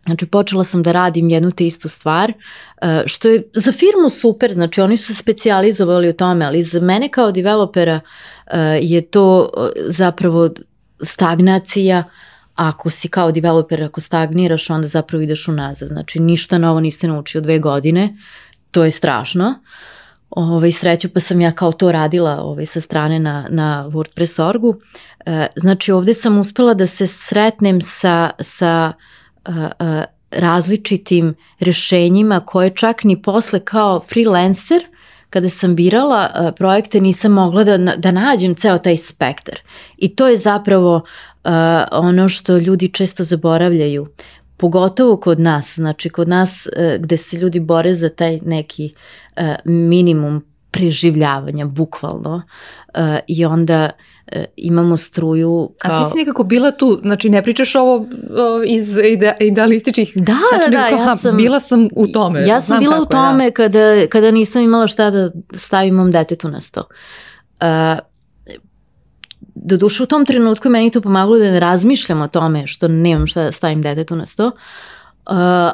Znači 0.07 0.25
počela 0.25 0.63
sam 0.63 0.83
da 0.83 0.91
radim 0.91 1.29
jednu 1.29 1.51
te 1.51 1.67
istu 1.67 1.89
stvar, 1.89 2.33
e, 2.81 3.03
što 3.05 3.27
je 3.27 3.43
za 3.53 3.71
firmu 3.71 4.09
super, 4.09 4.53
znači 4.53 4.81
oni 4.81 4.97
su 4.97 5.07
se 5.07 5.13
specijalizovali 5.13 6.09
u 6.09 6.13
tome, 6.13 6.45
ali 6.45 6.63
za 6.63 6.81
mene 6.81 7.09
kao 7.09 7.31
developera 7.31 7.99
e, 8.47 8.59
je 8.81 9.01
to 9.01 9.49
e, 9.57 9.79
zapravo 9.87 10.49
stagnacija, 11.01 12.03
ako 12.55 12.89
si 12.89 13.09
kao 13.09 13.31
developer, 13.31 13.83
ako 13.83 14.01
stagniraš, 14.01 14.69
onda 14.69 14.87
zapravo 14.87 15.23
ideš 15.23 15.47
unazad. 15.47 15.89
Znači 15.89 16.19
ništa 16.19 16.57
novo 16.57 16.79
niste 16.79 17.07
naučio 17.07 17.41
dve 17.41 17.59
godine, 17.59 18.17
to 18.71 18.85
je 18.85 18.91
strašno. 18.91 19.53
Ovaj, 20.29 20.71
sreću 20.71 21.09
pa 21.09 21.19
sam 21.19 21.41
ja 21.41 21.51
kao 21.51 21.71
to 21.71 21.91
radila 21.91 22.41
ovaj, 22.41 22.65
sa 22.65 22.81
strane 22.81 23.19
na, 23.19 23.47
na 23.49 23.89
WordPress.orgu. 23.89 24.75
Znači 25.55 25.91
ovde 25.91 26.13
sam 26.13 26.37
uspela 26.37 26.73
da 26.73 26.87
se 26.87 27.07
sretnem 27.07 27.81
sa, 27.81 28.29
sa 28.39 28.93
uh, 28.95 29.16
različitim 30.31 31.35
rešenjima 31.59 32.39
koje 32.39 32.69
čak 32.69 33.03
ni 33.03 33.21
posle 33.21 33.59
kao 33.59 33.99
freelancer 33.99 34.85
kada 35.29 35.49
sam 35.49 35.75
birala 35.75 36.51
projekte 36.57 37.01
nisam 37.01 37.31
mogla 37.31 37.63
da, 37.63 37.77
da 37.77 38.11
nađem 38.11 38.55
ceo 38.55 38.77
taj 38.77 38.97
spektar. 38.97 39.59
I 39.97 40.15
to 40.15 40.27
je 40.27 40.37
zapravo 40.37 40.95
uh, 40.95 41.51
ono 41.91 42.29
što 42.29 42.57
ljudi 42.57 42.89
često 42.89 43.23
zaboravljaju 43.23 44.07
pogotovo 44.57 45.17
kod 45.17 45.39
nas, 45.39 45.73
znači 45.75 46.09
kod 46.09 46.27
nas 46.27 46.67
uh, 46.67 47.03
gde 47.03 47.17
se 47.17 47.37
ljudi 47.37 47.59
bore 47.59 47.93
za 47.93 48.09
taj 48.09 48.39
neki 48.45 48.93
uh, 49.37 49.43
minimum 49.65 50.45
preživljavanja, 50.77 51.65
bukvalno. 51.65 52.35
Uh, 52.35 53.01
I 53.27 53.45
onda 53.45 53.89
uh, 54.35 54.43
imamo 54.55 54.97
struju 54.97 55.69
kao... 55.77 56.01
A 56.01 56.03
ti 56.03 56.11
si 56.11 56.17
nekako 56.17 56.43
bila 56.43 56.71
tu, 56.71 56.99
znači 57.01 57.29
ne 57.29 57.43
pričaš 57.43 57.75
ovo 57.75 57.95
uh, 57.95 58.05
iz 58.65 58.97
ide, 58.97 59.37
idealističkih... 59.39 60.11
Da, 60.15 60.33
znači, 60.55 60.71
da, 60.71 60.77
da, 60.77 60.87
ja 60.87 61.15
sam... 61.15 61.37
Bila 61.37 61.59
sam 61.59 61.87
u 61.95 62.07
tome. 62.07 62.41
Ja 62.45 62.61
sam 62.61 62.79
bila 62.79 63.01
u 63.01 63.05
tome 63.05 63.43
ja. 63.43 63.51
kada, 63.51 64.07
kada 64.09 64.31
nisam 64.31 64.61
imala 64.61 64.87
šta 64.87 65.11
da 65.11 65.31
stavim 65.53 65.95
mom 65.95 66.11
detetu 66.11 66.47
na 66.47 66.59
sto. 66.59 66.83
Uh, 67.61 67.99
doduše 69.55 70.03
u 70.03 70.05
tom 70.05 70.25
trenutku 70.25 70.69
meni 70.69 70.91
to 70.91 71.01
pomagalo 71.01 71.37
da 71.37 71.51
ne 71.51 71.59
razmišljam 71.59 72.21
o 72.21 72.27
tome 72.27 72.67
što 72.67 72.87
nemam 72.87 73.27
šta 73.27 73.43
da 73.43 73.51
stavim 73.51 73.81
detetu 73.81 74.15
na 74.15 74.25
sto. 74.25 74.51
Uh, 75.29 75.33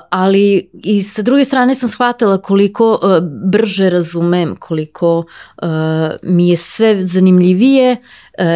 ali 0.10 0.70
i 0.74 1.04
sa 1.04 1.22
druge 1.22 1.46
strane 1.46 1.76
sam 1.76 1.90
shvatila 1.90 2.42
koliko 2.42 2.92
uh, 2.92 3.30
brže 3.52 3.90
razumem, 3.90 4.56
koliko 4.56 5.18
uh, 5.18 5.68
mi 6.24 6.50
je 6.50 6.58
sve 6.58 7.04
zanimljivije 7.04 7.98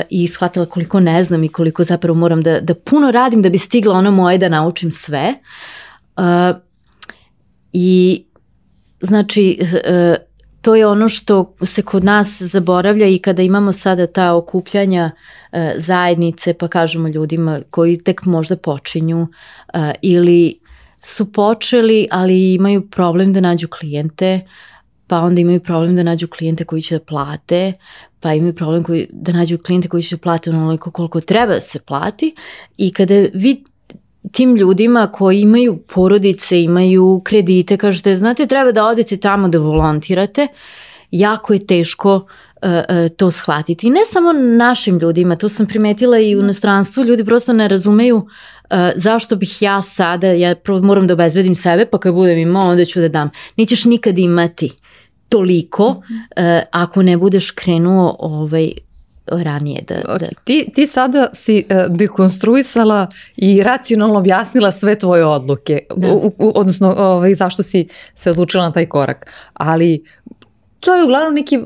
i 0.09 0.27
shvatila 0.27 0.65
koliko 0.65 0.99
ne 0.99 1.23
znam 1.23 1.43
i 1.43 1.49
koliko 1.49 1.83
zapravo 1.83 2.19
moram 2.19 2.41
da, 2.41 2.59
da 2.59 2.75
puno 2.75 3.11
radim 3.11 3.41
da 3.41 3.49
bi 3.49 3.57
stigla 3.57 3.93
ono 3.93 4.11
moje 4.11 4.37
da 4.37 4.49
naučim 4.49 4.91
sve. 4.91 5.33
I 7.73 8.23
znači 9.01 9.59
to 10.61 10.75
je 10.75 10.87
ono 10.87 11.09
što 11.09 11.55
se 11.63 11.81
kod 11.81 12.03
nas 12.03 12.41
zaboravlja 12.41 13.07
i 13.07 13.19
kada 13.19 13.41
imamo 13.41 13.71
sada 13.71 14.07
ta 14.07 14.35
okupljanja 14.35 15.11
zajednice 15.75 16.53
pa 16.53 16.67
kažemo 16.67 17.07
ljudima 17.07 17.61
koji 17.69 17.97
tek 17.97 18.25
možda 18.25 18.55
počinju 18.55 19.27
ili 20.01 20.59
su 21.07 21.31
počeli, 21.31 22.07
ali 22.11 22.53
imaju 22.53 22.89
problem 22.89 23.33
da 23.33 23.41
nađu 23.41 23.67
klijente, 23.67 24.41
pa 25.07 25.19
onda 25.19 25.41
imaju 25.41 25.59
problem 25.59 25.95
da 25.95 26.03
nađu 26.03 26.27
klijente 26.27 26.65
koji 26.65 26.81
će 26.81 26.97
da 26.97 27.05
plate, 27.05 27.73
pa 28.19 28.33
imaju 28.33 28.55
problem 28.55 28.83
koji, 28.83 29.07
da 29.11 29.31
nađu 29.31 29.57
klijente 29.57 29.87
koji 29.87 30.03
će 30.03 30.15
da 30.15 30.21
plate 30.21 30.49
onoliko 30.49 30.91
koliko 30.91 31.21
treba 31.21 31.53
da 31.53 31.61
se 31.61 31.79
plati. 31.79 32.35
I 32.77 32.93
kada 32.93 33.25
vi 33.33 33.63
tim 34.31 34.55
ljudima 34.55 35.07
koji 35.13 35.41
imaju 35.41 35.77
porodice, 35.77 36.61
imaju 36.63 37.21
kredite, 37.23 37.77
kažete, 37.77 38.15
znate, 38.15 38.47
treba 38.47 38.71
da 38.71 38.85
odete 38.85 39.17
tamo 39.17 39.49
da 39.49 39.59
volontirate, 39.59 40.47
jako 41.11 41.53
je 41.53 41.65
teško 41.65 42.15
uh, 42.15 42.46
to 43.17 43.31
shvatiti. 43.31 43.87
I 43.87 43.89
ne 43.89 43.99
samo 44.05 44.33
našim 44.33 44.99
ljudima, 44.99 45.35
to 45.35 45.49
sam 45.49 45.67
primetila 45.67 46.19
i 46.19 46.35
u 46.35 46.39
inostranstvu, 46.39 47.03
ljudi 47.03 47.25
prosto 47.25 47.53
ne 47.53 47.67
razumeju 47.67 48.27
uh, 48.69 48.77
zašto 48.95 49.35
bih 49.35 49.61
ja 49.61 49.81
sada, 49.81 50.27
ja 50.27 50.55
prvo 50.55 50.81
moram 50.81 51.07
da 51.07 51.13
obezbedim 51.13 51.55
sebe, 51.55 51.85
pa 51.85 51.97
kad 51.97 52.13
budem 52.13 52.37
imao, 52.37 52.69
onda 52.69 52.85
ću 52.85 52.99
da 52.99 53.09
dam. 53.09 53.29
Nećeš 53.57 53.85
nikad 53.85 54.17
imati 54.17 54.71
toliko 55.29 55.87
uh, 55.87 56.03
ako 56.71 57.03
ne 57.03 57.17
budeš 57.17 57.51
krenuo 57.51 58.15
ovaj, 58.19 58.71
ranije 59.27 59.83
da, 59.87 60.17
da... 60.17 60.27
Ti, 60.43 60.69
ti 60.75 60.87
sada 60.87 61.29
si 61.33 61.65
uh, 61.69 61.95
dekonstruisala 61.95 63.07
i 63.37 63.63
racionalno 63.63 64.19
objasnila 64.19 64.71
sve 64.71 64.95
tvoje 64.95 65.25
odluke, 65.25 65.79
da. 65.95 66.13
u, 66.13 66.33
u, 66.37 66.51
odnosno 66.55 66.95
ovaj, 66.97 67.35
zašto 67.35 67.63
si 67.63 67.87
se 68.15 68.31
odlučila 68.31 68.63
na 68.63 68.71
taj 68.71 68.85
korak, 68.85 69.31
ali 69.53 70.03
to 70.79 70.95
je 70.95 71.03
uglavnom 71.03 71.33
neki, 71.33 71.59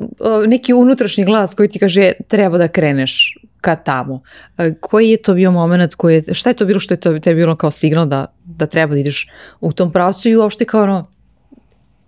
neki 0.47 0.73
unutrašnji 0.73 1.25
glas 1.25 1.53
koji 1.53 1.69
ti 1.69 1.79
kaže 1.79 2.11
treba 2.27 2.57
da 2.57 2.67
kreneš 2.67 3.37
ka 3.61 3.75
tamo. 3.75 4.21
E, 4.57 4.73
koji 4.79 5.09
je 5.09 5.17
to 5.17 5.33
bio 5.33 5.51
moment, 5.51 5.95
koji 5.95 6.15
je, 6.15 6.33
šta 6.33 6.49
je 6.49 6.53
to 6.53 6.65
bilo 6.65 6.79
što 6.79 6.93
je 6.93 6.99
to 6.99 7.19
te 7.19 7.33
bilo 7.33 7.55
kao 7.55 7.71
signal 7.71 8.05
da, 8.05 8.25
da 8.45 8.65
treba 8.65 8.93
da 8.93 8.99
ideš 8.99 9.27
u 9.61 9.73
tom 9.73 9.91
pravcu 9.91 10.29
i 10.29 10.35
uopšte 10.35 10.65
kao 10.65 10.83
ono, 10.83 11.05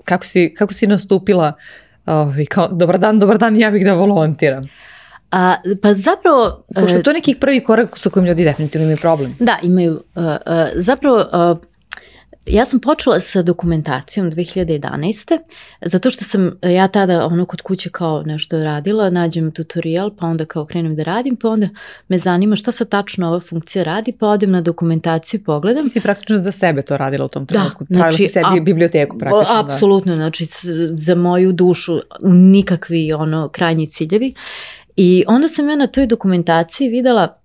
kako 0.04 0.26
si, 0.26 0.54
kako 0.58 0.74
si 0.74 0.88
nastupila 0.88 1.54
ovaj, 2.06 2.46
kao 2.46 2.68
dobar 2.68 3.00
dan, 3.00 3.20
dobar 3.20 3.38
dan, 3.38 3.60
ja 3.60 3.72
bih 3.72 3.86
da 3.86 3.94
volontiram. 3.94 4.64
A, 5.32 5.56
pa 5.82 5.94
zapravo... 5.94 6.64
Pošto 6.76 7.02
to 7.02 7.10
je 7.10 7.14
neki 7.14 7.36
prvi 7.36 7.64
korak 7.64 7.98
sa 7.98 8.10
kojim 8.10 8.26
ljudi 8.26 8.44
definitivno 8.44 8.84
imaju 8.84 8.98
problem. 8.98 9.36
Da, 9.40 9.58
imaju. 9.64 9.94
Uh, 9.94 10.24
uh, 10.24 10.32
zapravo, 10.76 11.18
uh, 11.18 11.58
ja 12.46 12.66
sam 12.66 12.80
počela 12.80 13.20
sa 13.20 13.42
dokumentacijom 13.42 14.32
2011. 14.32 15.40
zato 15.82 16.10
što 16.10 16.26
sam 16.26 16.52
ja 16.62 16.88
tada 16.88 17.26
ono 17.26 17.46
kod 17.46 17.62
kuće 17.62 17.90
kao 17.90 18.24
nešto 18.24 18.64
radila, 18.64 19.10
nađem 19.10 19.52
tutorial 19.52 20.12
pa 20.20 20.26
onda 20.26 20.46
kao 20.46 20.66
krenem 20.66 20.96
da 20.96 21.04
radim 21.04 21.36
pa 21.36 21.50
onda 21.50 21.70
me 22.08 22.18
zanima 22.18 22.56
šta 22.56 22.72
sa 22.72 22.86
tačno 22.86 23.28
ova 23.28 23.40
funkcija 23.40 23.84
radi 23.84 24.12
pa 24.12 24.28
odem 24.28 24.52
na 24.52 24.62
dokumentaciju 24.62 25.40
i 25.40 25.44
pogledam. 25.44 25.84
Ti 25.84 25.90
si 25.90 26.00
praktično 26.00 26.38
za 26.38 26.52
sebe 26.52 26.82
to 26.82 26.98
radila 26.98 27.26
u 27.26 27.28
tom 27.28 27.46
da, 27.46 27.54
trenutku, 27.54 27.86
da, 27.90 27.96
znači, 27.96 28.18
si 28.18 28.28
sebi 28.28 28.60
a, 28.60 28.62
biblioteku 28.62 29.18
praktično. 29.18 29.54
Da. 29.54 29.60
Apsolutno, 29.60 30.12
da. 30.12 30.16
znači 30.18 30.48
za 30.92 31.16
moju 31.16 31.52
dušu 31.52 32.00
nikakvi 32.24 33.14
ono 33.14 33.50
krajnji 33.50 33.88
ciljevi 33.88 34.34
i 34.96 35.24
onda 35.28 35.48
sam 35.48 35.70
ja 35.70 35.76
na 35.76 35.88
toj 35.88 36.08
dokumentaciji 36.08 36.90
videla 36.90 37.43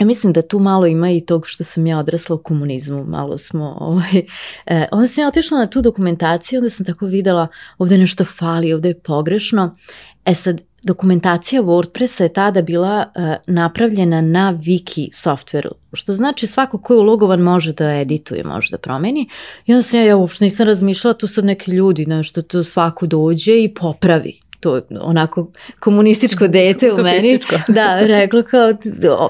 Ja 0.00 0.06
mislim 0.06 0.32
da 0.32 0.42
tu 0.42 0.58
malo 0.58 0.86
ima 0.86 1.10
i 1.10 1.20
tog 1.20 1.46
što 1.46 1.64
sam 1.64 1.86
ja 1.86 1.98
odrasla 1.98 2.36
u 2.36 2.38
komunizmu, 2.38 3.04
malo 3.04 3.38
smo, 3.38 3.76
ovaj, 3.80 4.22
e, 4.66 4.86
onda 4.92 5.08
sam 5.08 5.22
ja 5.22 5.28
otišla 5.28 5.58
na 5.58 5.66
tu 5.66 5.82
dokumentaciju, 5.82 6.58
onda 6.58 6.70
sam 6.70 6.86
tako 6.86 7.06
videla 7.06 7.48
ovde 7.78 7.98
nešto 7.98 8.24
fali, 8.24 8.72
ovde 8.72 8.88
je 8.88 8.98
pogrešno. 8.98 9.76
E 10.24 10.34
sad, 10.34 10.60
dokumentacija 10.82 11.62
WordPressa 11.62 12.22
je 12.22 12.32
tada 12.32 12.62
bila 12.62 13.06
uh, 13.16 13.34
napravljena 13.46 14.20
na 14.20 14.54
wiki 14.54 15.08
softveru, 15.12 15.70
što 15.92 16.14
znači 16.14 16.46
svako 16.46 16.78
ko 16.78 16.94
je 16.94 17.00
ulogovan 17.00 17.40
može 17.40 17.72
da 17.72 17.94
edituje, 17.94 18.44
može 18.44 18.70
da 18.70 18.78
promeni. 18.78 19.28
I 19.66 19.72
onda 19.72 19.82
sam 19.82 20.00
ja, 20.00 20.06
ja 20.06 20.16
uopšte 20.16 20.44
nisam 20.44 20.66
razmišljala, 20.66 21.14
tu 21.14 21.26
sad 21.26 21.44
neki 21.44 21.70
ljudi, 21.70 22.06
nešto, 22.06 22.42
tu 22.42 22.64
svako 22.64 23.06
dođe 23.06 23.62
i 23.62 23.74
popravi 23.74 24.40
to 24.60 24.80
onako 25.00 25.50
komunističko 25.80 26.48
dete 26.48 26.92
u 26.92 27.02
meni, 27.02 27.40
da, 27.68 28.00
rekla 28.00 28.42
kao 28.42 28.72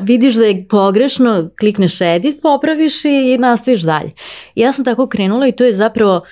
vidiš 0.03 0.35
da 0.35 0.45
je 0.45 0.67
pogrešno, 0.69 1.51
klikneš 1.61 2.01
edit, 2.01 2.43
popraviš 2.43 3.05
i 3.05 3.39
nastaviš 3.39 3.83
dalje. 3.83 4.13
I 4.55 4.61
ja 4.61 4.73
sam 4.73 4.85
tako 4.85 5.07
krenula 5.07 5.49
i 5.49 5.53
to 5.53 5.65
je 5.65 5.75
zapravo 5.75 6.25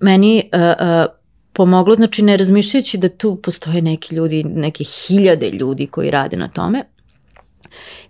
meni 0.00 0.50
uh, 0.54 0.60
uh, 0.60 1.12
pomoglo, 1.52 1.94
znači 1.94 2.22
ne 2.22 2.36
razmišljajući 2.36 2.98
da 2.98 3.08
tu 3.08 3.36
postoje 3.36 3.82
neki 3.82 4.14
ljudi, 4.14 4.44
neke 4.44 4.84
hiljade 4.84 5.50
ljudi 5.50 5.86
koji 5.86 6.10
rade 6.10 6.36
na 6.36 6.48
tome, 6.48 6.84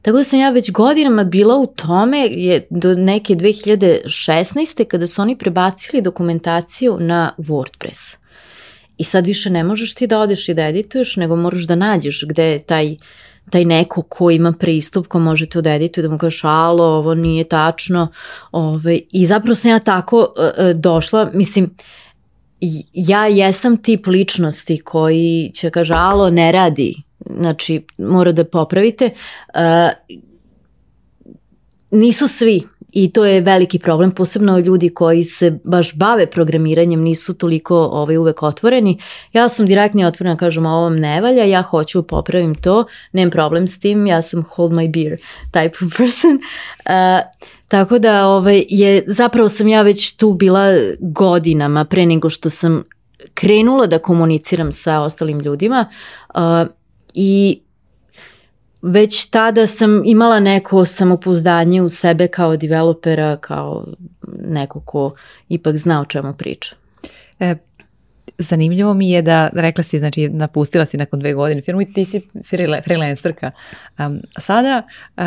Tako 0.02 0.18
da 0.18 0.24
sam 0.24 0.38
ja 0.38 0.50
već 0.50 0.70
godinama 0.72 1.24
bila 1.24 1.56
u 1.56 1.66
tome 1.66 2.18
je 2.30 2.66
do 2.70 2.94
neke 2.94 3.34
2016. 3.34 4.84
kada 4.84 5.06
su 5.06 5.22
oni 5.22 5.36
prebacili 5.38 6.02
dokumentaciju 6.02 6.96
na 7.00 7.34
WordPress. 7.38 8.16
I 9.00 9.04
sad 9.04 9.26
više 9.26 9.50
ne 9.50 9.64
možeš 9.64 9.94
ti 9.94 10.06
da 10.06 10.20
odeš 10.20 10.48
i 10.48 10.54
da 10.54 10.66
edituješ, 10.68 11.16
nego 11.16 11.36
moraš 11.36 11.62
da 11.62 11.74
nađeš 11.74 12.24
gde 12.28 12.44
je 12.44 12.58
taj 12.58 12.96
taj 13.50 13.64
neko 13.64 14.02
ko 14.02 14.30
ima 14.30 14.52
pristup, 14.52 15.06
ko 15.06 15.18
može 15.18 15.46
to 15.46 15.60
da 15.60 15.74
edituje, 15.74 16.02
da 16.02 16.10
mu 16.10 16.18
kažeš 16.18 16.44
alo, 16.44 16.84
ovo 16.84 17.14
nije 17.14 17.44
tačno. 17.44 18.08
Ove, 18.52 18.98
I 19.10 19.26
zapravo 19.26 19.54
sam 19.54 19.70
ja 19.70 19.78
tako 19.78 20.18
uh, 20.18 20.70
došla, 20.76 21.30
mislim, 21.34 21.70
ja 22.92 23.26
jesam 23.26 23.76
tip 23.76 24.06
ličnosti 24.06 24.78
koji 24.78 25.50
će 25.54 25.70
kaže 25.70 25.94
alo, 25.94 26.30
ne 26.30 26.52
radi, 26.52 26.94
znači 27.40 27.82
mora 27.98 28.32
da 28.32 28.44
popravite. 28.44 29.10
Uh, 29.54 30.20
nisu 31.90 32.28
svi 32.28 32.62
I 32.92 33.12
to 33.12 33.24
je 33.24 33.40
veliki 33.40 33.78
problem, 33.78 34.10
posebno 34.10 34.58
ljudi 34.58 34.88
koji 34.88 35.24
se 35.24 35.58
baš 35.64 35.94
bave 35.94 36.26
programiranjem 36.26 37.00
nisu 37.00 37.34
toliko 37.34 37.76
ovaj, 37.76 38.16
uvek 38.16 38.42
otvoreni. 38.42 38.98
Ja 39.32 39.48
sam 39.48 39.66
direktno 39.66 40.06
otvorena, 40.06 40.36
kažem, 40.36 40.66
ovo 40.66 40.82
vam 40.82 40.96
ne 40.96 41.20
valja, 41.20 41.44
ja 41.44 41.62
hoću 41.62 42.02
popravim 42.02 42.54
to, 42.54 42.84
nemam 43.12 43.30
problem 43.30 43.68
s 43.68 43.78
tim, 43.80 44.06
ja 44.06 44.22
sam 44.22 44.44
hold 44.50 44.72
my 44.72 44.92
beer 44.92 45.18
type 45.52 45.86
of 45.86 45.96
person. 45.96 46.40
Uh, 46.84 47.50
tako 47.68 47.98
da 47.98 48.26
ovaj, 48.26 48.64
je, 48.68 49.02
zapravo 49.06 49.48
sam 49.48 49.68
ja 49.68 49.82
već 49.82 50.12
tu 50.12 50.32
bila 50.32 50.72
godinama 51.00 51.84
pre 51.84 52.06
nego 52.06 52.30
što 52.30 52.50
sam 52.50 52.82
krenula 53.34 53.86
da 53.86 53.98
komuniciram 53.98 54.72
sa 54.72 55.00
ostalim 55.00 55.40
ljudima 55.40 55.86
uh, 56.34 56.40
i 57.14 57.60
već 58.82 59.26
tada 59.26 59.66
sam 59.66 60.02
imala 60.04 60.40
neko 60.40 60.84
samopouzdanje 60.84 61.82
u 61.82 61.88
sebe 61.88 62.28
kao 62.28 62.56
developera, 62.56 63.36
kao 63.36 63.86
neko 64.48 64.80
ko 64.80 65.14
ipak 65.48 65.76
zna 65.76 66.00
o 66.00 66.04
čemu 66.04 66.34
priča. 66.34 66.76
E, 67.40 67.54
zanimljivo 68.38 68.94
mi 68.94 69.10
je 69.10 69.22
da, 69.22 69.50
rekla 69.52 69.84
si, 69.84 69.98
znači 69.98 70.28
napustila 70.28 70.86
si 70.86 70.96
nakon 70.96 71.20
dve 71.20 71.34
godine 71.34 71.62
firmu 71.62 71.82
i 71.82 71.92
ti 71.92 72.04
si 72.04 72.20
freelancerka. 72.84 73.50
Um, 73.98 74.20
sada 74.38 74.82
uh, 75.16 75.24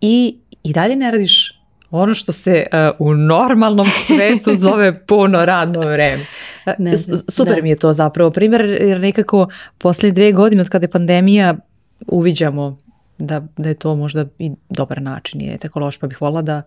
i, 0.00 0.36
i 0.62 0.72
dalje 0.72 0.96
ne 0.96 1.10
radiš 1.10 1.62
ono 1.90 2.14
što 2.14 2.32
se 2.32 2.66
uh, 2.72 3.06
u 3.06 3.14
normalnom 3.14 3.86
svetu 4.06 4.54
zove 4.64 5.06
puno 5.06 5.44
radno 5.44 5.80
vreme. 5.80 6.24
Ne, 6.78 6.98
Super 7.28 7.56
da. 7.56 7.62
mi 7.62 7.68
je 7.68 7.76
to 7.76 7.92
zapravo 7.92 8.30
primjer, 8.30 8.60
jer 8.60 9.00
nekako 9.00 9.48
posle 9.78 10.10
dve 10.10 10.32
godine 10.32 10.62
od 10.62 10.68
kada 10.68 10.84
je 10.84 10.90
pandemija 10.90 11.56
uviđamo 12.06 12.78
da, 13.18 13.42
da 13.56 13.68
je 13.68 13.74
to 13.74 13.94
možda 13.96 14.26
i 14.38 14.50
dobar 14.68 15.02
način, 15.02 15.40
je 15.40 15.58
tako 15.58 15.80
loš, 15.80 15.98
pa 15.98 16.06
bih 16.06 16.20
volila 16.20 16.42
da, 16.42 16.62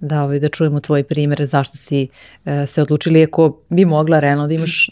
da, 0.00 0.22
ovaj, 0.22 0.40
da 0.40 0.48
čujemo 0.48 0.80
tvoj 0.80 1.02
primjer 1.02 1.46
zašto 1.46 1.76
si 1.76 2.08
e, 2.44 2.66
se 2.66 2.82
odlučili, 2.82 3.24
ako 3.24 3.58
bi 3.68 3.84
mogla 3.84 4.20
realno 4.20 4.46
da 4.46 4.54
imaš 4.54 4.90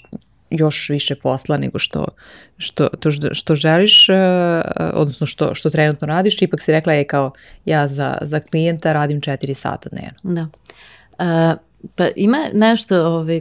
još 0.51 0.89
više 0.89 1.15
posla 1.15 1.57
nego 1.57 1.79
što, 1.79 2.07
što, 2.59 2.89
to 2.89 3.11
što 3.33 3.55
želiš, 3.55 4.09
e, 4.09 4.15
odnosno 4.95 5.27
što, 5.27 5.55
što 5.55 5.71
trenutno 5.71 6.07
radiš, 6.07 6.43
ipak 6.43 6.63
si 6.63 6.73
rekla 6.73 6.93
je 6.93 7.05
kao 7.05 7.33
ja 7.65 7.89
za, 7.89 8.19
za 8.21 8.41
klijenta 8.41 8.93
radim 8.93 9.21
4 9.21 9.55
sata 9.55 9.89
dnevno. 9.89 10.19
Da. 10.23 10.47
Uh, 11.19 11.66
Pa 11.95 12.09
ima 12.17 12.47
nešto, 12.53 13.07
ovaj, 13.07 13.41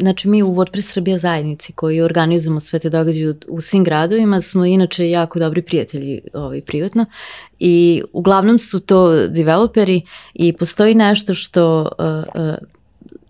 znači 0.00 0.28
mi 0.28 0.42
u 0.42 0.54
WordPress 0.54 0.92
Srbija 0.92 1.18
zajednici 1.18 1.72
koji 1.72 2.00
organizujemo 2.00 2.60
sve 2.60 2.78
te 2.78 2.90
događaje 2.90 3.30
u, 3.30 3.34
u 3.48 3.60
svim 3.60 3.84
gradovima 3.84 4.42
smo 4.42 4.64
inače 4.64 5.10
jako 5.10 5.38
dobri 5.38 5.62
prijatelji 5.62 6.20
ovaj, 6.34 6.60
privatno 6.60 7.04
i 7.58 8.02
uglavnom 8.12 8.58
su 8.58 8.80
to 8.80 9.28
developeri 9.28 10.02
i 10.34 10.52
postoji 10.52 10.94
nešto 10.94 11.34
što 11.34 11.88
uh, 11.98 12.42
uh, 12.42 12.54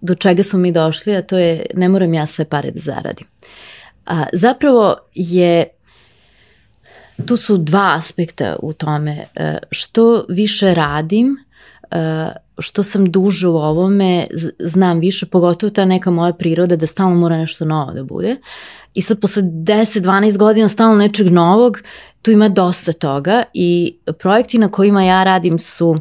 do 0.00 0.14
čega 0.14 0.42
smo 0.42 0.58
mi 0.58 0.72
došli, 0.72 1.16
a 1.16 1.22
to 1.22 1.38
je 1.38 1.66
ne 1.74 1.88
moram 1.88 2.14
ja 2.14 2.26
sve 2.26 2.44
pare 2.44 2.70
da 2.70 2.80
zaradim. 2.80 3.26
A, 4.06 4.24
zapravo 4.32 4.96
je 5.14 5.68
tu 7.26 7.36
su 7.36 7.56
dva 7.56 7.94
aspekta 7.96 8.56
u 8.62 8.72
tome. 8.72 9.26
Uh, 9.36 9.56
što 9.70 10.26
više 10.28 10.74
radim, 10.74 11.36
što 12.58 12.82
sam 12.82 13.10
duže 13.10 13.48
u 13.48 13.56
ovome, 13.56 14.26
znam 14.58 15.00
više, 15.00 15.26
pogotovo 15.26 15.70
ta 15.70 15.84
neka 15.84 16.10
moja 16.10 16.32
priroda 16.32 16.76
da 16.76 16.86
stalno 16.86 17.16
mora 17.16 17.36
nešto 17.36 17.64
novo 17.64 17.92
da 17.92 18.04
bude. 18.04 18.36
I 18.94 19.02
sad 19.02 19.20
posle 19.20 19.42
10-12 19.42 20.36
godina 20.36 20.68
stalno 20.68 20.96
nečeg 20.96 21.32
novog, 21.32 21.78
tu 22.22 22.30
ima 22.30 22.48
dosta 22.48 22.92
toga 22.92 23.42
i 23.54 23.96
projekti 24.18 24.58
na 24.58 24.68
kojima 24.70 25.04
ja 25.04 25.24
radim 25.24 25.58
su 25.58 25.90
uh, 25.90 26.00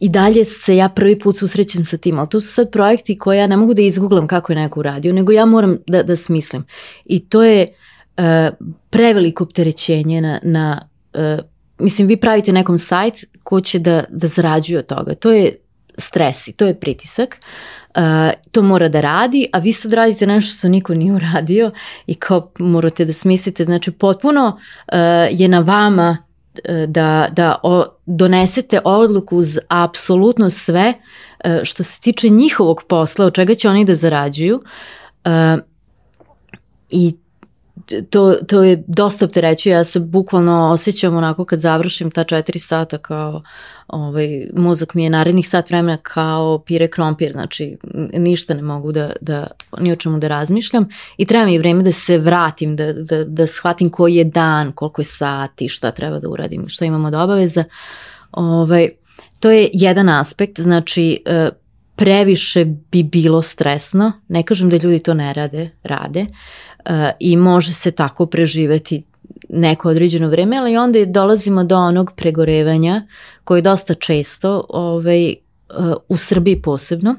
i 0.00 0.08
dalje 0.08 0.44
se 0.44 0.76
ja 0.76 0.88
prvi 0.88 1.18
put 1.18 1.38
susrećem 1.38 1.84
sa 1.84 1.96
tim, 1.96 2.18
ali 2.18 2.28
to 2.28 2.40
su 2.40 2.48
sad 2.48 2.70
projekti 2.70 3.18
koje 3.18 3.38
ja 3.38 3.46
ne 3.46 3.56
mogu 3.56 3.74
da 3.74 3.82
izgooglam 3.82 4.26
kako 4.26 4.52
je 4.52 4.56
neko 4.56 4.80
uradio, 4.80 5.12
nego 5.12 5.32
ja 5.32 5.46
moram 5.46 5.76
da, 5.86 6.02
da 6.02 6.16
smislim. 6.16 6.64
I 7.04 7.28
to 7.28 7.42
je 7.42 7.66
uh, 8.16 8.24
preveliko 8.90 9.44
opterećenje 9.44 10.20
na, 10.20 10.40
na 10.42 10.88
uh, 11.14 11.51
mislim, 11.82 12.08
vi 12.08 12.16
pravite 12.16 12.52
nekom 12.52 12.78
sajt 12.78 13.24
ko 13.42 13.60
će 13.60 13.78
da, 13.78 14.04
da 14.08 14.26
zarađuje 14.26 14.78
od 14.78 14.86
toga. 14.86 15.14
To 15.14 15.32
je 15.32 15.58
stres 15.98 16.48
i 16.48 16.52
to 16.52 16.66
je 16.66 16.80
pritisak. 16.80 17.38
Uh, 17.96 18.02
to 18.50 18.62
mora 18.62 18.88
da 18.88 19.00
radi, 19.00 19.48
a 19.52 19.58
vi 19.58 19.72
sad 19.72 19.92
radite 19.92 20.26
nešto 20.26 20.58
što 20.58 20.68
niko 20.68 20.94
nije 20.94 21.12
uradio 21.12 21.70
i 22.06 22.14
kao 22.14 22.52
morate 22.58 23.04
da 23.04 23.12
smislite. 23.12 23.64
Znači, 23.64 23.90
potpuno 23.90 24.46
uh, 24.48 24.98
je 25.30 25.48
na 25.48 25.60
vama 25.60 26.18
uh, 26.18 26.84
da, 26.88 27.28
da 27.32 27.56
o, 27.62 27.84
donesete 28.06 28.80
odluku 28.84 29.36
uz 29.36 29.58
apsolutno 29.68 30.50
sve 30.50 30.94
što 31.62 31.84
se 31.84 32.00
tiče 32.00 32.28
njihovog 32.28 32.82
posla, 32.88 33.26
od 33.26 33.34
čega 33.34 33.54
će 33.54 33.68
oni 33.68 33.84
da 33.84 33.94
zarađuju. 33.94 34.62
I 36.90 37.16
to, 38.10 38.34
to 38.48 38.62
je 38.62 38.82
dosta 38.86 39.24
opterećuje, 39.24 39.72
ja 39.72 39.84
se 39.84 40.00
bukvalno 40.00 40.70
osjećam 40.72 41.16
onako 41.16 41.44
kad 41.44 41.60
završim 41.60 42.10
ta 42.10 42.24
četiri 42.24 42.58
sata 42.58 42.98
kao 42.98 43.42
ovaj, 43.88 44.46
mozak 44.56 44.94
mi 44.94 45.04
je 45.04 45.10
narednih 45.10 45.48
sat 45.48 45.70
vremena 45.70 45.98
kao 46.02 46.58
pire 46.58 46.88
krompir, 46.88 47.32
znači 47.32 47.76
ništa 48.12 48.54
ne 48.54 48.62
mogu 48.62 48.92
da, 48.92 49.12
da 49.20 49.46
ni 49.78 49.92
o 49.92 49.96
čemu 49.96 50.18
da 50.18 50.28
razmišljam. 50.28 50.88
I 51.16 51.26
treba 51.26 51.46
mi 51.46 51.58
vreme 51.58 51.82
da 51.82 51.92
se 51.92 52.18
vratim, 52.18 52.76
da, 52.76 52.92
da, 52.92 53.24
da 53.24 53.46
shvatim 53.46 53.90
koji 53.90 54.14
je 54.14 54.24
dan, 54.24 54.72
koliko 54.72 55.00
je 55.00 55.06
sati, 55.06 55.68
šta 55.68 55.90
treba 55.90 56.18
da 56.18 56.28
uradim, 56.28 56.68
šta 56.68 56.84
imamo 56.84 57.08
od 57.08 57.14
obaveza. 57.14 57.64
Ovaj, 58.32 58.88
to 59.40 59.50
je 59.50 59.70
jedan 59.72 60.08
aspekt, 60.08 60.60
znači 60.60 61.22
e, 61.26 61.48
previše 61.96 62.64
bi 62.64 63.02
bilo 63.02 63.42
stresno, 63.42 64.12
ne 64.28 64.42
kažem 64.42 64.70
da 64.70 64.76
ljudi 64.76 64.98
to 64.98 65.14
ne 65.14 65.32
rade, 65.32 65.70
rade, 65.82 66.26
i 67.20 67.36
može 67.36 67.72
se 67.72 67.90
tako 67.90 68.26
preživeti 68.26 69.04
neko 69.48 69.88
određeno 69.88 70.28
vreme, 70.28 70.56
ali 70.56 70.76
onda 70.76 71.04
dolazimo 71.04 71.64
do 71.64 71.76
onog 71.76 72.12
pregorevanja 72.16 73.06
koje 73.44 73.58
je 73.58 73.62
dosta 73.62 73.94
često 73.94 74.64
ovaj, 74.68 75.34
u 76.08 76.16
Srbiji 76.16 76.62
posebno. 76.62 77.14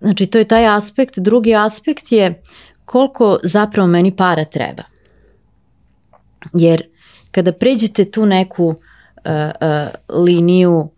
Znači 0.00 0.26
to 0.26 0.38
je 0.38 0.48
taj 0.48 0.66
aspekt. 0.66 1.18
Drugi 1.18 1.54
aspekt 1.54 2.12
je 2.12 2.42
koliko 2.84 3.38
zapravo 3.42 3.88
meni 3.88 4.16
para 4.16 4.44
treba. 4.44 4.82
Jer 6.52 6.82
kada 7.30 7.52
pređete 7.52 8.10
tu 8.10 8.26
neku 8.26 8.66
uh, 8.66 8.76
uh, 9.24 10.24
liniju 10.24 10.90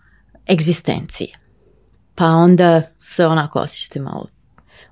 egzistencije, 0.50 1.28
pa 2.14 2.26
onda 2.26 2.82
se 2.98 3.26
onako 3.26 3.58
osjećate 3.58 4.00
malo 4.00 4.26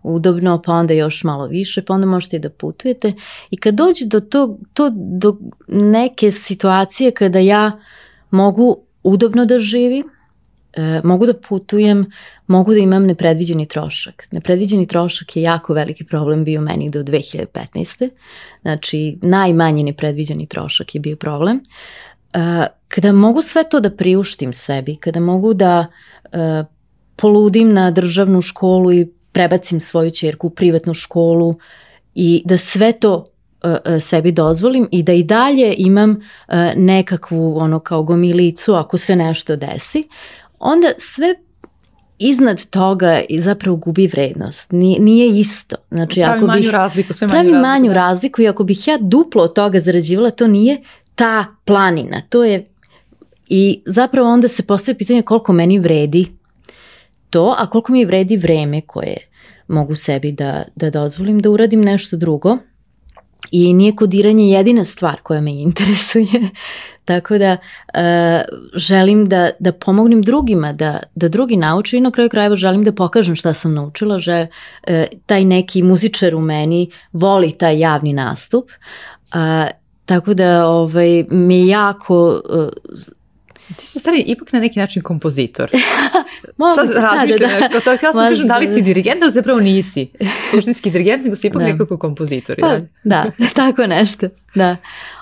udobno, 0.04 0.62
pa 0.62 0.72
onda 0.72 0.94
još 0.94 1.24
malo 1.24 1.46
više, 1.46 1.82
pa 1.82 1.94
onda 1.94 2.06
možete 2.06 2.36
i 2.36 2.40
da 2.40 2.50
putujete. 2.50 3.12
I 3.50 3.56
kad 3.56 3.74
dođe 3.74 4.06
do, 4.06 4.20
to, 4.20 4.58
to, 4.72 4.90
do 4.94 5.38
neke 5.68 6.30
situacije 6.30 7.10
kada 7.10 7.38
ja 7.38 7.72
mogu 8.30 8.76
udobno 9.02 9.44
da 9.44 9.58
živim, 9.58 10.04
e, 10.72 11.00
mogu 11.04 11.26
da 11.26 11.34
putujem, 11.34 12.06
mogu 12.46 12.72
da 12.72 12.78
imam 12.78 13.06
nepredviđeni 13.06 13.66
trošak. 13.66 14.28
Nepredviđeni 14.30 14.86
trošak 14.86 15.36
je 15.36 15.42
jako 15.42 15.74
veliki 15.74 16.04
problem 16.04 16.44
bio 16.44 16.60
meni 16.60 16.90
do 16.90 17.02
2015. 17.02 18.10
Znači, 18.62 19.18
najmanji 19.22 19.82
nepredviđeni 19.82 20.46
trošak 20.46 20.94
je 20.94 21.00
bio 21.00 21.16
problem. 21.16 21.60
E, 22.34 22.66
kada 22.88 23.12
mogu 23.12 23.42
sve 23.42 23.64
to 23.68 23.80
da 23.80 23.90
priuštim 23.90 24.52
sebi, 24.52 24.96
kada 24.96 25.20
mogu 25.20 25.54
da 25.54 25.86
e, 26.32 26.64
poludim 27.16 27.72
na 27.72 27.90
državnu 27.90 28.42
školu 28.42 28.92
i 28.92 29.08
prebacim 29.34 29.80
svoju 29.80 30.10
čerku 30.10 30.46
u 30.46 30.50
privatnu 30.50 30.94
školu 30.94 31.54
i 32.14 32.42
da 32.44 32.58
sve 32.58 32.92
to 32.92 33.26
uh, 33.64 33.70
sebi 34.00 34.32
dozvolim 34.32 34.88
i 34.90 35.02
da 35.02 35.12
i 35.12 35.22
dalje 35.22 35.74
imam 35.78 36.10
uh, 36.10 36.54
nekakvu 36.76 37.56
ono 37.58 37.78
kao 37.78 38.02
gomilicu 38.02 38.74
ako 38.74 38.98
se 38.98 39.16
nešto 39.16 39.56
desi, 39.56 40.08
onda 40.58 40.92
sve 40.98 41.34
iznad 42.18 42.66
toga 42.66 43.20
i 43.28 43.40
zapravo 43.40 43.76
gubi 43.76 44.06
vrednost. 44.06 44.72
Nije, 44.72 45.00
nije 45.00 45.40
isto. 45.40 45.76
Znači, 45.90 46.20
pravi 46.20 46.38
ako 46.38 46.46
manju 46.46 46.62
bih, 46.62 46.70
razliku, 46.70 47.12
sve 47.12 47.28
pravi 47.28 47.50
manju, 47.50 47.62
manju 47.62 47.88
da. 47.88 47.94
razliku 47.94 48.42
i 48.42 48.48
ako 48.48 48.64
bih 48.64 48.88
ja 48.88 48.98
duplo 49.00 49.42
od 49.42 49.54
toga 49.54 49.80
zarađivala, 49.80 50.30
to 50.30 50.46
nije 50.46 50.82
ta 51.14 51.44
planina. 51.64 52.20
To 52.28 52.44
je 52.44 52.64
i 53.48 53.82
zapravo 53.86 54.28
onda 54.28 54.48
se 54.48 54.62
postaje 54.62 54.98
pitanje 54.98 55.22
koliko 55.22 55.52
meni 55.52 55.78
vredi 55.78 56.26
to, 57.34 57.54
a 57.58 57.66
koliko 57.66 57.92
mi 57.92 58.04
vredi 58.04 58.36
vreme 58.36 58.80
koje 58.80 59.16
mogu 59.68 59.94
sebi 59.94 60.32
da, 60.32 60.64
da 60.76 60.90
dozvolim 60.90 61.40
da 61.40 61.50
uradim 61.50 61.80
nešto 61.80 62.16
drugo. 62.16 62.56
I 63.50 63.74
nije 63.74 63.96
kodiranje 63.96 64.44
jedina 64.50 64.84
stvar 64.84 65.20
koja 65.22 65.40
me 65.40 65.52
interesuje, 65.52 66.26
tako 67.10 67.38
da 67.38 67.56
e, 67.94 68.44
želim 68.74 69.28
da, 69.28 69.50
da 69.58 69.72
pomognem 69.72 70.22
drugima, 70.22 70.72
da, 70.72 71.00
da 71.14 71.28
drugi 71.28 71.56
nauče 71.56 71.96
i 71.96 72.00
na 72.00 72.10
kraju 72.10 72.30
krajeva 72.30 72.56
želim 72.56 72.84
da 72.84 72.92
pokažem 72.92 73.36
šta 73.36 73.54
sam 73.54 73.74
naučila, 73.74 74.18
že 74.18 74.46
e, 74.86 75.06
taj 75.26 75.44
neki 75.44 75.82
muzičar 75.82 76.34
u 76.34 76.40
meni 76.40 76.90
voli 77.12 77.52
taj 77.52 77.78
javni 77.78 78.12
nastup, 78.12 78.70
a, 79.32 79.66
tako 80.06 80.34
da 80.34 80.66
ovaj, 80.66 81.24
mi 81.30 81.58
je 81.58 81.66
jako 81.66 82.40
e, 82.50 82.68
Ti 83.76 83.86
si 83.86 84.00
stvari 84.00 84.24
ipak 84.26 84.52
na 84.52 84.60
neki 84.60 84.78
način 84.78 85.02
kompozitor. 85.02 85.70
Mogu, 86.56 86.74
Sad 86.74 87.02
razmišljam, 87.02 87.50
da, 87.50 87.60
da, 87.60 87.68
da. 87.68 87.80
to 87.80 87.96
htjela 87.96 88.12
sam 88.12 88.28
kažem 88.28 88.48
da 88.48 88.58
li 88.58 88.68
si 88.68 88.82
dirigent, 88.82 89.22
ali 89.22 89.32
zapravo 89.32 89.60
nisi 89.60 90.08
suštinski 90.50 90.90
dirigent, 90.90 91.24
nego 91.24 91.36
si 91.36 91.46
ipak 91.46 91.62
da. 91.62 91.68
nekako 91.68 91.98
kompozitor. 91.98 92.56
Pa, 92.60 92.78
da, 93.04 93.30
tako 93.54 93.86
nešto, 93.86 94.26
da. 94.54 94.76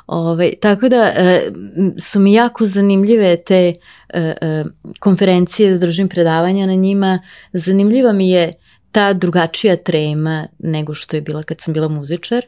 Ove, 0.07 0.31
ovaj, 0.31 0.53
tako 0.61 0.89
da 0.89 1.13
e, 1.17 1.51
su 1.99 2.21
mi 2.21 2.33
jako 2.33 2.67
zanimljive 2.67 3.37
te 3.37 3.75
e, 4.09 4.35
e, 4.41 4.65
konferencije, 5.01 5.73
da 5.73 5.79
držim 5.79 6.09
predavanja 6.09 6.67
na 6.67 6.75
njima. 6.75 7.21
Zanimljiva 7.53 8.13
mi 8.13 8.31
je 8.31 8.53
ta 8.93 9.13
drugačija 9.13 9.77
trema 9.77 10.47
nego 10.59 10.95
što 10.95 11.17
je 11.17 11.21
bila 11.21 11.43
kad 11.43 11.61
sam 11.61 11.75
bila 11.75 11.89
muzičar. 11.89 12.43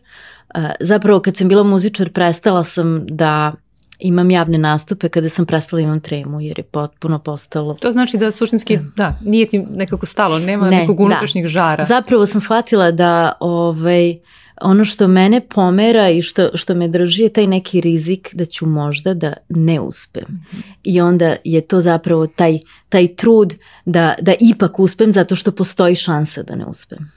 E, 0.54 0.58
zapravo 0.80 1.20
kad 1.20 1.36
sam 1.36 1.48
bila 1.48 1.62
muzičar 1.62 2.10
prestala 2.10 2.64
sam 2.64 3.06
da 3.06 3.52
imam 3.98 4.30
javne 4.30 4.58
nastupe 4.58 5.08
kada 5.08 5.28
sam 5.28 5.46
prestala 5.46 5.82
imam 5.82 6.00
tremu 6.00 6.40
jer 6.40 6.58
je 6.58 6.62
potpuno 6.62 7.18
postalo... 7.18 7.74
To 7.74 7.92
znači 7.92 8.18
da 8.18 8.30
suštinski, 8.30 8.76
da, 8.76 8.82
da 8.96 9.18
nije 9.24 9.48
ti 9.48 9.58
nekako 9.58 10.06
stalo, 10.06 10.38
nema 10.38 10.70
ne, 10.70 10.80
nekog 10.80 10.96
da. 10.96 11.02
unutrašnjeg 11.02 11.44
da. 11.44 11.48
žara. 11.48 11.84
Zapravo 11.84 12.26
sam 12.26 12.40
shvatila 12.40 12.90
da 12.90 13.32
ovaj, 13.40 14.18
ono 14.60 14.84
što 14.84 15.08
mene 15.08 15.40
pomera 15.40 16.10
i 16.10 16.22
što, 16.22 16.48
što 16.54 16.74
me 16.74 16.88
drži 16.88 17.22
je 17.22 17.28
taj 17.28 17.46
neki 17.46 17.80
rizik 17.80 18.30
da 18.32 18.44
ću 18.44 18.66
možda 18.66 19.14
da 19.14 19.32
ne 19.48 19.80
uspem. 19.80 20.24
Mm 20.28 20.46
-hmm. 20.52 20.62
I 20.84 21.00
onda 21.00 21.36
je 21.44 21.60
to 21.60 21.80
zapravo 21.80 22.26
taj, 22.26 22.58
taj 22.88 23.14
trud 23.14 23.54
da, 23.84 24.14
da 24.20 24.34
ipak 24.40 24.78
uspem 24.78 25.12
zato 25.12 25.36
što 25.36 25.52
postoji 25.52 25.96
šansa 25.96 26.42
da 26.42 26.56
ne 26.56 26.66
uspem. 26.66 27.12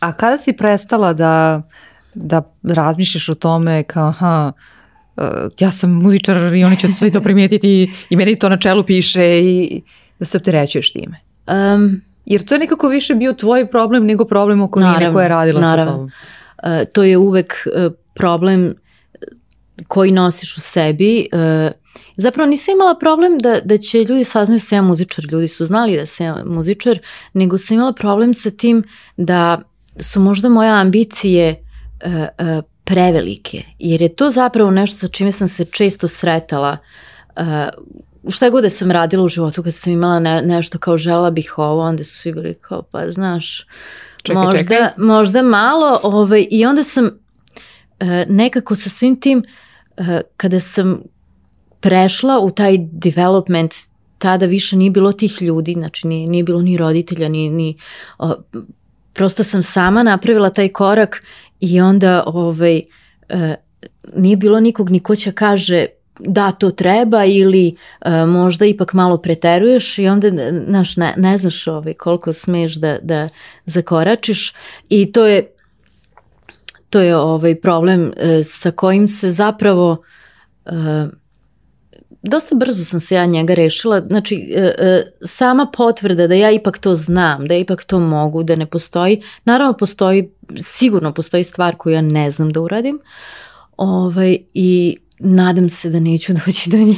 A 0.00 0.12
kada 0.12 0.38
si 0.38 0.52
prestala 0.52 1.12
da, 1.12 1.62
da 2.14 2.42
razmišljaš 2.62 3.28
o 3.28 3.34
tome 3.34 3.82
kao, 3.82 4.08
aha, 4.08 4.52
ja 5.58 5.70
sam 5.70 5.90
muzičar 5.90 6.54
i 6.54 6.64
oni 6.64 6.76
će 6.76 6.88
sve 6.88 7.10
to 7.10 7.20
primijetiti 7.20 7.92
i 8.10 8.16
meni 8.16 8.36
to 8.36 8.48
na 8.48 8.56
čelu 8.56 8.84
piše 8.84 9.40
i 9.40 9.82
da 10.18 10.24
se 10.24 10.36
opterećuješ 10.36 10.92
time. 10.92 11.20
Um, 11.46 12.02
Jer 12.24 12.44
to 12.44 12.54
je 12.54 12.58
nekako 12.58 12.88
više 12.88 13.14
bio 13.14 13.32
tvoj 13.32 13.70
problem 13.70 14.06
nego 14.06 14.24
problem 14.24 14.62
okoline 14.62 15.12
koja 15.12 15.22
je 15.22 15.28
radila 15.28 15.60
naravno. 15.60 15.92
sa 15.92 15.96
tobom. 15.96 16.06
Uh, 16.06 16.90
to 16.94 17.02
je 17.02 17.18
uvek 17.18 17.54
uh, 17.66 17.92
problem 18.14 18.74
koji 19.88 20.10
nosiš 20.10 20.56
u 20.56 20.60
sebi. 20.60 21.28
Uh, 21.32 21.72
zapravo 22.16 22.50
nisam 22.50 22.72
imala 22.72 22.98
problem 22.98 23.38
da, 23.38 23.60
da 23.64 23.78
će 23.78 24.04
ljudi 24.04 24.24
saznaju 24.24 24.58
da 24.58 24.64
sam 24.64 24.76
ja 24.76 24.82
muzičar, 24.82 25.24
ljudi 25.32 25.48
su 25.48 25.64
znali 25.64 25.96
da 25.96 26.06
sam 26.06 26.26
ja 26.26 26.44
muzičar, 26.44 26.98
nego 27.32 27.58
sam 27.58 27.74
imala 27.74 27.92
problem 27.92 28.34
sa 28.34 28.50
tim 28.50 28.84
da 29.16 29.62
su 30.00 30.20
možda 30.20 30.48
moje 30.48 30.70
ambicije 30.70 31.64
uh, 32.06 32.12
uh, 32.12 32.64
prevelike, 32.84 33.62
jer 33.78 34.02
je 34.02 34.08
to 34.08 34.30
zapravo 34.30 34.70
nešto 34.70 34.98
sa 34.98 35.08
čime 35.08 35.32
sam 35.32 35.48
se 35.48 35.64
često 35.64 36.08
sretala 36.08 36.76
uh, 37.36 37.42
šta 38.28 38.50
god 38.50 38.62
da 38.62 38.70
sam 38.70 38.90
radila 38.90 39.24
u 39.24 39.28
životu 39.28 39.62
kad 39.62 39.74
sam 39.74 39.92
imala 39.92 40.20
ne, 40.20 40.42
nešto 40.42 40.78
kao 40.78 40.96
žela 40.96 41.30
bih 41.30 41.58
ovo, 41.58 41.82
onda 41.82 42.04
su 42.04 42.16
svi 42.16 42.32
bili 42.32 42.54
kao 42.60 42.82
pa 42.82 43.10
znaš, 43.10 43.66
čekaj, 44.22 44.42
možda, 44.42 44.58
čekaj. 44.58 44.88
možda 44.96 45.42
malo 45.42 46.00
ovaj, 46.02 46.46
i 46.50 46.66
onda 46.66 46.84
sam 46.84 47.04
uh, 47.04 47.10
nekako 48.28 48.74
sa 48.74 48.88
svim 48.88 49.20
tim 49.20 49.42
uh, 49.96 50.06
kada 50.36 50.60
sam 50.60 51.02
prešla 51.80 52.38
u 52.38 52.50
taj 52.50 52.76
development 52.78 53.74
tada 54.18 54.46
više 54.46 54.76
nije 54.76 54.90
bilo 54.90 55.12
tih 55.12 55.42
ljudi, 55.42 55.72
znači 55.72 56.06
nije, 56.06 56.28
nije 56.28 56.44
bilo 56.44 56.62
ni 56.62 56.76
roditelja, 56.76 57.28
ni, 57.28 57.50
ni 57.50 57.76
uh, 58.18 58.32
prosto 59.12 59.42
sam 59.42 59.62
sama 59.62 60.02
napravila 60.02 60.50
taj 60.50 60.68
korak 60.68 61.22
I 61.62 61.80
onda 61.80 62.24
ovaj, 62.26 62.82
e, 63.28 63.54
nije 64.16 64.36
bilo 64.36 64.60
nikog 64.60 64.90
ni 64.90 65.00
ko 65.00 65.16
će 65.16 65.32
kaže 65.32 65.86
da 66.18 66.50
to 66.50 66.70
treba 66.70 67.24
ili 67.24 67.76
e, 68.00 68.26
možda 68.26 68.66
ipak 68.66 68.92
malo 68.92 69.18
preteruješ 69.18 69.98
i 69.98 70.08
onda 70.08 70.30
znaš, 70.66 70.96
ne, 70.96 71.14
ne 71.16 71.38
znaš 71.38 71.66
ovaj, 71.66 71.94
koliko 71.94 72.32
smeš 72.32 72.74
da, 72.74 72.98
da 73.02 73.28
zakoračiš. 73.64 74.52
I 74.88 75.12
to 75.12 75.26
je 75.26 75.46
to 76.90 77.00
je 77.00 77.16
ovaj 77.16 77.60
problem 77.60 78.12
e, 78.16 78.44
sa 78.44 78.70
kojim 78.70 79.08
se 79.08 79.30
zapravo 79.30 80.02
e, 80.66 80.70
dosta 82.22 82.54
brzo 82.54 82.84
sam 82.84 83.00
se 83.00 83.14
ja 83.14 83.26
njega 83.26 83.54
rešila, 83.54 84.00
znači 84.00 84.52
e, 84.54 84.74
e, 84.78 85.04
sama 85.26 85.66
potvrda 85.76 86.26
da 86.26 86.34
ja 86.34 86.50
ipak 86.50 86.78
to 86.78 86.96
znam, 86.96 87.46
da 87.46 87.54
ipak 87.54 87.84
to 87.84 88.00
mogu, 88.00 88.42
da 88.42 88.56
ne 88.56 88.66
postoji, 88.66 89.22
naravno 89.44 89.72
postoji, 89.72 90.30
sigurno 90.60 91.14
postoji 91.14 91.44
stvar 91.44 91.76
koju 91.76 91.92
ja 91.92 92.00
ne 92.00 92.30
znam 92.30 92.52
da 92.52 92.60
uradim, 92.60 93.00
ovaj, 93.76 94.38
i 94.54 94.96
nadam 95.18 95.68
se 95.68 95.90
da 95.90 96.00
neću 96.00 96.32
doći 96.46 96.70
do 96.70 96.76
nje, 96.76 96.96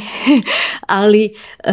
ali 0.80 1.34
uh, 1.66 1.72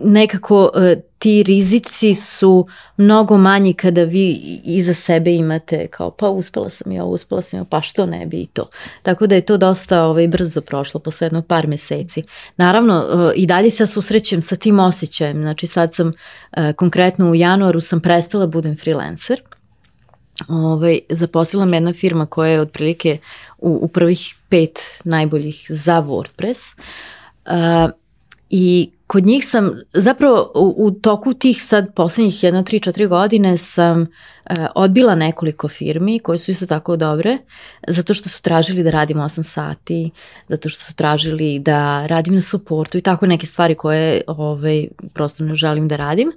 nekako 0.00 0.70
e, 0.76 1.00
ti 1.24 1.42
rizici 1.42 2.14
su 2.14 2.66
mnogo 2.96 3.38
manji 3.38 3.74
kada 3.74 4.02
vi 4.02 4.60
iza 4.64 4.94
sebe 4.94 5.34
imate 5.34 5.86
kao 5.86 6.10
pa 6.10 6.28
uspela 6.28 6.70
sam 6.70 6.92
ja, 6.92 7.04
uspela 7.04 7.42
sam 7.42 7.58
ja, 7.58 7.64
pa 7.64 7.80
što 7.80 8.06
ne 8.06 8.26
bi 8.26 8.36
i 8.36 8.46
to. 8.46 8.68
Tako 9.02 9.26
da 9.26 9.34
je 9.34 9.40
to 9.40 9.56
dosta 9.56 10.02
ovaj, 10.02 10.28
brzo 10.28 10.60
prošlo, 10.60 11.00
posle 11.00 11.24
jedno 11.26 11.42
par 11.42 11.66
meseci. 11.66 12.22
Naravno, 12.56 12.94
e, 12.94 13.34
i 13.36 13.46
dalje 13.46 13.70
se 13.70 13.86
susrećem 13.86 14.42
sa 14.42 14.56
tim 14.56 14.78
osjećajem, 14.78 15.40
znači 15.40 15.66
sad 15.66 15.94
sam 15.94 16.12
e, 16.52 16.72
konkretno 16.72 17.30
u 17.30 17.34
januaru 17.34 17.80
sam 17.80 18.00
prestala 18.00 18.46
da 18.46 18.50
budem 18.50 18.76
freelancer, 18.76 19.42
ovaj, 20.48 20.98
zaposlila 21.08 21.64
me 21.64 21.76
jedna 21.76 21.92
firma 21.92 22.26
koja 22.26 22.50
je 22.50 22.60
otprilike 22.60 23.18
u, 23.58 23.78
u 23.82 23.88
prvih 23.88 24.34
pet 24.48 24.78
najboljih 25.04 25.66
za 25.68 26.02
WordPress 26.02 26.76
uh, 27.46 27.90
i 28.50 28.90
kod 29.06 29.26
njih 29.26 29.46
sam, 29.46 29.72
zapravo 29.92 30.52
u, 30.54 30.74
u 30.78 30.90
toku 30.90 31.34
tih 31.34 31.64
sad 31.64 31.94
poslednjih 31.94 32.42
jedno, 32.44 32.62
tri, 32.62 32.80
četiri 32.80 33.06
godine 33.06 33.58
sam 33.58 34.02
e, 34.02 34.06
odbila 34.74 35.14
nekoliko 35.14 35.68
firmi 35.68 36.18
koje 36.18 36.38
su 36.38 36.50
isto 36.50 36.66
tako 36.66 36.96
dobre, 36.96 37.38
zato 37.88 38.14
što 38.14 38.28
su 38.28 38.42
tražili 38.42 38.82
da 38.82 38.90
radim 38.90 39.16
8 39.16 39.42
sati, 39.42 40.10
zato 40.48 40.68
što 40.68 40.84
su 40.84 40.94
tražili 40.94 41.58
da 41.58 42.06
radim 42.06 42.34
na 42.34 42.40
suportu 42.40 42.98
i 42.98 43.02
tako 43.02 43.26
neke 43.26 43.46
stvari 43.46 43.74
koje 43.74 44.22
ovaj, 44.26 44.88
prosto 45.14 45.44
ne 45.44 45.54
želim 45.54 45.88
da 45.88 45.96
radim. 45.96 46.32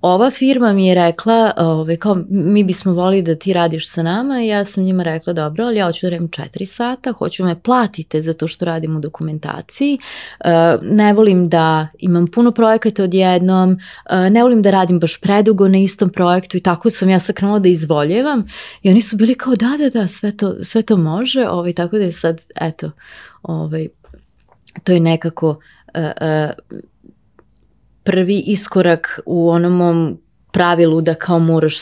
Ova 0.00 0.30
firma 0.30 0.72
mi 0.72 0.86
je 0.86 0.94
rekla, 0.94 1.52
ove, 1.56 1.96
kao, 1.96 2.16
mi 2.28 2.64
bismo 2.64 2.92
volili 2.92 3.22
da 3.22 3.34
ti 3.34 3.52
radiš 3.52 3.90
sa 3.90 4.02
nama. 4.02 4.42
I 4.42 4.46
ja 4.46 4.64
sam 4.64 4.84
njima 4.84 5.02
rekla, 5.02 5.32
dobro, 5.32 5.64
ali 5.64 5.76
ja 5.76 5.86
hoću 5.86 6.06
da 6.06 6.10
radim 6.10 6.28
4 6.28 6.64
sata, 6.64 7.12
hoću 7.12 7.44
me 7.44 7.60
platite 7.60 8.20
za 8.20 8.34
to 8.34 8.48
što 8.48 8.64
radim 8.64 8.96
u 8.96 9.00
dokumentaciji, 9.00 9.98
e, 10.40 10.50
ne 10.82 11.12
volim 11.12 11.48
da 11.48 11.88
imam 11.98 12.26
puno 12.26 12.50
projekata 12.50 13.02
odjednom, 13.02 13.78
e, 14.10 14.30
ne 14.30 14.42
volim 14.42 14.62
da 14.62 14.70
radim 14.70 15.00
baš 15.00 15.20
predugo 15.20 15.68
na 15.68 15.78
istom 15.78 16.10
projektu 16.10 16.56
i 16.56 16.60
tako 16.60 16.90
sam 16.90 17.08
ja 17.08 17.20
sakrenula 17.20 17.58
da 17.58 17.68
izvoljevam. 17.68 18.46
I 18.82 18.90
oni 18.90 19.02
su 19.02 19.16
bili 19.16 19.34
kao, 19.34 19.54
da, 19.54 19.76
da, 19.78 20.00
da, 20.00 20.08
sve 20.08 20.36
to, 20.36 20.64
sve 20.64 20.82
to 20.82 20.96
može, 20.96 21.48
ovaj, 21.48 21.72
tako 21.72 21.96
da 21.96 22.04
je 22.04 22.12
sad, 22.12 22.40
eto, 22.60 22.90
ovaj, 23.42 23.88
to 24.84 24.92
je 24.92 25.00
nekako... 25.00 25.48
Uh, 25.94 26.02
uh, 26.70 26.80
prvi 28.06 28.42
iskorak 28.46 29.20
u 29.26 29.50
onom 29.50 29.72
mom 29.72 30.18
pravilu 30.56 31.00
da 31.00 31.14
kao 31.14 31.38
moraš 31.38 31.74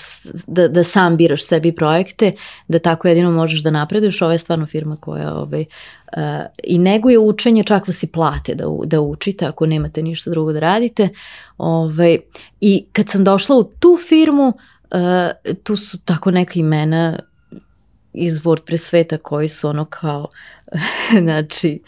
da, 0.47 0.69
da 0.69 0.85
sam 0.85 1.17
biraš 1.17 1.47
sebi 1.47 1.73
projekte, 1.73 2.33
da 2.69 2.79
tako 2.79 3.09
jedino 3.09 3.31
možeš 3.31 3.63
da 3.63 3.71
napreduješ, 3.71 4.23
ovo 4.23 4.33
je 4.33 4.39
stvarno 4.39 4.67
firma 4.67 4.97
koja 4.97 5.35
ovaj, 5.35 5.65
uh, 6.17 6.23
i 6.65 6.79
neguje 6.79 7.19
učenje 7.19 7.65
čak 7.65 7.89
vas 7.89 8.03
i 8.03 8.07
plate 8.07 8.55
da, 8.55 8.65
da 8.87 9.01
učite 9.01 9.47
ako 9.47 9.67
nemate 9.67 10.03
ništa 10.03 10.31
drugo 10.31 10.53
da 10.53 10.61
radite. 10.61 11.09
Ovaj, 11.59 12.19
I 12.61 12.87
kad 12.93 13.09
sam 13.09 13.25
došla 13.25 13.57
u 13.57 13.65
tu 13.65 13.99
firmu, 14.09 14.49
uh, 14.49 15.55
tu 15.63 15.77
su 15.77 15.99
tako 15.99 16.31
neka 16.31 16.53
imena 16.57 17.19
iz 18.13 18.43
WordPress 18.43 18.89
sveta 18.89 19.19
koji 19.19 19.49
su 19.49 19.69
ono 19.69 19.85
kao, 19.85 20.29
znači, 21.25 21.83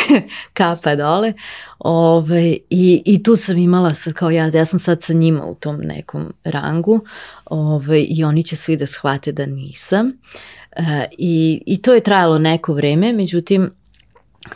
kapa 0.54 0.96
dole. 0.96 1.32
Ove, 1.78 2.18
ovaj, 2.18 2.58
i, 2.70 3.02
I 3.04 3.22
tu 3.22 3.36
sam 3.36 3.58
imala 3.58 3.94
sad 3.94 4.12
kao 4.12 4.30
ja, 4.30 4.50
ja 4.54 4.64
sam 4.64 4.78
sad 4.78 5.02
sa 5.02 5.12
njima 5.12 5.44
u 5.44 5.54
tom 5.54 5.80
nekom 5.80 6.32
rangu 6.44 7.00
ove, 7.44 7.84
ovaj, 7.84 8.06
i 8.08 8.24
oni 8.24 8.42
će 8.42 8.56
svi 8.56 8.76
da 8.76 8.86
shvate 8.86 9.32
da 9.32 9.46
nisam. 9.46 10.12
E, 10.76 11.06
i, 11.18 11.62
I 11.66 11.82
to 11.82 11.94
je 11.94 12.00
trajalo 12.00 12.38
neko 12.38 12.74
vreme, 12.74 13.12
međutim, 13.12 13.70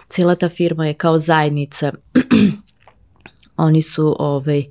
cela 0.09 0.35
ta 0.35 0.49
firma 0.49 0.87
je 0.87 0.95
kao 0.95 1.19
zajednica, 1.19 1.93
oni 3.57 3.83
su 3.83 4.17
ovaj, 4.19 4.65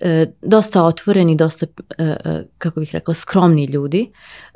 e, 0.00 0.26
dosta 0.42 0.84
otvoreni, 0.84 1.36
dosta, 1.36 1.66
e, 1.98 2.04
e, 2.04 2.44
kako 2.58 2.80
bih 2.80 2.90
rekla, 2.92 3.14
skromni 3.14 3.64
ljudi 3.64 4.12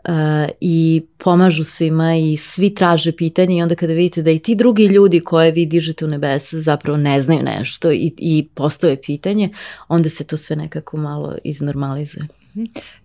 e, 0.07 0.49
i 0.61 1.03
pomažu 1.19 1.65
svima 1.65 2.15
i 2.15 2.37
svi 2.37 2.75
traže 2.75 3.13
pitanje 3.13 3.57
i 3.57 3.63
onda 3.63 3.75
kada 3.75 3.93
vidite 3.93 4.23
da 4.23 4.31
i 4.31 4.39
ti 4.39 4.55
drugi 4.55 4.87
ljudi 4.87 5.21
koje 5.21 5.53
vi 5.53 5.67
dižete 5.67 6.05
u 6.05 6.09
nebesa 6.09 6.61
zapravo 6.61 6.99
ne 6.99 7.21
znaju 7.21 7.43
nešto 7.43 7.93
i, 7.93 8.15
i 8.19 8.49
postave 8.55 8.97
pitanje, 9.03 9.51
onda 9.89 10.11
se 10.11 10.25
to 10.25 10.37
sve 10.37 10.57
nekako 10.57 10.97
malo 10.97 11.35
iznormalizuje. 11.45 12.27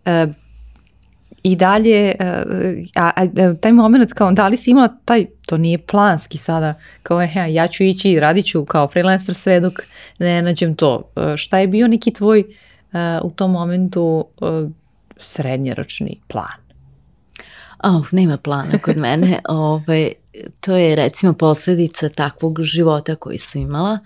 E, 0.06 0.28
I 1.44 1.56
dalje, 1.56 2.16
e, 2.20 2.44
a, 2.96 3.12
a, 3.16 3.54
taj 3.62 3.72
moment 3.72 4.14
kao 4.14 4.32
da 4.32 4.48
li 4.48 4.58
si 4.58 4.72
imala 4.72 4.88
taj, 5.06 5.26
to 5.46 5.58
nije 5.58 5.78
planski 5.78 6.38
sada, 6.38 6.74
kao 7.04 7.22
ja, 7.22 7.46
ja 7.46 7.68
ću 7.68 7.84
ići, 7.84 8.20
radit 8.20 8.46
ću 8.46 8.66
kao 8.66 8.88
freelancer 8.88 9.36
sve 9.36 9.60
dok 9.60 9.74
ne 10.20 10.42
nađem 10.42 10.76
to. 10.76 11.12
Šta 11.38 11.60
je 11.60 11.68
bio 11.68 11.88
neki 11.88 12.14
tvoj 12.14 12.40
e, 12.40 12.46
u 13.24 13.32
tom 13.32 13.52
momentu 13.52 14.26
srednjeročni 15.18 16.20
plan? 16.28 16.71
Oh, 17.84 18.08
nema 18.12 18.38
plana 18.38 18.78
kod 18.78 18.98
mene. 18.98 19.40
Ove, 19.50 19.60
ovaj, 19.60 20.12
to 20.60 20.76
je 20.76 20.96
recimo 20.96 21.34
posledica 21.34 22.10
takvog 22.10 22.62
života 22.62 23.16
koji 23.16 23.38
sam 23.38 23.62
imala. 23.62 24.00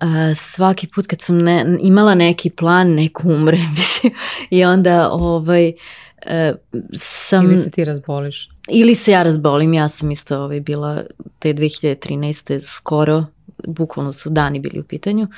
Uh, 0.00 0.08
svaki 0.36 0.86
put 0.86 1.06
kad 1.06 1.20
sam 1.20 1.38
ne, 1.38 1.76
imala 1.80 2.14
neki 2.14 2.50
plan, 2.50 2.88
neko 2.88 3.28
umre, 3.28 3.58
mislim. 3.76 4.12
I 4.50 4.64
onda 4.64 5.10
ovaj, 5.12 5.72
uh, 6.26 6.56
sam... 6.92 7.44
Ili 7.44 7.58
se 7.58 7.70
ti 7.70 7.84
razboliš? 7.84 8.50
Ili 8.68 8.94
se 8.94 9.10
ja 9.10 9.22
razbolim, 9.22 9.74
ja 9.74 9.88
sam 9.88 10.10
isto 10.10 10.42
ovaj, 10.42 10.60
bila 10.60 11.02
te 11.38 11.54
2013. 11.54 12.60
skoro, 12.60 13.24
bukvalno 13.66 14.12
su 14.12 14.30
dani 14.30 14.60
bili 14.60 14.80
u 14.80 14.84
pitanju. 14.84 15.28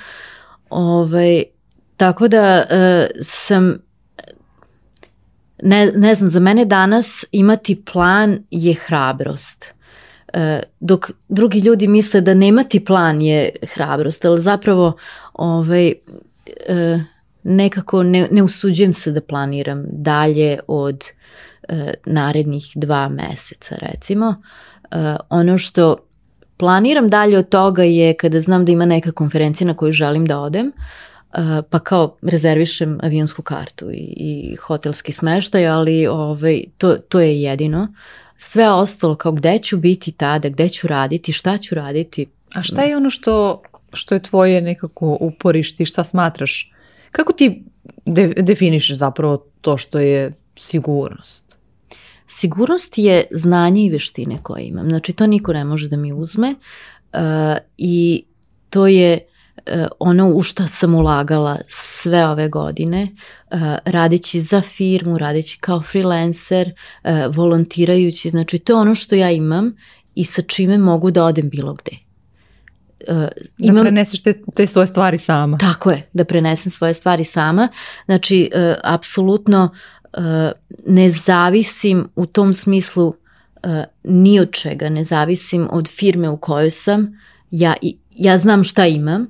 Ovaj, 0.70 1.42
tako 1.96 2.28
da 2.28 2.64
e, 2.70 3.08
sam 3.22 3.78
ne, 5.62 5.92
ne 5.94 6.14
znam, 6.14 6.30
za 6.30 6.40
mene 6.40 6.64
danas 6.64 7.24
imati 7.32 7.82
plan 7.92 8.38
je 8.50 8.74
hrabrost. 8.74 9.74
E, 10.32 10.62
dok 10.80 11.10
drugi 11.28 11.58
ljudi 11.58 11.88
misle 11.88 12.20
da 12.20 12.34
nemati 12.34 12.84
plan 12.84 13.22
je 13.22 13.50
hrabrost, 13.74 14.24
ali 14.24 14.40
zapravo 14.40 14.96
ovaj, 15.34 15.92
e, 16.66 16.98
nekako 17.42 18.02
ne, 18.02 18.28
ne 18.30 18.42
usuđujem 18.42 18.94
se 18.94 19.12
da 19.12 19.20
planiram 19.20 19.84
dalje 19.88 20.58
od 20.66 21.04
e, 21.68 21.94
narednih 22.06 22.72
dva 22.74 23.08
meseca 23.08 23.76
recimo. 23.80 24.34
Ono 25.28 25.58
što 25.58 25.96
planiram 26.56 27.08
dalje 27.08 27.38
od 27.38 27.48
toga 27.48 27.82
je 27.82 28.14
kada 28.14 28.40
znam 28.40 28.64
da 28.64 28.72
ima 28.72 28.84
neka 28.84 29.12
konferencija 29.12 29.66
na 29.66 29.74
koju 29.74 29.92
želim 29.92 30.26
da 30.26 30.40
odem, 30.40 30.72
pa 31.70 31.78
kao 31.78 32.16
rezervišem 32.22 32.98
avionsku 33.02 33.42
kartu 33.42 33.90
i, 33.90 34.14
i 34.16 34.56
hotelski 34.56 35.12
smeštaj, 35.12 35.66
ali 35.66 36.06
ovaj, 36.06 36.62
to, 36.78 36.96
to 36.96 37.20
je 37.20 37.42
jedino. 37.42 37.88
Sve 38.36 38.70
ostalo 38.70 39.14
kao 39.14 39.32
gde 39.32 39.58
ću 39.58 39.76
biti 39.76 40.12
tada, 40.12 40.48
gde 40.48 40.68
ću 40.68 40.88
raditi, 40.88 41.32
šta 41.32 41.58
ću 41.58 41.74
raditi. 41.74 42.26
A 42.54 42.62
šta 42.62 42.82
je 42.82 42.96
ono 42.96 43.10
što, 43.10 43.62
što 43.92 44.14
je 44.14 44.22
tvoje 44.22 44.60
nekako 44.62 45.16
uporište 45.20 45.84
šta 45.84 46.04
smatraš 46.04 46.72
Kako 47.10 47.32
ti 47.32 47.62
de, 48.04 48.34
definišeš 48.36 48.96
zapravo 48.96 49.44
to 49.60 49.78
što 49.78 49.98
je 49.98 50.32
sigurnost? 50.56 51.44
Sigurnost 52.26 52.98
je 52.98 53.24
znanje 53.30 53.84
i 53.84 53.90
veštine 53.90 54.38
koje 54.42 54.64
imam. 54.64 54.88
Znači 54.88 55.12
to 55.12 55.26
niko 55.26 55.52
ne 55.52 55.64
može 55.64 55.88
da 55.88 55.96
mi 55.96 56.12
uzme 56.12 56.54
uh, 57.12 57.20
i 57.78 58.24
to 58.70 58.86
je 58.86 59.18
uh, 59.20 59.35
ono 59.98 60.28
u 60.28 60.42
što 60.42 60.66
sam 60.66 60.94
ulagala 60.94 61.58
sve 61.68 62.26
ove 62.26 62.48
godine, 62.48 63.08
uh, 63.50 63.58
radeći 63.84 64.40
za 64.40 64.62
firmu, 64.62 65.18
radeći 65.18 65.58
kao 65.60 65.82
freelancer, 65.82 66.72
uh, 67.04 67.36
volontirajući, 67.36 68.30
znači 68.30 68.58
to 68.58 68.72
je 68.72 68.76
ono 68.76 68.94
što 68.94 69.14
ja 69.14 69.30
imam 69.30 69.76
i 70.14 70.24
sa 70.24 70.42
čime 70.42 70.78
mogu 70.78 71.10
da 71.10 71.24
odem 71.24 71.48
bilo 71.48 71.74
gde. 71.74 71.96
Uh, 73.08 73.28
imam, 73.58 73.76
da 73.76 73.82
preneseš 73.82 74.22
te, 74.22 74.42
te 74.54 74.66
svoje 74.66 74.86
stvari 74.86 75.18
sama. 75.18 75.58
Tako 75.58 75.90
je, 75.90 76.08
da 76.12 76.24
prenesem 76.24 76.72
svoje 76.72 76.94
stvari 76.94 77.24
sama. 77.24 77.68
Znači, 78.04 78.50
uh, 78.54 78.74
apsolutno 78.84 79.70
uh, 80.18 80.22
ne 80.86 81.10
zavisim 81.10 82.08
u 82.16 82.26
tom 82.26 82.54
smislu 82.54 83.06
uh, 83.06 83.14
ni 84.04 84.40
od 84.40 84.50
čega, 84.50 84.88
ne 84.88 85.04
zavisim 85.04 85.68
od 85.70 85.88
firme 85.88 86.28
u 86.28 86.36
kojoj 86.36 86.70
sam. 86.70 87.20
Ja, 87.50 87.74
ja 88.10 88.38
znam 88.38 88.64
šta 88.64 88.86
imam 88.86 89.26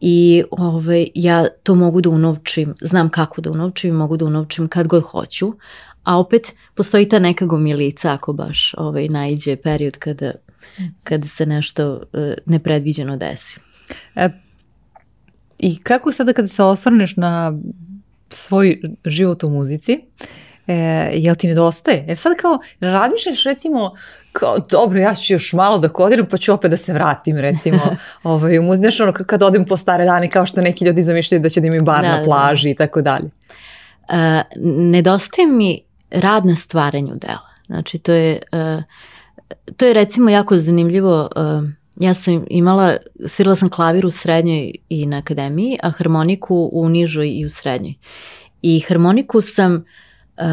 i 0.00 0.42
ovaj, 0.50 1.06
ja 1.14 1.46
to 1.62 1.74
mogu 1.74 2.00
da 2.00 2.10
unovčim, 2.10 2.74
znam 2.80 3.10
kako 3.10 3.40
da 3.40 3.50
unovčim 3.50 3.90
i 3.90 3.98
mogu 3.98 4.16
da 4.16 4.24
unovčim 4.24 4.68
kad 4.68 4.88
god 4.88 5.02
hoću, 5.02 5.52
a 6.04 6.18
opet 6.18 6.54
postoji 6.74 7.08
ta 7.08 7.18
neka 7.18 7.46
gomilica 7.46 8.12
ako 8.12 8.32
baš 8.32 8.74
ovaj, 8.78 9.08
najđe 9.08 9.56
period 9.56 9.98
kada 9.98 10.32
kada 11.02 11.28
se 11.28 11.46
nešto 11.46 11.92
uh, 11.92 12.20
nepredviđeno 12.46 13.16
desi. 13.16 13.60
E, 14.16 14.28
I 15.58 15.78
kako 15.82 16.12
sada 16.12 16.32
kada 16.32 16.48
se 16.48 16.62
osvrneš 16.62 17.16
na 17.16 17.58
svoj 18.30 18.80
život 19.04 19.44
u 19.44 19.50
muzici, 19.50 20.00
e, 20.66 20.74
jel 21.14 21.34
ti 21.34 21.48
nedostaje? 21.48 22.04
Jer 22.08 22.16
sad 22.16 22.36
kao 22.36 22.58
razmišljaš 22.80 23.44
recimo 23.44 23.94
kao 24.32 24.58
dobro 24.58 24.98
ja 24.98 25.14
ću 25.14 25.32
još 25.32 25.52
malo 25.52 25.78
da 25.78 25.88
kodiram 25.88 26.26
pa 26.26 26.36
ću 26.36 26.52
opet 26.52 26.70
da 26.70 26.76
se 26.76 26.92
vratim 26.92 27.36
recimo 27.36 27.80
ovaj, 28.22 28.58
u 28.58 28.76
znaš 28.76 29.00
ono 29.00 29.12
kad 29.12 29.42
odem 29.42 29.64
po 29.64 29.76
stare 29.76 30.04
dane 30.04 30.30
kao 30.30 30.46
što 30.46 30.60
neki 30.60 30.84
ljudi 30.84 31.02
zamišljaju 31.02 31.42
da 31.42 31.48
će 31.48 31.60
da 31.60 31.66
imaju 31.66 31.84
bar 31.84 32.02
da, 32.02 32.08
na 32.08 32.14
da, 32.14 32.20
da. 32.20 32.24
plaži 32.24 32.68
da. 32.68 32.70
i 32.70 32.74
tako 32.74 33.02
dalje. 33.02 33.24
Uh, 33.24 34.16
nedostaje 34.76 35.46
mi 35.46 35.80
rad 36.10 36.46
na 36.46 36.56
stvaranju 36.56 37.14
dela. 37.14 37.50
Znači 37.66 37.98
to 37.98 38.12
je 38.12 38.38
uh, 38.52 38.82
to 39.76 39.86
je 39.86 39.94
recimo 39.94 40.30
jako 40.30 40.56
zanimljivo. 40.56 41.28
Uh, 41.36 41.70
ja 41.96 42.14
sam 42.14 42.44
imala, 42.50 42.96
svirala 43.26 43.56
sam 43.56 43.68
klavir 43.68 44.06
u 44.06 44.10
srednjoj 44.10 44.72
i 44.88 45.06
na 45.06 45.18
akademiji, 45.18 45.78
a 45.82 45.90
harmoniku 45.90 46.70
u 46.72 46.88
nižoj 46.88 47.28
i 47.28 47.46
u 47.46 47.50
srednjoj. 47.50 47.94
I 48.62 48.80
harmoniku 48.80 49.40
sam 49.40 49.74
uh, 49.74 50.44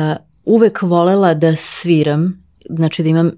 uvek 0.46 0.82
volela 0.82 1.34
da 1.34 1.56
sviram 1.56 2.47
znači 2.70 3.04
da 3.04 3.10
imam 3.10 3.32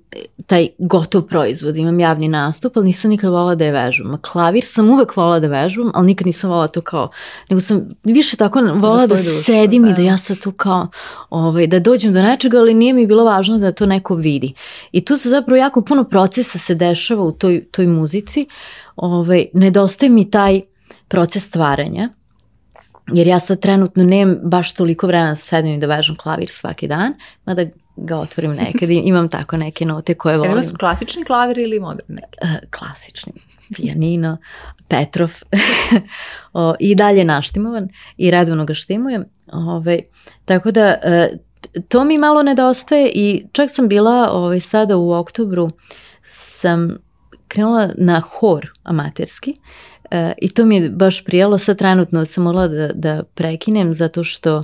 taj 0.46 0.68
gotov 0.78 1.22
proizvod, 1.22 1.78
imam 1.78 2.00
javni 2.00 2.28
nastup, 2.28 2.78
ali 2.78 2.86
nisam 2.86 3.10
nikad 3.10 3.30
volala 3.30 3.56
da 3.56 3.66
je 3.66 3.72
vežbam. 3.72 4.18
Klavir 4.22 4.64
sam 4.66 4.90
uvek 4.90 5.18
volala 5.18 5.40
da 5.40 5.48
vežbam, 5.48 5.92
ali 5.94 6.08
nikad 6.08 6.28
nisam 6.28 6.50
volala 6.50 6.68
to 6.68 6.82
kao, 6.82 7.10
nego 7.50 7.60
sam 7.60 7.90
više 8.04 8.38
tako 8.38 8.60
volala 8.62 9.08
da 9.08 9.16
dušu, 9.16 9.44
sedim 9.44 9.84
da. 9.84 9.90
i 9.90 9.94
da 9.94 10.02
ja 10.02 10.18
sad 10.18 10.40
tu 10.40 10.52
kao, 10.52 10.88
ovaj, 11.30 11.68
da 11.68 11.80
dođem 11.80 12.14
do 12.14 12.22
nečega, 12.22 12.58
ali 12.58 12.74
nije 12.74 12.94
mi 12.94 13.08
bilo 13.08 13.24
važno 13.24 13.58
da 13.58 13.72
to 13.72 13.86
neko 13.86 14.16
vidi. 14.16 14.54
I 14.92 15.06
tu 15.06 15.18
se 15.18 15.30
zapravo 15.30 15.58
jako 15.58 15.82
puno 15.82 16.04
procesa 16.04 16.58
se 16.58 16.76
dešava 16.76 17.24
u 17.24 17.32
toj, 17.32 17.66
toj 17.72 17.88
muzici, 17.88 18.48
ovaj, 18.96 19.46
nedostaje 19.54 20.10
mi 20.10 20.30
taj 20.30 20.62
proces 21.08 21.46
stvaranja, 21.46 22.10
jer 23.14 23.28
ja 23.28 23.40
sad 23.40 23.60
trenutno 23.60 24.04
nemam 24.04 24.38
baš 24.44 24.74
toliko 24.74 25.08
vremena 25.08 25.30
da 25.30 25.36
sedim 25.36 25.74
i 25.74 25.80
da 25.80 25.88
vežem 25.88 26.16
klavir 26.16 26.50
svaki 26.50 26.88
dan, 26.88 27.14
mada 27.46 27.66
ga 28.02 28.18
otvorim 28.18 28.52
nekad 28.52 28.90
imam 28.90 29.30
tako 29.30 29.58
neke 29.58 29.86
note 29.86 30.16
koje 30.16 30.38
volim. 30.38 30.52
Ili 30.52 30.64
su 30.64 30.76
klasični 30.80 31.24
klavir 31.24 31.58
ili 31.58 31.80
moderni 31.80 32.16
neki? 32.16 32.38
Uh, 32.44 32.70
klasični. 32.80 33.34
Pijanino, 33.76 34.38
Petrov 34.88 35.32
o, 36.54 36.74
i 36.80 36.96
dalje 36.96 37.26
naštimovan 37.26 37.90
i 38.18 38.32
redovno 38.32 38.66
ga 38.66 38.74
štimujem. 38.74 39.26
Ove, 39.54 40.00
tako 40.46 40.72
da 40.72 40.96
uh, 41.04 41.38
to 41.88 42.04
mi 42.04 42.18
malo 42.18 42.44
nedostaje 42.44 43.12
i 43.14 43.46
čak 43.52 43.70
sam 43.72 43.88
bila 43.88 44.30
ovaj, 44.32 44.60
sada 44.60 44.98
u 44.98 45.12
oktobru 45.12 45.70
sam 46.26 46.98
krenula 47.48 47.90
na 47.98 48.20
hor 48.20 48.72
amaterski 48.84 49.56
uh, 50.12 50.32
i 50.38 50.50
to 50.50 50.66
mi 50.66 50.78
je 50.78 50.90
baš 50.90 51.24
prijelo. 51.24 51.58
Sad 51.58 51.78
trenutno 51.78 52.26
sam 52.26 52.44
morala 52.44 52.68
da, 52.68 52.92
da 52.94 53.24
prekinem 53.24 53.94
zato 53.94 54.24
što 54.24 54.64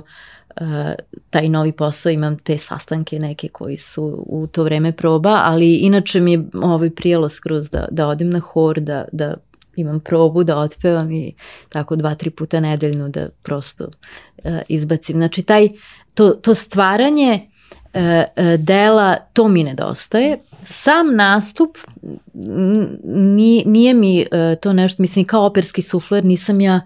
taj 1.30 1.48
novi 1.48 1.72
posao, 1.72 2.10
imam 2.12 2.38
te 2.38 2.58
sastanke 2.58 3.18
neke 3.18 3.48
koji 3.48 3.76
su 3.76 4.24
u 4.26 4.46
to 4.46 4.64
vreme 4.64 4.92
proba, 4.92 5.40
ali 5.44 5.74
inače 5.74 6.20
mi 6.20 6.32
je 6.32 6.44
ovaj 6.62 6.90
prijelo 6.90 7.28
skroz 7.28 7.70
da, 7.70 7.88
da 7.90 8.08
odem 8.08 8.30
na 8.30 8.38
hor, 8.38 8.80
da, 8.80 9.04
da 9.12 9.34
imam 9.76 10.00
probu, 10.00 10.44
da 10.44 10.58
otpevam 10.58 11.12
i 11.12 11.34
tako 11.68 11.96
dva, 11.96 12.14
tri 12.14 12.30
puta 12.30 12.60
nedeljno 12.60 13.08
da 13.08 13.28
prosto 13.42 13.84
uh, 13.84 14.50
izbacim. 14.68 15.16
Znači 15.16 15.42
taj, 15.42 15.68
to, 16.14 16.30
to 16.30 16.54
stvaranje 16.54 17.50
dela, 18.58 19.16
to 19.32 19.48
mi 19.48 19.64
nedostaje. 19.64 20.38
Sam 20.64 21.16
nastup 21.16 21.78
nije, 23.04 23.64
nije 23.66 23.94
mi 23.94 24.20
uh, 24.20 24.60
to 24.60 24.72
nešto, 24.72 25.02
mislim 25.02 25.24
kao 25.24 25.46
operski 25.46 25.82
sufler 25.82 26.24
nisam 26.24 26.60
ja 26.60 26.80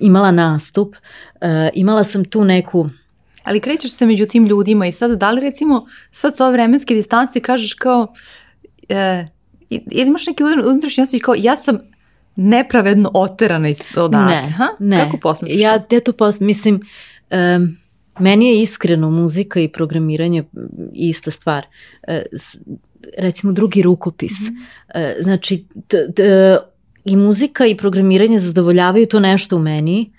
imala 0.00 0.30
nastup, 0.30 0.96
imala 1.74 2.04
sam 2.04 2.24
tu 2.24 2.44
neku 2.44 2.88
Ali 3.44 3.60
krećeš 3.60 3.92
se 3.92 4.06
među 4.06 4.26
tim 4.26 4.46
ljudima 4.46 4.86
i 4.86 4.92
sad 4.92 5.10
da 5.10 5.30
li 5.30 5.40
recimo 5.40 5.86
sad 6.10 6.36
sa 6.36 6.44
ove 6.44 6.52
vremenske 6.52 6.94
distance 6.94 7.40
kažeš 7.40 7.74
kao 7.74 8.14
e, 8.88 9.26
imaš 9.90 10.26
neki 10.26 10.42
unutrašnji 10.44 11.02
osjećaj 11.02 11.20
kao 11.20 11.34
ja 11.38 11.56
sam 11.56 11.78
nepravedno 12.36 13.10
oterana 13.14 13.68
iz 13.68 13.82
odavde. 13.96 14.34
Ne, 14.34 14.50
ha? 14.50 14.68
ne. 14.78 14.98
Kako 15.04 15.16
posmetiš? 15.16 15.60
Ja, 15.60 15.84
ja 15.90 16.00
to 16.00 16.12
pos, 16.12 16.40
mislim, 16.40 16.80
um, 17.30 17.76
meni 18.18 18.48
je 18.48 18.62
iskreno 18.62 19.10
muzika 19.10 19.60
i 19.60 19.68
programiranje 19.68 20.44
ista 20.92 21.30
stvar. 21.30 21.66
Uh, 22.08 22.14
recimo 23.18 23.52
drugi 23.52 23.82
rukopis. 23.82 24.40
Mm 24.40 24.54
-hmm. 24.94 25.22
znači, 25.22 25.64
t, 25.88 26.12
t, 26.16 26.22
i 27.04 27.16
muzika 27.16 27.66
i 27.66 27.76
programiranje 27.76 28.38
zadovoljavaju 28.38 29.06
to 29.06 29.20
nešto 29.20 29.56
u 29.56 29.58
meni, 29.58 30.12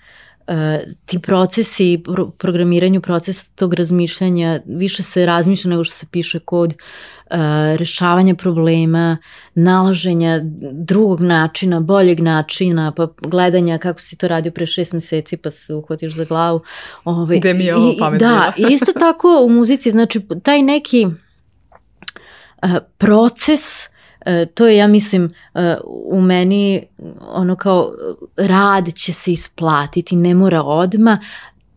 uh, 0.48 0.92
ti 1.04 1.18
procesi, 1.18 2.02
pro, 2.04 2.30
programiranju 2.30 3.00
proces 3.00 3.46
tog 3.46 3.74
razmišljanja, 3.74 4.60
više 4.66 5.02
se 5.02 5.26
razmišlja 5.26 5.68
nego 5.68 5.84
što 5.84 5.94
se 5.94 6.06
piše 6.10 6.38
kod 6.38 6.72
uh, 6.72 7.36
rešavanja 7.76 8.34
problema, 8.34 9.16
nalaženja 9.54 10.40
drugog 10.72 11.20
načina, 11.20 11.80
boljeg 11.80 12.20
načina, 12.20 12.92
pa 12.96 13.08
gledanja 13.20 13.78
kako 13.78 14.00
si 14.00 14.16
to 14.16 14.28
radio 14.28 14.52
pre 14.52 14.66
šest 14.66 14.92
meseci 14.92 15.36
pa 15.36 15.50
se 15.50 15.74
uhvatiš 15.74 16.14
za 16.14 16.24
glavu. 16.24 16.60
Ovaj, 17.04 17.38
Gde 17.38 17.54
mi 17.54 17.64
je 17.64 17.76
ovo 17.76 17.94
pamet 17.98 18.20
Da, 18.20 18.52
isto 18.74 18.92
tako 18.92 19.40
u 19.44 19.48
muzici, 19.48 19.90
znači 19.90 20.20
taj 20.42 20.62
neki 20.62 21.06
uh, 21.06 22.70
proces 22.98 23.88
E, 24.26 24.46
to 24.46 24.66
je, 24.66 24.76
ja 24.76 24.86
mislim, 24.86 25.34
e, 25.54 25.76
u 25.84 26.20
meni 26.20 26.82
ono 27.20 27.56
kao 27.56 27.92
rad 28.36 28.94
će 28.94 29.12
se 29.12 29.32
isplatiti, 29.32 30.16
ne 30.16 30.34
mora 30.34 30.62
odma, 30.62 31.18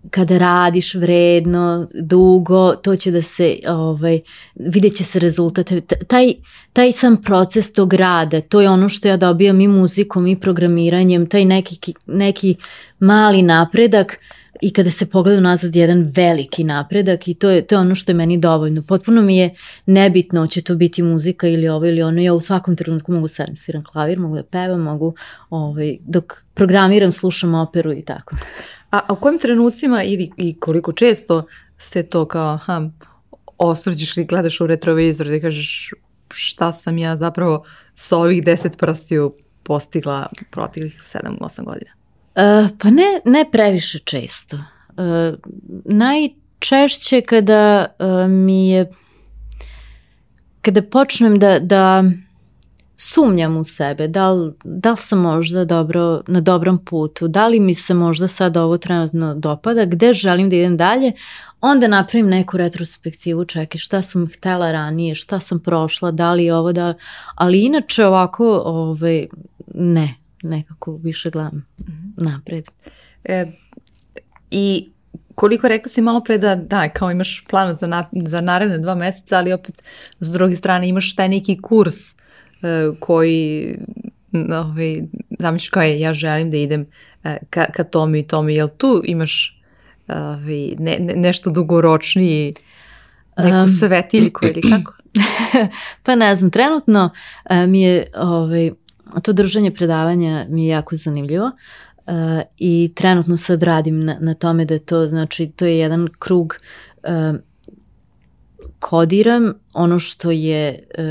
kada 0.10 0.38
radiš 0.38 0.96
vredno, 0.96 1.88
dugo, 1.94 2.76
to 2.76 2.96
će 2.96 3.12
da 3.12 3.22
se, 3.22 3.56
ovaj, 3.68 4.20
vidjet 4.56 4.96
će 4.96 5.04
se 5.04 5.20
rezultate. 5.20 5.82
Taj, 5.82 6.34
taj 6.74 6.92
sam 6.92 7.22
proces 7.22 7.74
tog 7.74 7.94
rada, 7.94 8.42
to 8.42 8.62
je 8.62 8.70
ono 8.70 8.90
što 8.90 9.08
ja 9.08 9.18
dobijam 9.18 9.62
i 9.62 9.68
muzikom 9.68 10.28
i 10.28 10.40
programiranjem, 10.40 11.30
taj 11.30 11.46
neki, 11.46 11.94
neki 12.06 12.56
mali 13.00 13.42
napredak 13.42 14.20
i 14.62 14.74
kada 14.74 14.92
se 14.92 15.06
pogleda 15.10 15.40
nazad 15.40 15.76
jedan 15.76 16.12
veliki 16.16 16.64
napredak 16.64 17.28
i 17.28 17.34
to 17.34 17.50
je, 17.50 17.68
to 17.68 17.76
je 17.76 17.80
ono 17.80 17.96
što 17.96 18.12
je 18.12 18.16
meni 18.16 18.38
dovoljno. 18.38 18.82
Potpuno 18.82 19.22
mi 19.22 19.38
je 19.38 19.56
nebitno 19.86 20.48
će 20.48 20.62
to 20.62 20.76
biti 20.76 21.04
muzika 21.04 21.48
ili 21.48 21.68
ovo 21.68 21.86
ili 21.86 22.02
ono. 22.02 22.22
Ja 22.22 22.34
u 22.34 22.42
svakom 22.42 22.76
trenutku 22.76 23.12
mogu 23.12 23.28
da 23.38 23.56
sviram 23.56 23.84
klavir, 23.84 24.20
mogu 24.20 24.36
da 24.36 24.44
pevam, 24.44 24.82
mogu 24.82 25.16
ovaj, 25.50 25.98
dok 26.02 26.34
programiram, 26.54 27.12
slušam 27.12 27.56
operu 27.56 27.94
i 27.94 28.02
tako. 28.02 28.36
A, 28.92 29.00
a 29.08 29.14
u 29.14 29.16
kojim 29.16 29.40
trenucima 29.40 30.04
ili 30.04 30.32
i 30.38 30.60
koliko 30.60 30.94
često 30.94 31.46
se 31.78 32.04
to 32.04 32.26
kao 32.26 32.58
ha, 32.58 32.90
osvrđiš 33.58 34.18
ili 34.18 34.26
gledaš 34.26 34.62
u 34.62 34.68
retrovizor 34.68 35.28
da 35.28 35.40
kažeš 35.40 35.92
šta 36.34 36.74
sam 36.74 36.98
ja 36.98 37.18
zapravo 37.18 37.66
sa 37.96 38.18
ovih 38.18 38.44
deset 38.44 38.78
prstiju 38.78 39.36
postigla 39.64 40.28
protivih 40.52 41.00
7-8 41.14 41.66
godina? 41.66 41.99
Uh, 42.40 42.70
pa 42.80 42.90
ne, 42.90 43.20
ne 43.26 43.46
previše 43.52 44.00
često. 44.00 44.58
Uh, 44.58 45.40
najčešće 45.86 47.22
kada 47.22 47.86
uh, 48.00 48.32
mi 48.32 48.70
je 48.70 48.92
kada 50.62 50.82
počnem 50.82 51.40
da, 51.40 51.60
da 51.60 52.04
sumnjam 52.98 53.58
u 53.58 53.64
sebe, 53.64 54.08
da 54.08 54.32
li, 54.32 54.54
da 54.64 54.92
li 54.92 54.98
sam 54.98 55.20
možda 55.20 55.66
dobro, 55.66 56.22
na 56.28 56.42
dobrom 56.42 56.86
putu, 56.86 57.28
da 57.28 57.48
li 57.48 57.60
mi 57.60 57.74
se 57.74 57.94
možda 57.94 58.28
sad 58.28 58.58
ovo 58.58 58.78
trenutno 58.78 59.36
dopada, 59.36 59.86
gde 59.86 60.14
želim 60.14 60.50
da 60.50 60.56
idem 60.56 60.78
dalje, 60.78 61.12
onda 61.62 61.88
napravim 61.88 62.28
neku 62.28 62.58
retrospektivu, 62.58 63.46
čekaj 63.46 63.80
šta 63.80 64.02
sam 64.02 64.28
htela 64.28 64.72
ranije, 64.72 65.16
šta 65.16 65.40
sam 65.40 65.60
prošla, 65.60 66.12
da 66.12 66.34
li 66.34 66.52
ovo, 66.52 66.74
da 66.74 66.94
ali 67.36 67.66
inače 67.66 68.06
ovako, 68.06 68.62
ovaj, 68.66 69.28
ne, 69.74 70.16
nekako 70.44 70.96
više 70.98 71.30
gledam 71.30 71.66
mhm. 71.80 72.08
napred. 72.18 72.66
E, 73.24 73.46
I 74.52 74.90
koliko 75.36 75.68
rekla 75.68 75.90
si 75.90 76.02
malo 76.02 76.24
pre 76.24 76.38
da, 76.38 76.56
da, 76.56 76.90
kao 76.90 77.12
imaš 77.12 77.46
plan 77.50 77.74
za, 77.74 77.88
na, 77.88 78.10
za 78.12 78.42
naredne 78.42 78.78
dva 78.78 78.96
meseca, 78.96 79.38
ali 79.38 79.54
opet 79.54 79.84
s 80.20 80.32
druge 80.32 80.56
strane 80.56 80.90
imaš 80.90 81.16
taj 81.16 81.30
neki 81.30 81.58
kurs 81.62 81.96
e, 82.12 82.16
koji 83.00 83.76
ovaj, 84.52 85.02
zamisliš 85.40 85.70
kao 85.70 85.84
je, 85.84 86.00
ja 86.00 86.14
želim 86.14 86.52
da 86.52 86.58
idem 86.58 86.86
e, 87.24 87.38
ka, 87.50 87.66
ka 87.72 87.84
tome 87.84 88.20
i 88.20 88.28
tome, 88.28 88.54
jel 88.54 88.70
tu 88.78 89.02
imaš 89.06 89.62
ovaj, 90.08 90.76
ne, 90.80 90.98
ne, 91.00 91.16
nešto 91.16 91.50
dugoročniji 91.50 92.54
neku 93.38 93.58
um, 93.58 93.68
svetiljku 93.68 94.46
ili 94.46 94.62
kako? 94.62 94.94
pa 96.04 96.16
ne 96.16 96.36
znam, 96.36 96.52
trenutno 96.52 97.10
uh, 97.50 97.58
mi 97.68 97.82
je 97.82 98.08
ovaj, 98.16 98.72
to 99.22 99.34
držanje 99.34 99.72
predavanja 99.72 100.46
mi 100.50 100.64
je 100.64 100.70
jako 100.70 100.96
zanimljivo 100.96 101.46
uh, 101.46 102.42
i 102.58 102.92
trenutno 102.96 103.38
sad 103.38 103.64
radim 103.64 104.06
na, 104.06 104.18
na 104.20 104.34
tome 104.34 104.66
da 104.66 104.80
to, 104.80 105.08
znači, 105.08 105.52
to 105.56 105.66
je 105.66 105.78
jedan 105.78 106.08
krug 106.20 106.56
uh, 107.04 107.40
kodiram 108.80 109.54
ono 109.74 110.00
što 110.00 110.32
je 110.32 110.88
uh, 110.98 111.04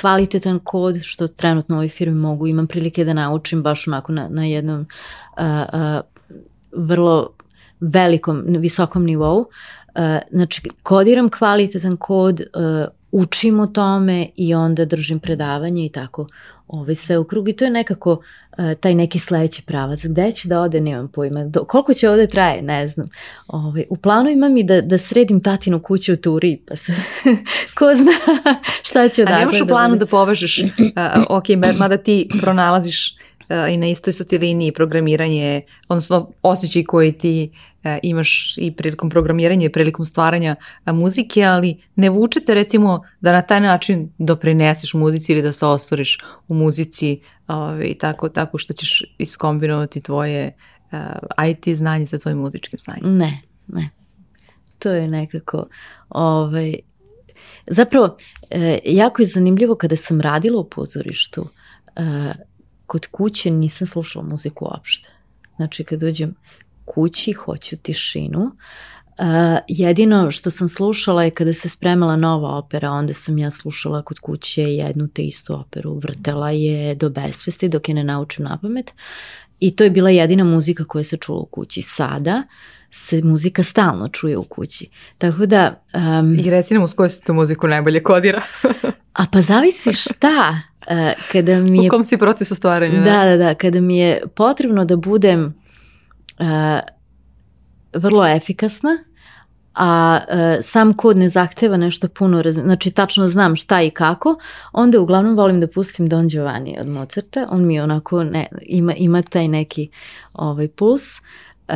kvalitetan 0.00 0.58
kod 0.58 1.02
što 1.02 1.28
trenutno 1.28 1.76
u 1.76 1.78
ovoj 1.78 1.88
firmi 1.88 2.16
mogu, 2.16 2.46
imam 2.46 2.66
prilike 2.66 3.04
da 3.04 3.12
naučim 3.12 3.62
baš 3.62 3.88
onako 3.88 4.12
na, 4.12 4.28
na 4.28 4.44
jednom 4.44 4.80
uh, 4.80 5.44
uh, 5.46 6.00
vrlo 6.72 7.30
velikom, 7.80 8.44
visokom 8.46 9.04
nivou. 9.04 9.38
Uh, 9.38 9.46
znači, 10.30 10.62
kodiram 10.82 11.30
kvalitetan 11.30 11.96
kod, 11.96 12.40
uh, 12.40 12.86
učim 13.14 13.60
o 13.60 13.66
tome 13.66 14.26
i 14.36 14.54
onda 14.54 14.84
držim 14.84 15.18
predavanje 15.18 15.86
i 15.86 15.88
tako 15.88 16.26
ovaj, 16.68 16.94
sve 16.94 17.18
u 17.18 17.24
krug 17.24 17.48
i 17.48 17.52
to 17.52 17.64
je 17.64 17.70
nekako 17.70 18.12
uh, 18.12 18.72
taj 18.80 18.94
neki 18.94 19.18
sledeći 19.18 19.62
pravac. 19.62 20.04
Gde 20.04 20.32
će 20.32 20.48
da 20.48 20.60
ode, 20.60 20.80
nemam 20.80 21.08
pojma. 21.08 21.44
Do, 21.44 21.64
koliko 21.64 21.94
će 21.94 22.10
ovde 22.10 22.26
traje, 22.26 22.62
ne 22.62 22.88
znam. 22.88 23.06
Ovaj, 23.46 23.84
u 23.90 23.96
planu 23.96 24.30
imam 24.30 24.56
i 24.56 24.64
da, 24.64 24.80
da 24.80 24.98
sredim 24.98 25.42
tatinu 25.42 25.80
kuću 25.80 26.12
u 26.12 26.16
Turi, 26.16 26.58
pa 26.68 26.76
se, 26.76 26.92
ko 27.78 27.94
zna 27.94 28.12
šta 28.82 29.08
će 29.08 29.22
odakle. 29.22 29.36
A 29.36 29.40
nemaš 29.40 29.60
u 29.60 29.64
da 29.64 29.68
planu 29.68 29.94
da, 29.94 29.98
da 29.98 30.06
povežeš, 30.06 30.58
uh, 30.58 30.68
ok, 31.28 31.44
mada 31.78 31.96
ti 31.96 32.28
pronalaziš 32.40 33.16
i 33.72 33.76
na 33.76 33.86
istoj 33.86 34.12
su 34.12 34.24
ti 34.24 34.38
liniji 34.38 34.72
programiranje, 34.72 35.62
odnosno 35.88 36.30
osjećaj 36.42 36.84
koji 36.84 37.12
ti 37.12 37.50
uh, 37.52 37.90
imaš 38.02 38.54
i 38.58 38.72
prilikom 38.76 39.10
programiranja 39.10 39.66
i 39.66 39.72
prilikom 39.72 40.04
stvaranja 40.04 40.56
uh, 40.86 40.94
muzike, 40.94 41.44
ali 41.44 41.82
ne 41.96 42.10
vučete 42.10 42.54
recimo 42.54 43.00
da 43.20 43.32
na 43.32 43.42
taj 43.42 43.60
način 43.60 44.12
doprineseš 44.18 44.94
muzici 44.94 45.32
ili 45.32 45.42
da 45.42 45.52
se 45.52 45.66
ostvoriš 45.66 46.18
u 46.48 46.54
muzici 46.54 47.20
uh, 47.48 47.54
tako, 48.00 48.28
tako 48.28 48.58
što 48.58 48.72
ćeš 48.72 49.02
iskombinovati 49.18 50.00
tvoje 50.00 50.52
IT 51.50 51.76
znanje 51.76 52.06
sa 52.06 52.18
tvojim 52.18 52.38
muzičkim 52.38 52.78
znanjem. 52.78 53.16
Ne, 53.16 53.40
ne. 53.66 53.90
To 54.78 54.90
je 54.90 55.08
nekako, 55.08 55.66
ovaj, 56.08 56.74
zapravo, 57.66 58.16
e, 58.50 58.78
jako 58.84 59.22
je 59.22 59.26
zanimljivo 59.26 59.74
kada 59.74 59.96
sam 59.96 60.20
radila 60.20 60.60
u 60.60 60.68
pozorištu, 60.68 61.48
e, 61.96 62.02
kod 62.86 63.06
kuće 63.06 63.50
nisam 63.50 63.86
slušala 63.86 64.24
muziku 64.24 64.64
uopšte. 64.64 65.08
Znači 65.56 65.84
kad 65.84 66.00
dođem 66.00 66.34
kući, 66.84 67.32
hoću 67.32 67.76
tišinu. 67.76 68.40
Uh, 69.18 69.58
jedino 69.68 70.30
što 70.30 70.50
sam 70.50 70.68
slušala 70.68 71.24
je 71.24 71.30
kada 71.30 71.52
se 71.52 71.68
spremala 71.68 72.16
nova 72.16 72.56
opera, 72.56 72.90
onda 72.90 73.14
sam 73.14 73.38
ja 73.38 73.50
slušala 73.50 74.02
kod 74.02 74.18
kuće 74.18 74.62
jednu 74.62 75.08
te 75.08 75.22
istu 75.22 75.54
operu, 75.54 75.98
vrtela 75.98 76.50
je 76.50 76.94
do 76.94 77.08
besvesti 77.10 77.68
dok 77.68 77.88
je 77.88 77.94
ne 77.94 78.04
naučim 78.04 78.44
na 78.44 78.58
pamet 78.62 78.92
i 79.60 79.76
to 79.76 79.84
je 79.84 79.90
bila 79.90 80.10
jedina 80.10 80.44
muzika 80.44 80.84
koja 80.84 81.04
se 81.04 81.16
čula 81.16 81.40
u 81.40 81.46
kući. 81.46 81.82
Sada 81.82 82.42
se 82.90 83.22
muzika 83.22 83.62
stalno 83.62 84.08
čuje 84.08 84.36
u 84.36 84.42
kući. 84.42 84.90
Tako 85.18 85.46
da... 85.46 85.82
Um, 85.94 86.38
I 86.38 86.50
reci 86.50 86.74
nam 86.74 86.82
uz 86.82 86.94
koju 86.94 87.10
se 87.10 87.20
tu 87.20 87.34
muziku 87.34 87.68
najbolje 87.68 88.02
kodira. 88.02 88.42
a 89.12 89.24
pa 89.32 89.40
zavisi 89.40 89.92
šta. 89.92 90.60
Uh, 90.90 91.22
kada 91.32 91.56
mi 91.56 91.78
je, 91.78 91.88
u 91.88 91.90
kom 91.90 92.04
si 92.04 92.16
procesu 92.16 92.54
stvaranja? 92.54 93.00
Da, 93.00 93.24
da, 93.24 93.36
da. 93.36 93.54
Kada 93.54 93.80
mi 93.80 93.98
je 93.98 94.22
potrebno 94.34 94.84
da 94.84 94.96
budem 94.96 95.54
uh, 96.38 96.46
vrlo 97.94 98.26
efikasna, 98.26 98.90
a 99.74 100.20
uh, 100.28 100.36
sam 100.62 100.96
kod 100.96 101.16
ne 101.16 101.28
zahteva 101.28 101.76
nešto 101.76 102.08
puno, 102.08 102.42
znači 102.52 102.90
tačno 102.90 103.28
znam 103.28 103.56
šta 103.56 103.82
i 103.82 103.90
kako, 103.90 104.36
onda 104.72 105.00
uglavnom 105.00 105.36
volim 105.36 105.60
da 105.60 105.66
pustim 105.66 106.08
Don 106.08 106.28
Giovanni 106.28 106.76
od 106.80 106.88
Mozarta, 106.88 107.46
on 107.50 107.66
mi 107.66 107.80
onako 107.80 108.24
ne, 108.24 108.46
ima, 108.62 108.94
ima 108.94 109.22
taj 109.22 109.48
neki 109.48 109.88
ovaj 110.32 110.68
puls. 110.68 111.02
Uh, 111.68 111.74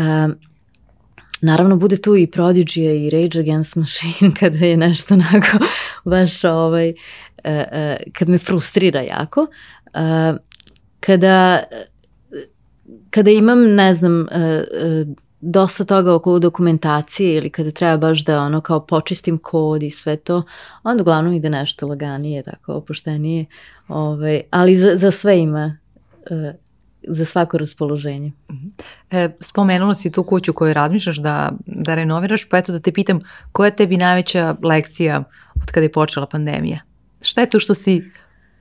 Naravno, 1.40 1.76
bude 1.76 2.00
tu 2.00 2.16
i 2.16 2.26
Prodigy 2.26 3.06
i 3.06 3.10
Rage 3.10 3.40
Against 3.40 3.76
Machine 3.76 4.34
kada 4.40 4.66
je 4.66 4.76
nešto 4.76 5.14
onako 5.14 5.64
baš 6.04 6.44
ovaj, 6.44 6.88
uh, 6.88 6.94
uh, 7.44 8.12
kad 8.12 8.28
me 8.28 8.38
frustrira 8.38 9.00
jako. 9.00 9.40
Uh, 9.84 10.38
kada, 11.00 11.62
kada 13.10 13.30
imam, 13.30 13.74
ne 13.74 13.94
znam, 13.94 14.26
dosta 15.40 15.84
toga 15.84 16.14
oko 16.14 16.38
dokumentacije 16.38 17.34
ili 17.34 17.50
kada 17.50 17.70
treba 17.70 17.96
baš 17.96 18.24
da 18.24 18.40
ono 18.40 18.60
kao 18.60 18.86
počistim 18.86 19.38
kod 19.38 19.82
i 19.82 19.90
sve 19.90 20.16
to, 20.16 20.42
onda 20.82 21.02
uglavnom 21.02 21.32
ide 21.32 21.50
nešto 21.50 21.86
laganije, 21.86 22.42
tako 22.42 22.72
opuštenije, 22.72 23.46
ovaj, 23.88 24.42
ali 24.50 24.76
za, 24.76 24.96
za 24.96 25.10
sve 25.10 25.40
ima 25.40 25.76
za 27.02 27.24
svako 27.24 27.58
raspoloženje. 27.58 28.32
E, 29.10 29.28
spomenula 29.40 29.94
si 29.94 30.12
tu 30.12 30.22
kuću 30.22 30.52
koju 30.52 30.72
razmišljaš 30.72 31.16
da, 31.16 31.52
da 31.66 31.94
renoviraš, 31.94 32.48
pa 32.48 32.58
eto 32.58 32.72
da 32.72 32.80
te 32.80 32.92
pitam, 32.92 33.20
koja 33.52 33.66
je 33.66 33.76
tebi 33.76 33.96
najveća 33.96 34.56
lekcija 34.62 35.24
od 35.62 35.70
kada 35.70 35.84
je 35.84 35.92
počela 35.92 36.26
pandemija? 36.26 36.80
Šta 37.20 37.40
je 37.40 37.50
to 37.50 37.60
što 37.60 37.74
si 37.74 38.10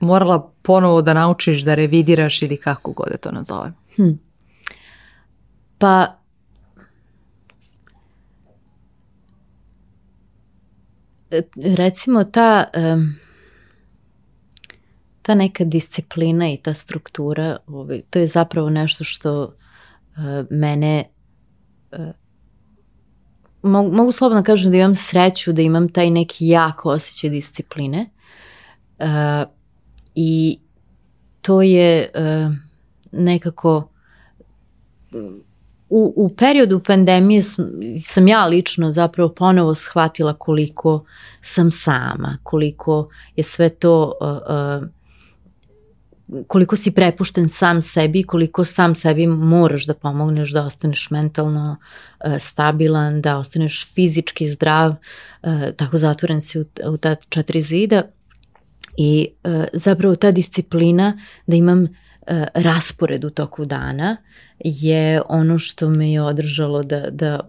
morala 0.00 0.52
ponovo 0.62 1.02
da 1.02 1.14
naučiš, 1.14 1.62
da 1.62 1.74
revidiraš 1.74 2.42
ili 2.42 2.56
kako 2.56 2.92
god 2.92 3.08
je 3.10 3.18
to 3.18 3.32
nazove? 3.32 3.72
Hm. 3.96 4.10
Pa, 5.78 6.18
recimo 11.76 12.24
ta... 12.24 12.64
Um, 12.76 13.27
ta 15.28 15.34
neka 15.34 15.64
disciplina 15.64 16.48
i 16.52 16.56
ta 16.56 16.74
struktura, 16.74 17.56
ovaj, 17.66 18.02
to 18.10 18.18
je 18.18 18.26
zapravo 18.26 18.70
nešto 18.70 19.04
što 19.04 19.44
uh, 19.44 20.24
mene 20.50 21.04
uh, 21.92 21.98
mogu, 23.62 23.92
mogu 23.92 24.12
slobodno 24.12 24.42
kažem 24.42 24.70
da 24.70 24.78
imam 24.78 24.94
sreću 24.94 25.52
da 25.52 25.62
imam 25.62 25.88
taj 25.88 26.10
neki 26.10 26.48
jak 26.48 26.86
osjećaj 26.86 27.30
discipline 27.30 28.06
uh, 28.98 29.06
i 30.14 30.58
to 31.40 31.62
je 31.62 32.10
uh, 32.14 32.54
nekako 33.12 33.88
u, 35.90 36.12
u 36.16 36.28
periodu 36.36 36.80
pandemije 36.80 37.42
sam, 37.42 37.70
sam 38.04 38.28
ja 38.28 38.46
lično 38.46 38.92
zapravo 38.92 39.34
ponovo 39.34 39.74
shvatila 39.74 40.34
koliko 40.34 41.04
sam 41.42 41.70
sama, 41.70 42.38
koliko 42.42 43.08
je 43.36 43.44
sve 43.44 43.68
to 43.68 44.12
uh, 44.20 44.28
uh, 44.82 44.97
koliko 46.46 46.76
si 46.76 46.90
prepušten 46.90 47.48
sam 47.48 47.82
sebi, 47.82 48.22
koliko 48.22 48.64
sam 48.64 48.94
sebi 48.94 49.26
moraš 49.26 49.86
da 49.86 49.94
pomogneš 49.94 50.52
da 50.52 50.66
ostaneš 50.66 51.10
mentalno 51.10 51.76
uh, 51.76 52.32
stabilan, 52.38 53.20
da 53.22 53.38
ostaneš 53.38 53.94
fizički 53.94 54.50
zdrav, 54.50 54.90
uh, 54.90 55.50
tako 55.76 55.98
zatvoren 55.98 56.40
si 56.40 56.58
u, 56.58 56.64
u 56.90 56.96
ta 56.96 57.14
četiri 57.28 57.62
zida. 57.62 58.02
I 58.96 59.28
uh, 59.44 59.64
zapravo 59.72 60.16
ta 60.16 60.30
disciplina 60.30 61.18
da 61.46 61.56
imam 61.56 61.86
raspored 62.54 63.24
u 63.24 63.30
toku 63.30 63.64
dana 63.64 64.16
je 64.64 65.22
ono 65.28 65.58
što 65.58 65.90
me 65.90 66.12
je 66.12 66.22
održalo 66.22 66.82
da, 66.82 67.10
da, 67.10 67.40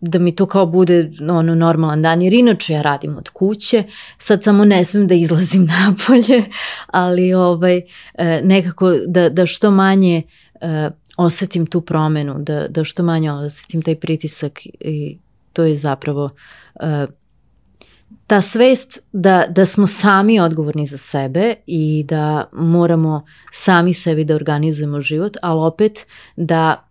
da 0.00 0.18
mi 0.18 0.36
to 0.36 0.46
kao 0.46 0.66
bude 0.66 1.10
ono 1.30 1.54
normalan 1.54 2.02
dan, 2.02 2.22
jer 2.22 2.32
inače 2.32 2.72
ja 2.72 2.82
radim 2.82 3.16
od 3.16 3.28
kuće, 3.28 3.84
sad 4.18 4.42
samo 4.42 4.64
ne 4.64 4.84
smem 4.84 5.06
da 5.06 5.14
izlazim 5.14 5.68
napolje, 5.80 6.44
ali 6.86 7.34
ovaj, 7.34 7.82
e, 8.14 8.40
nekako 8.44 8.92
da, 9.06 9.28
da 9.28 9.46
što 9.46 9.70
manje 9.70 10.22
e, 10.60 10.90
osetim 11.16 11.66
tu 11.66 11.80
promenu, 11.80 12.34
da, 12.38 12.68
da 12.68 12.84
što 12.84 13.02
manje 13.02 13.32
osetim 13.32 13.82
taj 13.82 13.94
pritisak 13.94 14.66
i 14.80 15.18
to 15.52 15.64
je 15.64 15.76
zapravo 15.76 16.30
e, 16.80 17.06
ta 18.32 18.40
svest 18.40 18.98
da, 19.12 19.44
da 19.48 19.66
smo 19.66 19.86
sami 19.86 20.40
odgovorni 20.40 20.86
za 20.86 20.96
sebe 20.96 21.54
i 21.66 22.04
da 22.08 22.48
moramo 22.52 23.24
sami 23.52 23.94
sebi 23.94 24.24
da 24.24 24.34
organizujemo 24.34 25.00
život, 25.00 25.36
ali 25.42 25.60
opet 25.60 26.06
da 26.36 26.88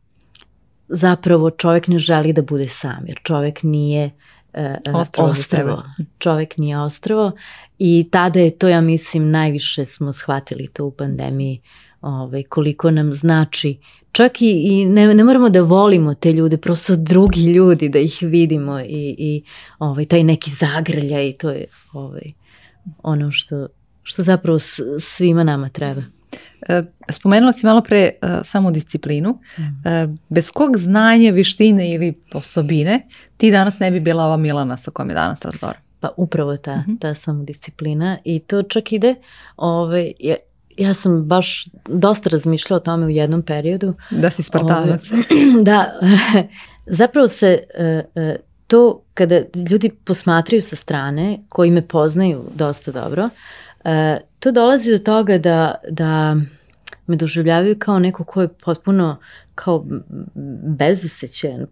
zapravo 0.88 1.50
čovek 1.50 1.88
ne 1.88 2.00
želi 2.00 2.34
da 2.34 2.42
bude 2.42 2.70
sam, 2.70 3.08
jer 3.08 3.20
čovek 3.24 3.64
nije 3.64 4.12
uh, 4.54 4.96
ostrvo. 4.96 5.28
ostrvo. 5.28 5.84
Čovek 6.20 6.58
nije 6.58 6.80
ostrvo 6.80 7.32
i 7.80 8.10
tada 8.12 8.40
je 8.40 8.58
to, 8.58 8.68
ja 8.68 8.82
mislim, 8.82 9.32
najviše 9.32 9.86
smo 9.86 10.14
shvatili 10.14 10.68
to 10.74 10.86
u 10.86 10.92
pandemiji, 10.92 11.62
ovaj, 12.02 12.44
koliko 12.44 12.92
nam 12.92 13.14
znači 13.14 13.80
čak 14.12 14.42
i, 14.42 14.52
i 14.52 14.86
ne, 14.86 15.14
ne 15.14 15.24
moramo 15.24 15.50
da 15.50 15.62
volimo 15.62 16.14
te 16.14 16.34
ljude, 16.34 16.58
prosto 16.58 16.96
drugi 16.96 17.42
ljudi 17.42 17.90
da 17.90 18.00
ih 18.00 18.18
vidimo 18.22 18.80
i, 18.80 19.16
i 19.18 19.44
ovaj, 19.80 20.06
taj 20.06 20.24
neki 20.24 20.50
zagrlja 20.50 21.22
i 21.22 21.34
to 21.34 21.50
je 21.50 21.66
ovaj, 21.94 22.34
ono 23.04 23.32
što, 23.32 23.68
što 24.04 24.24
zapravo 24.24 24.60
svima 25.00 25.44
nama 25.44 25.70
treba. 25.70 26.02
E, 26.70 26.84
spomenula 27.10 27.52
si 27.52 27.66
malo 27.66 27.82
pre 27.82 28.12
uh, 28.22 28.30
samo 28.44 28.72
disciplinu. 28.72 29.40
Mm. 29.58 29.62
Uh, 29.62 30.18
bez 30.30 30.52
kog 30.52 30.78
znanja, 30.78 31.32
vištine 31.32 31.92
ili 31.92 32.22
osobine 32.34 33.08
ti 33.38 33.52
danas 33.52 33.80
ne 33.80 33.92
bi 33.92 34.00
bila 34.00 34.26
ova 34.26 34.38
Milana 34.38 34.78
sa 34.78 34.92
kojom 34.92 35.10
je 35.10 35.16
danas 35.16 35.42
razgovaram? 35.42 35.82
Pa 36.00 36.10
upravo 36.18 36.58
ta, 36.58 36.76
mm 36.76 36.86
-hmm. 36.88 37.00
ta 37.00 37.14
samodisciplina 37.14 38.18
i 38.24 38.40
to 38.40 38.64
čak 38.64 38.94
ide, 38.94 39.16
ovaj, 39.58 40.12
ja 40.82 40.94
sam 40.94 41.24
baš 41.24 41.66
dosta 41.86 42.30
razmišljala 42.30 42.78
o 42.78 42.84
tome 42.84 43.06
u 43.06 43.10
jednom 43.10 43.42
periodu. 43.42 43.94
Da 44.10 44.30
si 44.30 44.44
spartanac. 44.44 45.12
Ove, 45.12 45.24
da, 45.70 46.00
zapravo 46.86 47.28
se 47.28 47.64
e, 47.78 48.04
e, 48.16 48.36
to 48.68 49.02
kada 49.14 49.42
ljudi 49.70 49.90
posmatraju 49.90 50.62
sa 50.62 50.76
strane, 50.76 51.40
koji 51.50 51.72
me 51.72 51.88
poznaju 51.88 52.44
dosta 52.56 52.92
dobro, 52.92 53.30
e, 53.84 54.20
to 54.40 54.52
dolazi 54.52 54.92
do 54.92 55.00
toga 55.00 55.38
da, 55.38 55.76
da 55.90 56.36
me 57.08 57.16
doživljavaju 57.16 57.76
kao 57.80 58.00
neko 58.00 58.24
ko 58.24 58.42
je 58.42 58.48
potpuno 58.48 59.18
kao 59.56 59.86
bezusećen. 60.78 61.68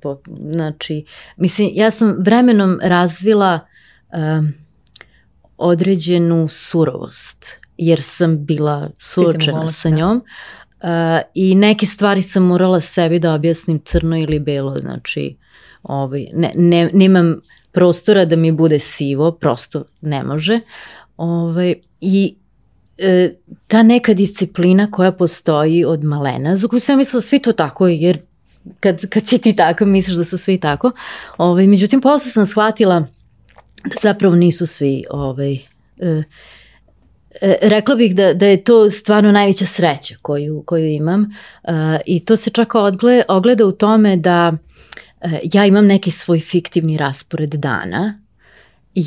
Znači, 0.51 1.05
mislim, 1.37 1.69
ja 1.73 1.91
sam 1.91 2.15
vremenom 2.19 2.79
razvila 2.83 3.59
određenu 5.57 6.47
surovost 6.47 7.58
jer 7.79 8.01
sam 8.01 8.45
bila 8.45 8.89
suočena 8.97 9.71
sa 9.71 9.89
da. 9.89 9.95
njom. 9.95 10.17
Uh, 10.81 10.87
I 11.33 11.55
neke 11.55 11.85
stvari 11.85 12.23
sam 12.23 12.43
morala 12.43 12.81
sebi 12.81 13.19
da 13.19 13.33
objasnim 13.33 13.79
crno 13.79 14.17
ili 14.17 14.39
belo, 14.39 14.79
znači 14.79 15.35
ovaj, 15.83 16.25
ne, 16.33 16.51
ne, 16.55 16.89
nemam 16.93 17.39
prostora 17.71 18.25
da 18.25 18.35
mi 18.35 18.51
bude 18.51 18.79
sivo, 18.79 19.31
prosto 19.31 19.83
ne 20.01 20.23
može. 20.23 20.59
Ovaj, 21.17 21.75
I 22.01 22.35
e, 22.97 23.33
ta 23.67 23.83
neka 23.83 24.13
disciplina 24.13 24.91
koja 24.91 25.11
postoji 25.11 25.85
od 25.85 26.03
malena, 26.03 26.55
za 26.55 26.67
koju 26.67 26.79
sam 26.79 26.97
mislila 26.97 27.21
svi 27.21 27.39
to 27.39 27.53
tako, 27.53 27.87
jer 27.87 28.19
kad, 28.79 29.09
kad 29.09 29.27
si 29.27 29.37
ti 29.37 29.55
tako, 29.55 29.85
misliš 29.85 30.17
da 30.17 30.23
su 30.23 30.37
svi 30.37 30.59
tako. 30.59 30.91
Ovaj, 31.37 31.67
međutim, 31.67 32.01
posle 32.01 32.31
sam 32.31 32.45
shvatila 32.45 32.99
da 33.83 33.95
zapravo 34.01 34.35
nisu 34.35 34.67
svi 34.67 35.03
ovaj, 35.09 35.53
e, 35.99 36.23
E, 37.41 37.55
rekla 37.61 37.95
bih 37.95 38.15
da, 38.15 38.33
da 38.33 38.45
je 38.45 38.63
to 38.63 38.89
stvarno 38.89 39.31
najveća 39.31 39.65
sreća 39.65 40.15
koju, 40.21 40.63
koju 40.65 40.87
imam 40.87 41.21
uh, 41.63 41.71
i 42.05 42.25
to 42.25 42.37
se 42.37 42.49
čak 42.49 42.75
odgle, 42.75 43.23
ogleda 43.27 43.65
u 43.65 43.71
tome 43.71 44.17
da 44.17 44.53
uh, 44.53 45.31
ja 45.53 45.65
imam 45.65 45.85
neki 45.85 46.11
svoj 46.11 46.39
fiktivni 46.39 46.97
raspored 46.97 47.49
dana 47.49 48.19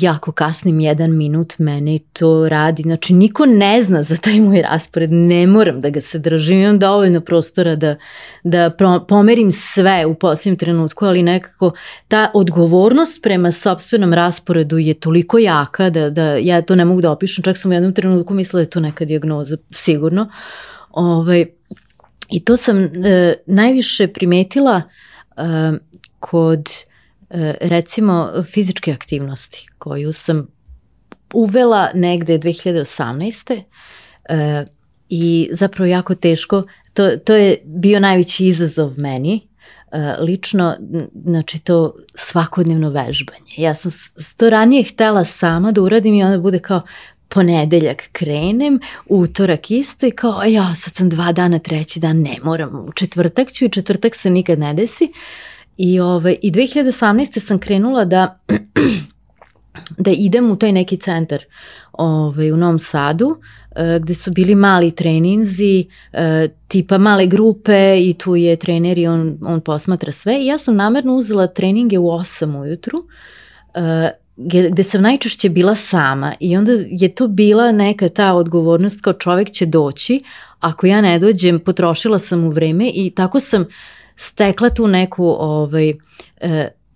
jako 0.01 0.31
kasnim 0.31 0.79
jedan 0.79 1.17
minut, 1.17 1.59
mene 1.59 1.99
to 2.13 2.49
radi. 2.49 2.83
Znači, 2.83 3.13
niko 3.13 3.45
ne 3.45 3.83
zna 3.83 4.03
za 4.03 4.17
taj 4.17 4.39
moj 4.39 4.61
raspored, 4.61 5.11
ne 5.11 5.47
moram 5.47 5.79
da 5.79 5.89
ga 5.89 6.01
se 6.01 6.19
držim, 6.19 6.57
imam 6.57 6.79
dovoljno 6.79 7.21
prostora 7.21 7.75
da, 7.75 7.95
da 8.43 8.71
pomerim 9.07 9.51
sve 9.51 10.05
u 10.05 10.15
posljednjem 10.15 10.57
trenutku, 10.57 11.05
ali 11.05 11.23
nekako 11.23 11.71
ta 12.07 12.31
odgovornost 12.33 13.21
prema 13.21 13.51
sobstvenom 13.51 14.13
rasporedu 14.13 14.77
je 14.77 14.93
toliko 14.93 15.37
jaka 15.37 15.89
da, 15.89 16.09
da 16.09 16.35
ja 16.35 16.61
to 16.61 16.75
ne 16.75 16.85
mogu 16.85 17.01
da 17.01 17.11
opišem, 17.11 17.43
čak 17.43 17.57
sam 17.57 17.71
u 17.71 17.73
jednom 17.73 17.93
trenutku 17.93 18.33
mislila 18.33 18.59
da 18.59 18.63
je 18.63 18.69
to 18.69 18.79
neka 18.79 19.05
diagnoza, 19.05 19.57
sigurno. 19.71 20.29
Ovaj, 20.91 21.45
I 22.29 22.39
to 22.39 22.57
sam 22.57 22.83
e, 22.83 23.33
najviše 23.45 24.07
primetila 24.07 24.81
e, 25.37 25.41
kod 26.19 26.69
recimo 27.61 28.43
fizičke 28.43 28.91
aktivnosti 28.91 29.67
koju 29.77 30.13
sam 30.13 30.47
uvela 31.33 31.89
negde 31.93 32.39
2018. 32.39 33.61
E, 34.29 34.65
i 35.09 35.49
zapravo 35.51 35.87
jako 35.87 36.15
teško, 36.15 36.63
to, 36.93 37.17
to 37.17 37.35
je 37.35 37.57
bio 37.65 37.99
najveći 37.99 38.45
izazov 38.47 38.93
meni, 38.97 39.47
e, 39.91 40.15
lično, 40.19 40.75
znači 41.25 41.59
to 41.59 41.95
svakodnevno 42.15 42.89
vežbanje. 42.89 43.53
Ja 43.57 43.75
sam 43.75 43.91
to 44.37 44.49
ranije 44.49 44.83
htela 44.83 45.25
sama 45.25 45.71
da 45.71 45.81
uradim 45.81 46.13
i 46.13 46.23
onda 46.23 46.37
bude 46.37 46.59
kao 46.59 46.81
ponedeljak 47.27 48.03
krenem, 48.11 48.79
utorak 49.05 49.71
isto 49.71 50.07
i 50.07 50.11
kao 50.11 50.43
ja 50.43 50.75
sad 50.75 50.93
sam 50.93 51.09
dva 51.09 51.31
dana, 51.31 51.59
treći 51.59 51.99
dan 51.99 52.21
ne 52.21 52.37
moram, 52.43 52.75
u 52.75 52.91
četvrtak 52.91 53.51
ću 53.51 53.65
i 53.65 53.69
četvrtak 53.69 54.15
se 54.15 54.29
nikad 54.29 54.59
ne 54.59 54.73
desi. 54.73 55.03
Uh, 55.03 55.52
I, 55.77 55.99
ove, 55.99 56.35
I 56.41 56.51
2018. 56.51 57.39
sam 57.39 57.59
krenula 57.59 58.05
da, 58.05 58.39
da 60.05 60.11
idem 60.11 60.51
u 60.51 60.55
taj 60.55 60.71
neki 60.71 60.97
centar 60.97 61.43
ove, 61.93 62.53
u 62.53 62.57
Novom 62.57 62.79
Sadu, 62.79 63.37
e, 63.75 63.99
gde 64.01 64.15
su 64.15 64.31
bili 64.31 64.55
mali 64.55 64.91
treninzi, 64.91 65.85
e, 66.13 66.47
tipa 66.67 66.97
male 66.97 67.27
grupe 67.27 67.99
i 67.99 68.13
tu 68.13 68.35
je 68.35 68.55
trener 68.55 68.97
i 68.97 69.07
on, 69.07 69.37
on 69.41 69.61
posmatra 69.61 70.11
sve. 70.11 70.37
I 70.41 70.45
ja 70.45 70.57
sam 70.57 70.75
namerno 70.75 71.15
uzela 71.15 71.47
treninge 71.47 71.99
u 71.99 72.05
8 72.05 72.59
ujutru, 72.59 73.03
e, 73.73 74.09
gde 74.71 74.83
sam 74.83 75.01
najčešće 75.01 75.49
bila 75.49 75.75
sama 75.75 76.33
i 76.39 76.57
onda 76.57 76.71
je 76.87 77.15
to 77.15 77.27
bila 77.27 77.71
neka 77.71 78.09
ta 78.09 78.33
odgovornost 78.33 79.01
kao 79.01 79.13
čovek 79.13 79.51
će 79.51 79.65
doći, 79.65 80.23
ako 80.59 80.87
ja 80.87 81.01
ne 81.01 81.19
dođem 81.19 81.59
potrošila 81.59 82.19
sam 82.19 82.43
u 82.43 82.49
vreme 82.49 82.91
i 82.93 83.11
tako 83.15 83.39
sam 83.39 83.65
stekla 84.15 84.69
tu 84.69 84.87
neku 84.87 85.25
ovaj, 85.25 85.89
e, 85.89 85.95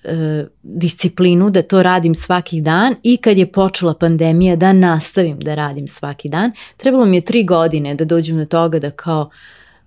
e, 0.03 0.45
disciplinu 0.63 1.49
da 1.49 1.61
to 1.61 1.83
radim 1.83 2.15
svaki 2.15 2.61
dan 2.61 2.95
i 3.03 3.17
kad 3.17 3.37
je 3.37 3.51
počela 3.51 3.93
pandemija 3.93 4.55
da 4.55 4.73
nastavim 4.73 5.39
da 5.39 5.55
radim 5.55 5.87
svaki 5.87 6.29
dan. 6.29 6.51
Trebalo 6.77 7.05
mi 7.05 7.17
je 7.17 7.21
tri 7.21 7.43
godine 7.43 7.95
da 7.95 8.05
dođem 8.05 8.37
do 8.37 8.45
toga 8.45 8.79
da 8.79 8.91
kao 8.91 9.29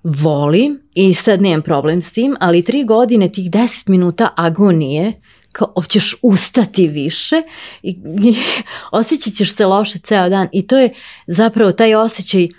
volim 0.03 0.81
i 0.95 1.14
sad 1.14 1.43
nemam 1.43 1.62
problem 1.62 2.03
s 2.03 2.12
tim, 2.12 2.37
ali 2.41 2.62
tri 2.62 2.85
godine 2.85 3.33
tih 3.33 3.51
deset 3.51 3.89
minuta 3.89 4.28
agonije 4.37 5.12
kao 5.53 5.72
hoćeš 5.74 6.16
ustati 6.22 6.89
više 6.89 7.43
i, 7.83 7.91
i 8.22 8.35
osjećat 8.93 9.35
ćeš 9.35 9.55
se 9.55 9.66
loše 9.66 9.99
ceo 9.99 10.28
dan 10.28 10.49
i 10.53 10.66
to 10.66 10.78
je 10.78 10.93
zapravo 11.26 11.72
taj 11.72 11.95
osjećaj 11.95 12.45
uh, 12.45 12.51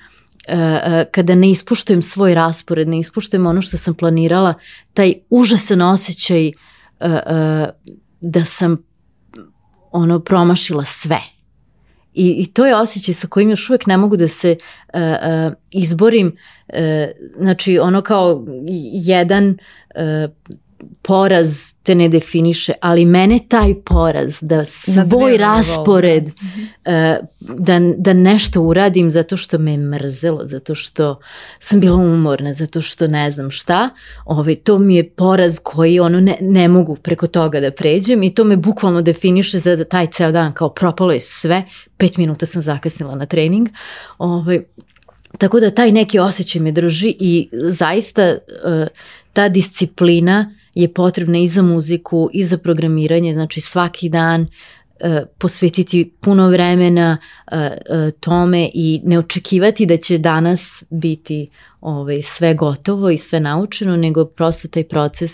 kada 1.12 1.36
ne 1.36 1.50
ispuštujem 1.50 2.02
svoj 2.02 2.34
raspored, 2.34 2.88
ne 2.88 3.00
ispuštujem 3.00 3.46
ono 3.46 3.62
što 3.62 3.78
sam 3.78 3.94
planirala, 3.94 4.54
taj 4.94 5.14
užasan 5.30 5.82
osjećaj 5.82 6.48
uh, 6.48 6.54
da 8.22 8.46
sam 8.46 8.78
ono 9.92 10.20
promašila 10.20 10.84
sve. 10.84 11.20
I, 12.14 12.30
I 12.30 12.54
to 12.54 12.66
je 12.66 12.76
osjećaj 12.76 13.14
sa 13.14 13.28
kojim 13.28 13.50
još 13.50 13.70
uvek 13.70 13.86
ne 13.86 13.98
mogu 13.98 14.18
da 14.18 14.28
se 14.28 14.56
uh, 14.94 15.00
uh, 15.00 15.54
izborim. 15.72 16.28
Uh, 16.68 16.76
znači, 17.40 17.80
ono 17.80 18.02
kao 18.02 18.46
jedan 18.94 19.58
uh, 19.96 20.32
poraz 21.02 21.74
te 21.84 21.96
ne 21.96 22.10
definiše, 22.10 22.74
ali 22.82 23.06
mene 23.06 23.40
taj 23.48 23.74
poraz 23.86 24.38
da 24.42 24.66
svoj 24.66 25.38
raspored 25.38 26.24
uh, 26.26 26.32
da, 27.40 27.80
da 27.98 28.14
nešto 28.14 28.62
uradim 28.62 29.12
zato 29.12 29.38
što 29.38 29.58
me 29.58 29.78
mrzelo, 29.78 30.42
zato 30.46 30.76
što 30.76 31.20
sam 31.60 31.80
bila 31.80 31.96
umorna, 31.96 32.54
zato 32.54 32.82
što 32.82 33.08
ne 33.08 33.32
znam 33.32 33.52
šta, 33.52 33.90
ovaj, 34.26 34.56
to 34.56 34.80
mi 34.80 34.96
je 34.96 35.10
poraz 35.10 35.60
koji 35.64 36.00
ono 36.00 36.20
ne, 36.20 36.38
ne 36.42 36.68
mogu 36.68 36.96
preko 36.96 37.28
toga 37.28 37.60
da 37.60 37.72
pređem 37.72 38.24
i 38.24 38.34
to 38.34 38.44
me 38.44 38.58
bukvalno 38.58 39.02
definiše 39.02 39.60
za 39.60 39.84
taj 39.84 40.08
ceo 40.08 40.32
dan 40.32 40.54
kao 40.54 40.70
propalo 40.70 41.12
je 41.12 41.22
sve, 41.22 41.64
pet 41.98 42.18
minuta 42.18 42.46
sam 42.46 42.62
zakasnila 42.62 43.16
na 43.16 43.26
trening, 43.26 43.70
ovaj, 44.18 44.62
tako 45.38 45.60
da 45.60 45.72
taj 45.72 45.92
neki 45.92 46.20
osjećaj 46.20 46.62
me 46.62 46.72
drži 46.72 47.16
i 47.20 47.50
zaista 47.54 48.32
uh, 48.32 48.88
ta 49.34 49.50
disciplina 49.50 50.56
je 50.76 50.94
potrebna 50.94 51.38
i 51.38 51.48
za 51.48 51.62
muziku 51.62 52.30
i 52.34 52.46
za 52.46 52.58
programiranje, 52.58 53.34
znači 53.34 53.62
svaki 53.62 54.10
dan 54.10 54.48
e, 55.00 55.26
posvetiti 55.38 56.14
puno 56.20 56.50
vremena 56.50 57.18
e, 57.52 57.56
e, 57.56 58.12
tome 58.20 58.70
i 58.74 59.02
ne 59.04 59.20
očekivati 59.20 59.86
da 59.86 59.98
će 59.98 60.18
danas 60.18 60.84
biti 60.90 61.50
ovaj, 61.82 62.22
sve 62.22 62.54
gotovo 62.54 63.10
i 63.10 63.18
sve 63.18 63.40
naučeno, 63.40 63.98
nego 63.98 64.26
prosto 64.26 64.68
taj 64.68 64.84
proces 64.84 65.32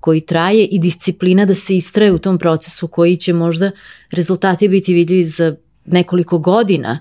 koji 0.00 0.20
traje 0.20 0.64
i 0.64 0.78
disciplina 0.78 1.44
da 1.44 1.54
se 1.54 1.76
istraje 1.76 2.12
u 2.12 2.18
tom 2.18 2.38
procesu 2.38 2.88
koji 2.88 3.16
će 3.16 3.32
možda 3.32 3.70
rezultati 4.10 4.68
biti 4.68 4.94
vidljivi 4.94 5.24
za 5.24 5.56
nekoliko 5.84 6.38
godina, 6.38 6.98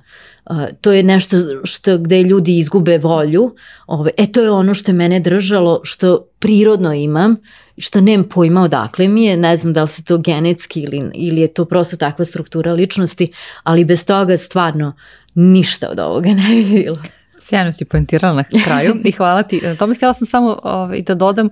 to 0.81 0.91
je 0.91 1.03
nešto 1.03 1.37
što 1.63 1.97
gde 1.97 2.23
ljudi 2.23 2.57
izgube 2.57 2.97
volju, 2.97 3.55
ove, 3.87 4.11
e 4.17 4.31
to 4.31 4.41
je 4.41 4.51
ono 4.51 4.73
što 4.73 4.91
je 4.91 4.95
mene 4.95 5.19
držalo, 5.19 5.81
što 5.83 6.25
prirodno 6.39 6.93
imam, 6.93 7.35
što 7.77 8.01
nemam 8.01 8.29
pojma 8.29 8.63
odakle 8.63 9.07
mi 9.07 9.23
je, 9.23 9.37
ne 9.37 9.57
znam 9.57 9.73
da 9.73 9.81
li 9.81 9.87
se 9.87 10.03
to 10.03 10.17
genetski 10.17 10.81
ili, 10.81 11.11
ili 11.13 11.41
je 11.41 11.47
to 11.47 11.65
prosto 11.65 11.97
takva 11.97 12.25
struktura 12.25 12.73
ličnosti, 12.73 13.31
ali 13.63 13.85
bez 13.85 14.05
toga 14.05 14.37
stvarno 14.37 14.93
ništa 15.35 15.89
od 15.89 15.99
ovoga 15.99 16.29
ne 16.29 16.55
bi 16.55 16.63
bilo. 16.63 16.97
Sjajno 17.39 17.71
si 17.71 17.85
poentirala 17.85 18.33
na 18.35 18.61
kraju 18.63 18.95
i 19.03 19.11
hvala 19.11 19.43
ti. 19.43 19.61
Na 19.63 19.75
tome 19.75 19.95
htjela 19.95 20.13
sam 20.13 20.27
samo 20.27 20.59
ovaj, 20.63 21.01
da 21.01 21.15
dodam, 21.15 21.49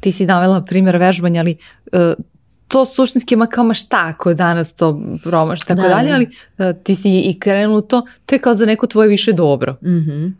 ti 0.00 0.12
si 0.12 0.26
navela 0.26 0.64
primjer 0.64 0.96
vežbanja, 0.96 1.40
ali 1.40 1.56
uh, 1.92 2.00
to 2.70 2.86
suštinski 2.86 3.36
ma 3.36 3.46
kao 3.46 3.64
ma 3.64 3.74
šta 3.74 4.06
ako 4.14 4.34
danas 4.34 4.72
to 4.72 5.00
promaš 5.22 5.60
tako 5.60 5.82
da, 5.82 5.88
dalje, 5.88 6.08
da. 6.08 6.14
ali 6.14 6.28
uh, 6.58 6.82
ti 6.82 6.94
si 6.94 7.20
i 7.20 7.38
krenula 7.40 7.80
to, 7.80 8.06
to 8.26 8.34
je 8.34 8.38
kao 8.38 8.54
za 8.54 8.66
neko 8.66 8.86
tvoje 8.86 9.08
više 9.08 9.32
dobro. 9.32 9.72
Mm 9.82 9.88
-hmm. 9.88 10.32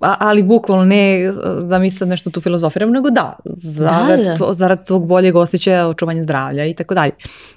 A, 0.00 0.16
ali 0.18 0.42
bukvalno 0.42 0.84
ne 0.84 1.32
da 1.62 1.78
mi 1.78 1.90
sad 1.90 2.08
nešto 2.08 2.30
tu 2.30 2.40
filozofiram, 2.40 2.90
nego 2.90 3.10
da, 3.10 3.36
zarad, 3.44 4.18
da, 4.18 4.24
da. 4.24 4.36
Tvo, 4.36 4.54
zarad 4.54 4.86
tvog 4.86 5.06
boljeg 5.06 5.36
osjećaja, 5.36 5.88
očuvanja 5.88 6.22
zdravlja 6.22 6.66
i 6.66 6.74
tako 6.74 6.94
dalje. 6.94 7.12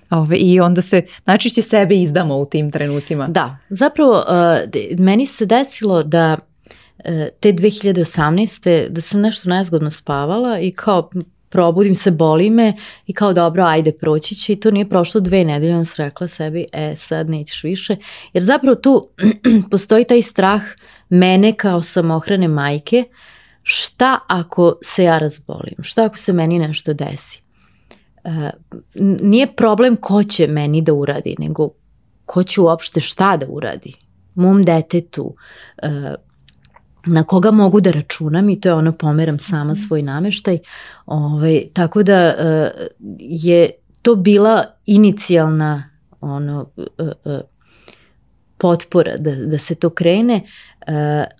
Ove, 0.09 0.37
I 0.37 0.59
onda 0.59 0.81
se 0.81 1.01
najčešće 1.25 1.61
sebe 1.61 1.95
izdamo 1.95 2.37
u 2.37 2.45
tim 2.45 2.71
trenucima. 2.71 3.27
Da, 3.27 3.57
zapravo 3.69 4.11
uh, 4.11 4.99
meni 4.99 5.25
se 5.25 5.45
desilo 5.45 6.03
da 6.03 6.37
te 7.39 7.53
2018. 7.53 8.89
da 8.89 9.01
sam 9.01 9.21
nešto 9.21 9.49
nezgodno 9.49 9.89
spavala 9.89 10.59
i 10.59 10.71
kao 10.71 11.09
probudim 11.53 11.95
se, 11.95 12.11
boli 12.11 12.49
me 12.49 12.73
i 13.07 13.13
kao 13.13 13.33
dobro, 13.33 13.63
ajde 13.63 13.91
proći 13.91 14.35
će 14.35 14.53
i 14.53 14.59
to 14.59 14.71
nije 14.71 14.89
prošlo 14.89 15.21
dve 15.21 15.43
nedelje, 15.45 15.75
on 15.75 15.85
sam 15.85 16.05
rekla 16.05 16.27
sebi, 16.27 16.65
e 16.73 16.95
sad 16.95 17.29
nećeš 17.29 17.63
više, 17.63 17.95
jer 18.33 18.43
zapravo 18.43 18.75
tu 18.75 19.09
postoji 19.71 20.03
taj 20.03 20.21
strah 20.21 20.61
mene 21.09 21.53
kao 21.53 21.81
samohrane 21.81 22.47
majke, 22.47 23.03
šta 23.63 24.19
ako 24.27 24.77
se 24.81 25.03
ja 25.03 25.17
razbolim, 25.17 25.75
šta 25.81 26.05
ako 26.05 26.17
se 26.17 26.33
meni 26.33 26.59
nešto 26.59 26.93
desi. 26.93 27.41
E, 28.23 28.49
nije 29.21 29.55
problem 29.55 29.95
ko 29.95 30.23
će 30.23 30.47
meni 30.47 30.81
da 30.81 30.93
uradi, 30.93 31.35
nego 31.39 31.69
ko 32.25 32.43
će 32.43 32.61
uopšte 32.61 32.99
šta 32.99 33.37
da 33.37 33.45
uradi. 33.49 33.93
Mom 34.35 34.63
detetu, 34.63 35.35
e, 35.77 36.15
na 37.05 37.23
koga 37.23 37.51
mogu 37.51 37.81
da 37.81 37.91
računam 37.91 38.49
i 38.49 38.61
to 38.61 38.69
je 38.69 38.73
ono 38.73 38.91
pomeram 38.91 39.39
sama 39.39 39.71
mhm. 39.71 39.81
svoj 39.81 40.01
nameštaj. 40.01 40.59
Ovaj, 41.05 41.63
tako 41.73 42.03
da 42.03 42.17
e, 42.17 42.71
je 43.19 43.69
to 44.01 44.15
bila 44.15 44.63
inicijalna 44.85 45.89
ono, 46.21 46.69
e, 46.77 47.03
e, 47.25 47.41
potpora 48.57 49.17
da, 49.17 49.35
da 49.35 49.57
se 49.57 49.75
to 49.75 49.89
krene, 49.89 50.41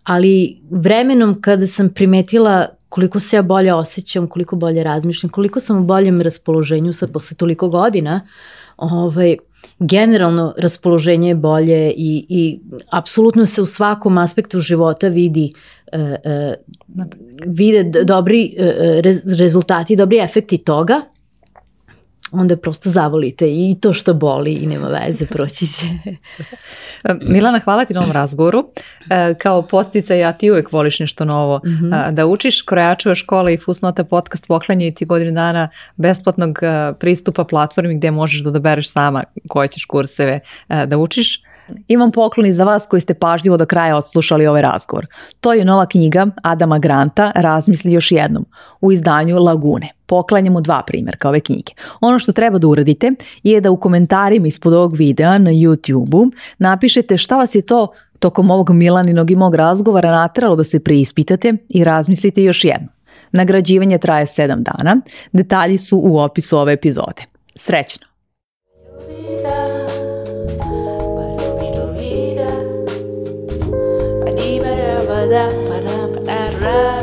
ali 0.03 0.61
vremenom 0.69 1.41
kada 1.41 1.67
sam 1.67 1.89
primetila 1.89 2.67
koliko 2.89 3.19
se 3.19 3.35
ja 3.35 3.41
bolje 3.41 3.73
osjećam, 3.73 4.27
koliko 4.27 4.55
bolje 4.55 4.83
razmišljam, 4.83 5.29
koliko 5.29 5.59
sam 5.59 5.77
u 5.77 5.83
boljem 5.83 6.21
raspoloženju 6.21 6.93
sad 6.93 7.11
posle 7.11 7.37
toliko 7.37 7.69
godina, 7.69 8.21
ovaj, 8.77 9.37
generalno 9.87 10.53
raspoloženje 10.57 11.27
je 11.27 11.35
bolje 11.35 11.91
i, 11.91 12.25
i 12.29 12.59
apsolutno 12.89 13.45
se 13.45 13.61
u 13.61 13.65
svakom 13.65 14.17
aspektu 14.17 14.59
života 14.59 15.07
vidi 15.07 15.53
uh, 15.93 15.99
uh, 15.99 16.53
vide 17.45 18.03
dobri 18.03 18.55
uh, 18.59 18.65
rezultati, 19.37 19.95
dobri 19.95 20.19
efekti 20.19 20.57
toga 20.57 21.01
onda 22.33 22.57
prosto 22.57 22.89
zavolite 22.89 23.47
i 23.47 23.75
to 23.81 23.93
što 23.93 24.13
boli 24.13 24.53
i 24.53 24.67
nema 24.67 24.87
veze, 24.87 25.25
proći 25.25 25.67
će. 25.67 25.85
Milana, 27.33 27.59
hvala 27.59 27.85
ti 27.85 27.93
na 27.93 27.99
ovom 27.99 28.11
razgovoru. 28.11 28.65
E, 29.09 29.33
kao 29.33 29.61
postica 29.61 30.13
ja 30.13 30.33
ti 30.33 30.51
uvek 30.51 30.71
voliš 30.71 30.99
nešto 30.99 31.25
novo 31.25 31.61
mm 31.65 31.69
-hmm. 31.69 32.11
da 32.11 32.25
učiš. 32.25 32.61
Krojačeva 32.61 33.15
škola 33.15 33.51
i 33.51 33.57
Fusnota 33.57 34.03
podcast 34.03 34.47
poklanjaju 34.47 34.93
ti 34.93 35.05
godinu 35.05 35.31
dana 35.31 35.69
besplatnog 35.95 36.59
pristupa 36.99 37.43
platformi 37.43 37.97
gde 37.97 38.11
možeš 38.11 38.43
da 38.43 38.49
odabereš 38.49 38.89
sama 38.89 39.23
koje 39.49 39.67
ćeš 39.67 39.85
kurseve 39.85 40.39
da 40.85 40.97
učiš. 40.97 41.52
Imam 41.87 42.11
poklon 42.11 42.53
za 42.53 42.63
vas 42.63 42.85
koji 42.85 43.01
ste 43.01 43.13
pažljivo 43.13 43.57
do 43.57 43.65
kraja 43.65 43.97
odslušali 43.97 44.47
ovaj 44.47 44.61
razgovor. 44.61 45.07
To 45.39 45.53
je 45.53 45.65
nova 45.65 45.85
knjiga 45.85 46.27
Adama 46.43 46.79
Granta 46.79 47.31
Razmisli 47.35 47.91
još 47.91 48.11
jednom 48.11 48.45
u 48.81 48.91
izdanju 48.91 49.39
Lagune. 49.39 49.89
Poklanjamo 50.05 50.61
dva 50.61 50.83
primjerka 50.87 51.29
ove 51.29 51.39
knjige. 51.39 51.73
Ono 52.01 52.19
što 52.19 52.31
treba 52.31 52.57
da 52.57 52.67
uradite 52.67 53.11
je 53.43 53.61
da 53.61 53.71
u 53.71 53.77
komentarima 53.77 54.47
ispod 54.47 54.73
ovog 54.73 54.95
videa 54.95 55.37
na 55.37 55.51
YouTube-u 55.51 56.31
napišete 56.57 57.17
šta 57.17 57.37
vas 57.37 57.55
je 57.55 57.61
to 57.61 57.87
tokom 58.19 58.51
ovog 58.51 58.69
Milaninog 58.69 59.31
i 59.31 59.35
mog 59.35 59.55
razgovora 59.55 60.11
natralo 60.11 60.55
da 60.55 60.63
se 60.63 60.79
preispitate 60.79 61.53
i 61.69 61.83
razmislite 61.83 62.43
još 62.43 62.63
jednom. 62.63 62.89
Nagrađivanje 63.31 63.97
traje 63.97 64.25
7 64.25 64.63
dana, 64.63 65.01
detalji 65.31 65.77
su 65.77 66.01
u 66.03 66.19
opisu 66.19 66.57
ove 66.57 66.73
epizode. 66.73 67.21
Srećno! 67.55 68.07
pada 75.23 75.47
pada 75.47 75.95
pada 76.11 77.02